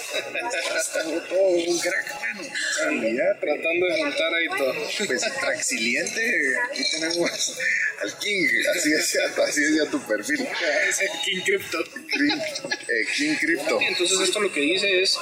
todo 1.29 1.49
un 1.49 1.79
crack, 1.79 2.19
bueno. 2.19 2.51
Calidad, 2.79 3.41
Tratando 3.41 3.87
de 3.87 4.03
juntar 4.03 4.35
ahí 4.35 4.49
todo. 4.59 4.75
Pues 5.07 5.23
Traxiliente, 5.41 6.55
aquí 6.71 6.83
tenemos 6.91 7.59
al 8.03 8.19
King, 8.19 8.47
así 8.75 8.93
es, 8.93 9.17
así 9.17 9.63
es 9.65 9.77
ya 9.77 9.91
tu 9.91 10.01
perfil. 10.07 10.47
Es 10.89 11.01
el 11.01 11.09
King 11.25 11.41
Crypto. 11.45 11.79
Crypt- 11.85 12.73
eh, 12.89 13.07
King 13.17 13.35
Crypto. 13.41 13.79
Entonces 13.81 14.21
esto 14.21 14.41
lo 14.41 14.53
que 14.53 14.61
dice 14.61 15.03
es 15.03 15.19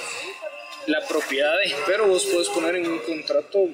la 0.87 1.07
propiedad 1.07 1.53
de, 1.59 1.74
pero 1.87 2.07
vos 2.07 2.26
puedes 2.26 2.49
poner 2.49 2.76
en 2.76 2.91
un 2.91 2.99
contrato 3.01 3.68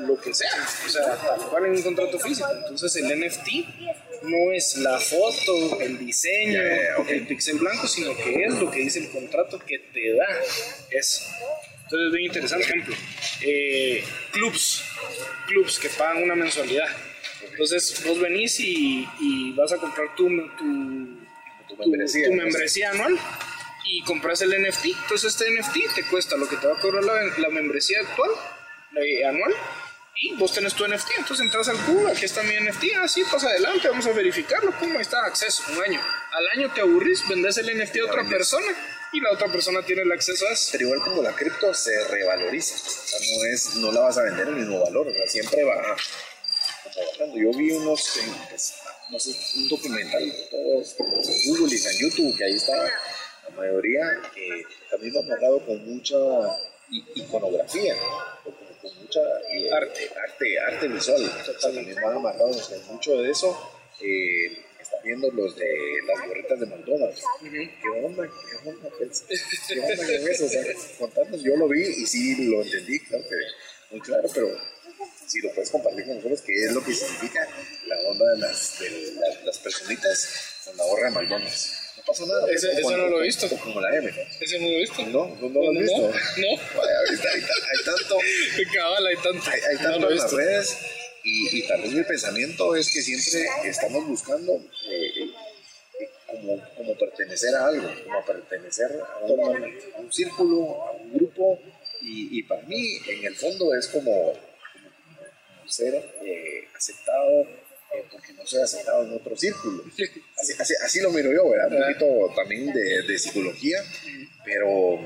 lo 0.00 0.20
que 0.20 0.34
sea, 0.34 0.50
o 0.86 0.88
sea, 0.88 1.16
tal 1.16 1.40
cual 1.48 1.66
en 1.66 1.72
un 1.72 1.82
contrato 1.82 2.18
físico. 2.18 2.48
Entonces 2.52 2.96
el 2.96 3.20
NFT 3.20 3.48
no 4.24 4.52
es 4.52 4.76
la 4.78 4.98
foto, 4.98 5.80
el 5.80 5.98
diseño, 5.98 6.60
Ya, 6.62 6.82
ya, 6.82 6.98
ok. 6.98 7.08
el 7.10 7.26
pixel 7.26 7.58
blanco, 7.58 7.86
sino 7.86 8.16
que 8.16 8.44
es 8.44 8.54
lo 8.54 8.70
que 8.70 8.80
dice 8.80 8.98
el 9.00 9.10
contrato 9.10 9.58
que 9.58 9.78
te 9.78 10.14
da 10.14 10.26
eso. 10.90 11.22
Entonces 11.84 12.06
es 12.08 12.12
bien 12.12 12.26
interesante. 12.26 12.64
Ejemplo, 12.66 12.94
eh, 13.42 14.04
clubs, 14.32 14.82
clubs 15.46 15.78
que 15.78 15.88
pagan 15.90 16.22
una 16.24 16.34
mensualidad. 16.34 16.88
Entonces 17.50 18.04
vos 18.04 18.20
venís 18.20 18.60
y, 18.60 19.08
y 19.20 19.52
vas 19.52 19.72
a 19.72 19.76
comprar 19.78 20.14
tu, 20.14 20.28
tu, 20.58 21.18
Tu 21.68 21.76
membresía, 21.76 22.28
tu 22.28 22.34
membresía 22.34 22.90
anual 22.90 23.18
y 23.88 24.02
compras 24.02 24.42
el 24.42 24.50
NFT. 24.50 24.86
Entonces 24.86 25.34
este 25.34 25.50
NFT 25.50 25.94
te 25.94 26.04
cuesta 26.04 26.36
lo 26.36 26.48
que 26.48 26.56
te 26.56 26.66
va 26.66 26.74
a 26.74 26.80
cobrar 26.80 27.02
la, 27.04 27.14
la 27.38 27.48
membresía 27.48 27.98
actual, 28.00 28.30
eh, 29.00 29.24
anual, 29.24 29.54
y 30.20 30.34
vos 30.34 30.52
tenés 30.52 30.74
tu 30.74 30.86
NFT. 30.86 31.10
Entonces 31.18 31.44
entras 31.44 31.68
al 31.68 31.78
Google, 31.86 32.12
aquí 32.12 32.24
está 32.24 32.42
mi 32.42 32.54
NFT, 32.54 32.84
así 33.02 33.22
pasa 33.24 33.48
adelante, 33.48 33.88
vamos 33.88 34.06
a 34.06 34.12
verificarlo, 34.12 34.72
pum, 34.72 34.94
ahí 34.96 35.02
está, 35.02 35.24
acceso, 35.24 35.62
un 35.72 35.82
año. 35.82 36.00
Al 36.32 36.48
año 36.58 36.72
te 36.74 36.80
aburrís, 36.82 37.26
vendes 37.28 37.56
el 37.58 37.78
NFT 37.78 37.98
a 38.00 38.04
otra 38.04 38.28
persona 38.28 38.66
y 39.12 39.20
la 39.20 39.32
otra 39.32 39.50
persona 39.50 39.80
tiene 39.82 40.02
el 40.02 40.12
acceso 40.12 40.46
a 40.46 40.52
eso. 40.52 40.68
Pero 40.72 40.84
igual 40.84 41.00
como 41.00 41.22
la 41.22 41.34
cripto 41.34 41.72
se 41.72 42.04
revaloriza, 42.08 42.74
o 42.74 42.90
sea, 42.90 43.18
no, 43.20 43.44
es, 43.44 43.74
no 43.76 43.92
la 43.92 44.00
vas 44.00 44.18
a 44.18 44.22
vender 44.22 44.48
al 44.48 44.56
mismo 44.56 44.84
valor, 44.84 45.08
o 45.08 45.12
sea, 45.12 45.26
siempre 45.26 45.64
va 45.64 45.76
bajando. 45.76 47.36
Yo 47.36 47.56
vi 47.56 47.70
unos, 47.70 48.18
pues, 48.50 48.74
no 49.08 49.18
sé, 49.18 49.30
un 49.56 49.68
documental, 49.68 50.34
todos 50.50 50.96
en 50.98 51.54
Google 51.54 51.74
y 51.74 51.86
en 51.86 51.98
YouTube, 51.98 52.36
que 52.36 52.44
ahí 52.44 52.54
estaba 52.56 52.88
mayoría 53.58 54.04
eh, 54.36 54.62
también 54.90 55.14
va 55.16 55.20
amarrado 55.20 55.64
con 55.66 55.84
mucha 55.84 56.16
iconografía, 57.14 57.94
con, 58.44 58.54
con 58.80 58.96
mucha 59.02 59.20
eh, 59.52 59.70
arte, 59.72 60.10
arte, 60.24 60.58
arte 60.60 60.88
visual. 60.88 61.22
O 61.22 61.44
sea, 61.44 61.58
también 61.60 61.94
van 62.02 62.16
amarrados 62.16 62.68
con 62.68 62.94
mucho 62.94 63.20
de 63.20 63.30
eso. 63.30 63.56
Eh, 64.00 64.64
están 64.80 65.00
viendo 65.02 65.30
los 65.32 65.56
de 65.56 65.68
las 66.06 66.26
gorritas 66.26 66.60
de 66.60 66.66
McDonald's. 66.66 67.22
¿Qué 67.40 67.88
onda? 68.04 68.28
¿Qué 68.28 68.68
onda? 68.68 68.88
¿Qué 69.68 69.80
onda 69.80 69.96
con 69.96 70.30
eso? 70.30 70.44
O 70.44 70.48
sea, 70.48 70.62
contarnos, 70.98 71.42
yo 71.42 71.56
lo 71.56 71.68
vi 71.68 71.82
y 71.82 72.06
sí 72.06 72.48
lo 72.48 72.62
entendí, 72.62 73.00
claro 73.00 73.24
que 73.28 73.36
muy 73.90 74.00
claro, 74.00 74.28
pero 74.34 74.48
si 75.26 75.40
lo 75.40 75.50
puedes 75.52 75.70
compartir 75.70 76.06
con 76.06 76.16
nosotros, 76.16 76.42
qué 76.42 76.52
es 76.64 76.72
lo 76.72 76.84
que 76.84 76.92
significa 76.92 77.48
la 77.86 77.98
onda 78.08 78.32
de 78.32 78.38
las, 78.38 78.78
de 78.80 79.12
las, 79.14 79.44
las 79.44 79.58
personitas 79.58 80.62
con 80.64 80.76
la 80.76 80.84
gorra 80.84 81.04
de 81.08 81.10
McDonald's. 81.14 81.87
No 82.08 82.12
pasa 82.14 82.26
nada. 82.26 82.50
Ese, 82.50 82.72
eso 82.72 82.96
no 82.96 83.06
lo 83.08 83.20
he 83.20 83.24
visto. 83.24 83.48
Como 83.58 83.80
la 83.80 83.96
M. 83.96 84.08
Ese 84.40 84.58
no 84.58 84.66
lo 84.66 84.72
he 84.72 84.80
visto. 84.80 85.02
No, 85.06 85.36
no, 85.40 85.48
no 85.48 85.60
lo 85.60 85.70
has 85.72 85.78
visto. 85.78 86.00
No. 86.00 86.80
Vaya, 86.80 86.98
ahorita 87.00 87.28
hay, 87.34 87.40
hay 87.42 87.84
tanto. 87.84 88.18
Cabal, 88.74 89.06
hay 89.06 89.16
tanto. 89.16 89.50
Hay, 89.50 89.60
hay 89.60 89.76
no 89.76 89.82
tanto 89.82 90.08
he 90.08 90.12
en 90.12 90.18
las 90.18 90.32
redes 90.32 90.78
y, 91.22 91.58
y 91.58 91.68
tal 91.68 91.82
vez 91.82 91.92
mi 91.92 92.04
pensamiento 92.04 92.74
es 92.74 92.90
que 92.90 93.02
siempre 93.02 93.68
estamos 93.68 94.06
buscando 94.06 94.54
eh, 94.88 95.24
eh, 96.00 96.10
como, 96.26 96.62
como 96.76 96.96
pertenecer 96.96 97.54
a 97.54 97.66
algo, 97.66 97.90
como 98.04 98.24
pertenecer 98.24 99.00
a 99.02 99.18
un, 99.24 99.40
a 99.40 99.98
un 99.98 100.12
círculo, 100.12 100.82
a 100.82 100.92
un 100.92 101.12
grupo 101.12 101.58
y, 102.00 102.38
y 102.38 102.42
para 102.44 102.62
mí 102.62 102.98
en 103.08 103.26
el 103.26 103.34
fondo 103.34 103.74
es 103.74 103.88
como, 103.88 104.32
como 104.32 105.68
ser 105.68 105.94
eh, 106.24 106.68
aceptado 106.74 107.46
porque 108.10 108.32
no 108.32 108.46
soy 108.46 108.62
aceptado 108.62 109.04
en 109.04 109.12
otro 109.12 109.36
círculo. 109.36 109.84
Así, 110.36 110.52
así, 110.58 110.74
así 110.82 111.00
lo 111.00 111.10
miro 111.10 111.32
yo, 111.32 111.48
¿verdad? 111.50 111.72
Un 111.72 111.82
poquito 111.82 112.32
también 112.34 112.72
de, 112.72 113.02
de 113.02 113.18
psicología, 113.18 113.82
pero 114.44 115.00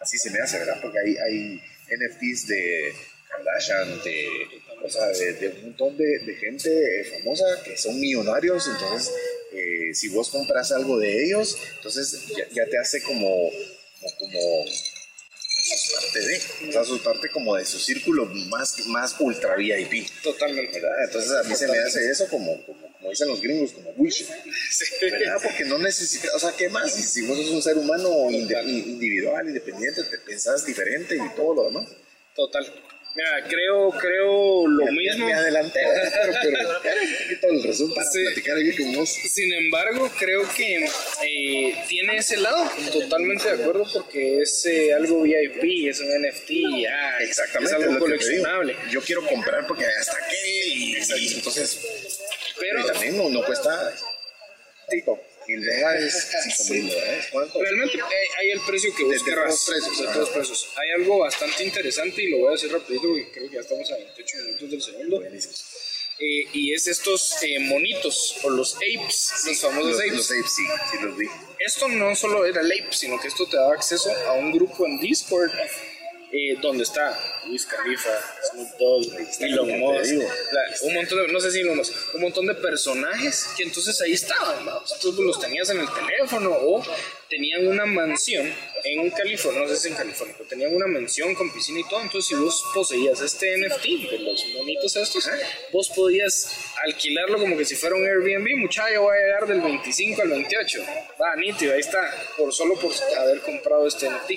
así 0.00 0.18
se 0.18 0.30
me 0.30 0.38
hace, 0.38 0.58
¿verdad? 0.58 0.78
Porque 0.80 0.98
hay, 0.98 1.16
hay 1.16 1.62
NFTs 1.90 2.46
de 2.48 2.94
Kardashian, 3.28 4.02
de, 4.02 4.28
o 4.82 4.88
sea, 4.88 5.06
de, 5.08 5.32
de 5.34 5.48
un 5.48 5.62
montón 5.62 5.96
de, 5.96 6.18
de 6.20 6.34
gente 6.36 7.00
eh, 7.00 7.04
famosa 7.04 7.44
que 7.64 7.76
son 7.76 7.98
millonarios, 7.98 8.68
entonces 8.68 9.12
eh, 9.52 9.94
si 9.94 10.08
vos 10.08 10.30
compras 10.30 10.72
algo 10.72 10.98
de 10.98 11.24
ellos, 11.24 11.56
entonces 11.76 12.26
ya, 12.36 12.46
ya 12.50 12.66
te 12.66 12.78
hace 12.78 13.02
como, 13.02 13.50
como, 14.00 14.16
como 14.18 14.64
sos 15.66 15.92
parte 15.92 16.20
de, 16.20 16.68
o 16.68 16.72
sea, 16.72 16.84
sos 16.84 17.00
parte 17.00 17.28
como 17.30 17.56
de 17.56 17.64
su 17.64 17.78
círculo 17.78 18.26
más, 18.26 18.86
más 18.86 19.16
ultra 19.18 19.56
VIP. 19.56 20.08
Totalmente. 20.22 20.80
¿verdad? 20.80 21.04
Entonces 21.04 21.32
a 21.32 21.42
mí 21.42 21.54
se 21.54 21.68
me 21.68 21.78
hace 21.78 22.10
eso 22.10 22.28
como, 22.28 22.64
como, 22.64 22.92
como 22.92 23.10
dicen 23.10 23.28
los 23.28 23.40
gringos, 23.40 23.72
como 23.72 23.92
bullshit. 23.94 24.28
¿verdad? 25.00 25.40
Porque 25.42 25.64
no 25.64 25.78
necesitas, 25.78 26.34
o 26.34 26.38
sea, 26.38 26.52
¿qué 26.56 26.68
más? 26.68 26.92
Si, 26.92 27.02
si 27.02 27.26
vos 27.26 27.36
sos 27.38 27.50
un 27.50 27.62
ser 27.62 27.76
humano 27.76 28.30
individual, 28.30 29.48
independiente, 29.48 30.02
te 30.04 30.18
pensás 30.18 30.64
diferente 30.64 31.16
y 31.16 31.36
todo 31.36 31.54
lo 31.54 31.64
demás. 31.64 31.88
Total. 32.34 32.66
Mira, 33.16 33.48
creo, 33.48 33.90
creo 33.92 34.68
lo 34.68 34.86
mismo. 34.92 35.26
Me 35.26 35.32
adelanté, 35.32 35.80
pero, 36.42 36.80
pero 36.82 37.00
un 37.00 37.16
poquito 37.16 37.46
el 37.50 37.62
resumen 37.62 37.94
para 37.94 38.10
Sí. 38.10 38.24
platicar 38.26 38.58
aquí 38.58 38.76
con 38.76 38.92
vos. 38.94 39.08
Sin 39.10 39.52
embargo, 39.54 40.10
creo 40.18 40.42
que 40.54 40.84
eh, 40.84 41.74
tiene 41.88 42.18
ese 42.18 42.36
lado, 42.36 42.70
totalmente 42.92 43.44
de 43.56 43.62
acuerdo, 43.62 43.86
porque 43.92 44.42
es 44.42 44.66
eh, 44.66 44.92
algo 44.92 45.22
VIP, 45.22 45.88
es 45.88 46.00
un 46.00 46.08
NFT, 46.08 46.50
ya, 46.82 47.18
Exactamente. 47.20 47.70
es 47.70 47.72
algo 47.80 47.88
digo. 47.94 48.00
coleccionable. 48.00 48.76
Yo 48.90 49.00
quiero 49.00 49.26
comprar 49.26 49.66
porque 49.66 49.86
hasta 49.86 50.18
qué 50.28 50.66
y, 50.68 50.96
y 50.98 51.34
entonces 51.34 51.80
Pero 52.60 52.80
y 52.80 52.86
también 52.86 53.16
no, 53.16 53.30
no 53.30 53.42
cuesta 53.44 53.94
tipo 54.90 55.20
mil 55.48 55.64
dólares, 55.64 56.28
cinco 56.44 56.72
mil 56.72 56.88
dólares, 56.88 57.26
¿cuánto? 57.30 57.62
realmente 57.62 57.98
eh, 57.98 58.28
hay 58.38 58.50
el 58.50 58.60
precio 58.60 58.94
que 58.94 59.04
vos 59.04 59.12
de 59.12 59.30
querrás, 59.30 59.64
todos 60.12 60.30
precios. 60.30 60.68
Hay 60.76 61.02
algo 61.02 61.18
bastante 61.18 61.64
interesante 61.64 62.22
y 62.22 62.30
lo 62.30 62.38
voy 62.38 62.48
a 62.48 62.50
decir 62.52 62.72
rapidito 62.72 63.08
porque 63.08 63.30
creo 63.32 63.48
que 63.48 63.54
ya 63.54 63.60
estamos 63.60 63.90
a 63.92 63.96
28 63.96 64.36
minutos 64.44 64.70
del 64.70 64.82
segundo. 64.82 65.22
Eh, 66.18 66.48
y 66.54 66.72
es 66.72 66.86
estos 66.86 67.42
eh, 67.42 67.58
monitos 67.60 68.38
o 68.42 68.48
los 68.48 68.76
apes, 68.76 69.32
los 69.44 69.60
famosos 69.60 69.90
Los, 69.90 70.00
apes. 70.00 70.12
los 70.14 70.30
apes, 70.30 70.54
sí, 70.54 70.62
sí 70.90 70.96
los 71.02 71.14
vi. 71.14 71.26
esto 71.58 71.88
no 71.88 72.16
solo 72.16 72.46
era 72.46 72.62
el 72.62 72.72
ape, 72.72 72.88
sino 72.92 73.20
que 73.20 73.28
esto 73.28 73.46
te 73.46 73.58
daba 73.58 73.74
acceso 73.74 74.10
a 74.26 74.32
un 74.32 74.50
grupo 74.50 74.86
en 74.86 74.98
Discord 74.98 75.50
eh, 76.36 76.58
donde 76.60 76.82
está 76.82 77.18
Luis 77.46 77.64
Khalifa, 77.66 78.10
Snoop 78.50 78.68
Dogg, 78.78 79.04
Elon 79.40 79.78
Musk, 79.78 80.14
un 80.82 80.94
montón 80.94 81.26
de, 81.26 81.32
no 81.32 81.40
sé 81.40 81.50
si 81.50 81.60
Elon 81.60 81.76
Musk, 81.76 81.92
un 82.14 82.20
montón 82.20 82.46
de 82.46 82.54
personajes 82.54 83.48
que 83.56 83.62
entonces 83.62 84.00
ahí 84.02 84.12
estaban, 84.12 84.66
¿va? 84.66 84.82
entonces 84.94 85.24
los 85.24 85.40
tenías 85.40 85.70
en 85.70 85.80
el 85.80 85.88
teléfono 85.92 86.50
o 86.52 86.82
tenían 87.30 87.66
una 87.66 87.86
mansión 87.86 88.52
en 88.86 89.10
California, 89.10 89.62
no 89.62 89.68
sé 89.68 89.76
si 89.76 89.88
en 89.88 89.94
California, 89.94 90.34
pero 90.36 90.48
tenían 90.48 90.74
una 90.74 90.86
mansión 90.86 91.34
con 91.34 91.52
piscina 91.52 91.80
y 91.80 91.88
todo, 91.88 92.00
entonces 92.02 92.28
si 92.28 92.34
vos 92.34 92.64
poseías 92.74 93.20
este 93.20 93.56
NFT 93.58 94.10
de 94.10 94.18
los 94.20 94.44
monitos 94.54 94.96
estos, 94.96 95.28
vos 95.72 95.90
podías 95.94 96.50
alquilarlo 96.84 97.38
como 97.38 97.56
que 97.56 97.64
si 97.64 97.74
fuera 97.76 97.96
un 97.96 98.04
Airbnb, 98.06 98.56
muchacho, 98.56 99.02
voy 99.02 99.16
a 99.16 99.20
llegar 99.20 99.46
del 99.46 99.60
25 99.60 100.22
al 100.22 100.28
28, 100.30 100.84
va, 101.20 101.36
nítido, 101.36 101.74
ahí 101.74 101.80
está, 101.80 102.00
por 102.36 102.52
solo 102.52 102.78
por 102.78 102.92
haber 103.18 103.40
comprado 103.40 103.86
este 103.86 104.08
NFT. 104.08 104.32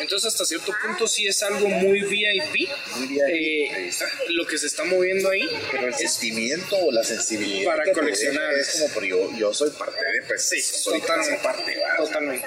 Entonces 0.00 0.32
hasta 0.32 0.44
cierto 0.44 0.72
punto 0.84 1.06
sí 1.06 1.26
es 1.26 1.42
algo 1.42 1.68
muy 1.68 2.02
VIP, 2.02 2.68
Muy 2.96 3.06
VIP, 3.08 3.20
eh, 3.28 3.90
lo 4.28 4.46
que 4.46 4.58
se 4.58 4.66
está 4.66 4.84
moviendo 4.84 5.30
ahí, 5.30 5.48
Pero 5.70 5.86
el 5.86 5.94
sentimiento 5.94 6.76
o 6.76 6.92
la 6.92 7.04
sensibilidad 7.04 7.70
Para 7.76 7.92
coleccionar. 7.92 8.52
es 8.54 8.72
como, 8.72 8.88
pero 8.94 9.06
yo, 9.06 9.36
yo 9.38 9.54
soy 9.54 9.70
parte 9.70 10.04
de, 10.04 10.22
pues 10.26 10.44
Sí, 10.48 10.60
soy 10.60 11.00
totalmente. 11.00 11.42
parte, 11.42 11.78
¿va? 11.78 11.96
Totalmente. 11.96 12.46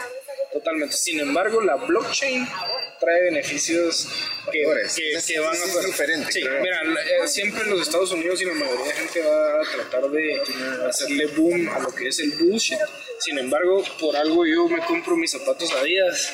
Totalmente. 0.58 0.96
Sin 0.98 1.20
embargo, 1.20 1.62
la 1.62 1.76
blockchain 1.76 2.48
trae 3.00 3.24
beneficios 3.26 4.08
que, 4.52 4.64
que- 4.96 5.12
Es- 5.14 5.26
que 5.28 5.40
van 5.40 5.54
es- 5.56 5.76
a 5.76 5.82
diferente, 5.82 6.32
Sí, 6.32 6.42
creo. 6.42 6.62
mira, 6.62 6.82
eh, 6.84 7.28
siempre 7.28 7.62
en 7.62 7.70
los 7.70 7.82
Estados 7.82 8.12
Unidos 8.12 8.42
y 8.42 8.46
la 8.46 8.54
mayoría 8.54 8.86
de 8.86 8.92
gente 8.94 9.22
va 9.22 9.62
a 9.62 9.64
tratar 9.72 10.10
de 10.10 10.42
hacerle 10.90 11.28
boom 11.28 11.70
a 11.70 11.80
lo 11.80 11.94
que 11.94 12.08
es 12.08 12.20
el 12.20 12.32
bullshit. 12.32 12.80
Sin 13.20 13.38
embargo, 13.38 13.84
por 14.00 14.16
algo 14.16 14.46
yo 14.48 14.68
me 14.68 14.80
compro 14.86 15.16
mis 15.16 15.32
zapatos 15.32 15.72
Adidas, 15.74 16.34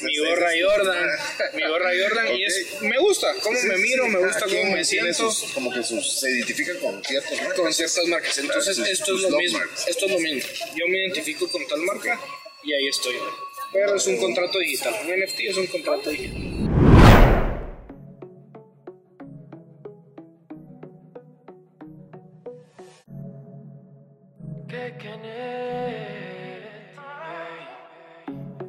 mi 0.00 0.16
gorra 0.18 0.50
Jordan, 0.60 1.08
mi 1.54 1.62
gorra 1.68 1.90
Jordan 2.00 2.36
y 2.36 2.44
es, 2.44 2.80
me 2.82 2.98
gusta 2.98 3.32
cómo 3.42 3.60
me 3.62 3.76
miro, 3.78 4.06
me 4.08 4.18
gusta 4.18 4.44
cómo 4.46 4.72
me 4.72 4.84
siento 4.84 5.30
sus- 5.30 5.52
como 5.52 5.72
que 5.72 5.82
sus, 5.84 6.20
se 6.20 6.30
identifica 6.30 6.78
con 6.80 7.02
ciertos 7.04 7.38
marcas. 7.38 7.54
con 7.60 7.72
ciertas 7.72 8.06
marcas. 8.06 8.38
Entonces, 8.38 8.76
Sus- 8.76 8.88
esto 8.88 9.14
es 9.16 9.22
lo 9.22 9.30
mismo. 9.36 9.60
Esto 9.86 10.06
es 10.06 10.12
lo 10.12 10.18
mismo. 10.18 10.50
Yo 10.76 10.86
me 10.88 10.98
identifico 10.98 11.48
con 11.48 11.66
tal 11.68 11.80
marca 11.80 12.18
y 12.64 12.72
ahí 12.72 12.88
estoy. 12.88 13.14
Pero 13.72 13.94
es 13.94 14.06
un 14.06 14.16
contrato 14.18 14.58
digital. 14.58 14.94
Un 15.04 15.20
NFT 15.20 15.40
es 15.48 15.56
un 15.56 15.66
contrato 15.66 16.10
digital. 16.10 16.52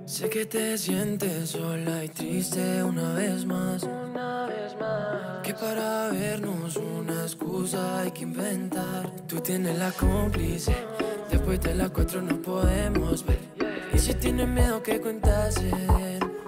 Sé 0.05 0.29
que 0.29 0.45
te 0.45 0.77
sientes 0.77 1.49
sola 1.49 2.05
y 2.05 2.09
triste 2.09 2.83
una 2.83 3.13
vez 3.13 3.45
más. 3.45 3.83
Una 3.83 4.45
vez 4.45 4.75
más. 4.79 5.41
Que 5.43 5.53
para 5.53 6.09
vernos 6.09 6.77
una 6.77 7.23
excusa 7.23 7.99
hay 7.99 8.11
que 8.11 8.21
inventar. 8.21 9.11
Tú 9.27 9.39
tienes 9.39 9.77
la 9.77 9.91
cómplice. 9.91 10.75
Después 11.31 11.59
de 11.61 11.75
las 11.75 11.89
cuatro 11.89 12.21
no 12.21 12.41
podemos 12.41 13.25
ver. 13.25 13.52
Si 14.03 14.13
tienes 14.15 14.49
miedo, 14.49 14.83
¿qué 14.83 14.99
cuentas? 14.99 15.55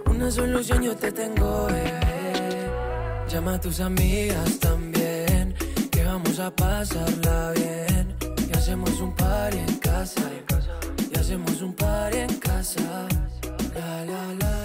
Una 0.07 0.29
solución 0.29 0.83
yo 0.83 0.93
te 0.93 1.09
tengo, 1.09 1.67
bebé. 1.67 2.69
Llama 3.29 3.53
a 3.53 3.61
tus 3.61 3.79
amigas 3.79 4.59
también. 4.59 5.55
Que 5.89 6.03
vamos 6.03 6.37
a 6.37 6.53
pasarla 6.53 7.53
bien. 7.55 8.13
Y 8.51 8.57
hacemos 8.57 8.99
un 8.99 9.15
party 9.15 9.57
en 9.59 9.77
casa. 9.77 10.29
Y 11.09 11.17
hacemos 11.17 11.61
un 11.61 11.73
party 11.73 12.17
en 12.17 12.39
casa. 12.39 13.07
La 13.73 14.03
la 14.03 14.33
la 14.33 14.64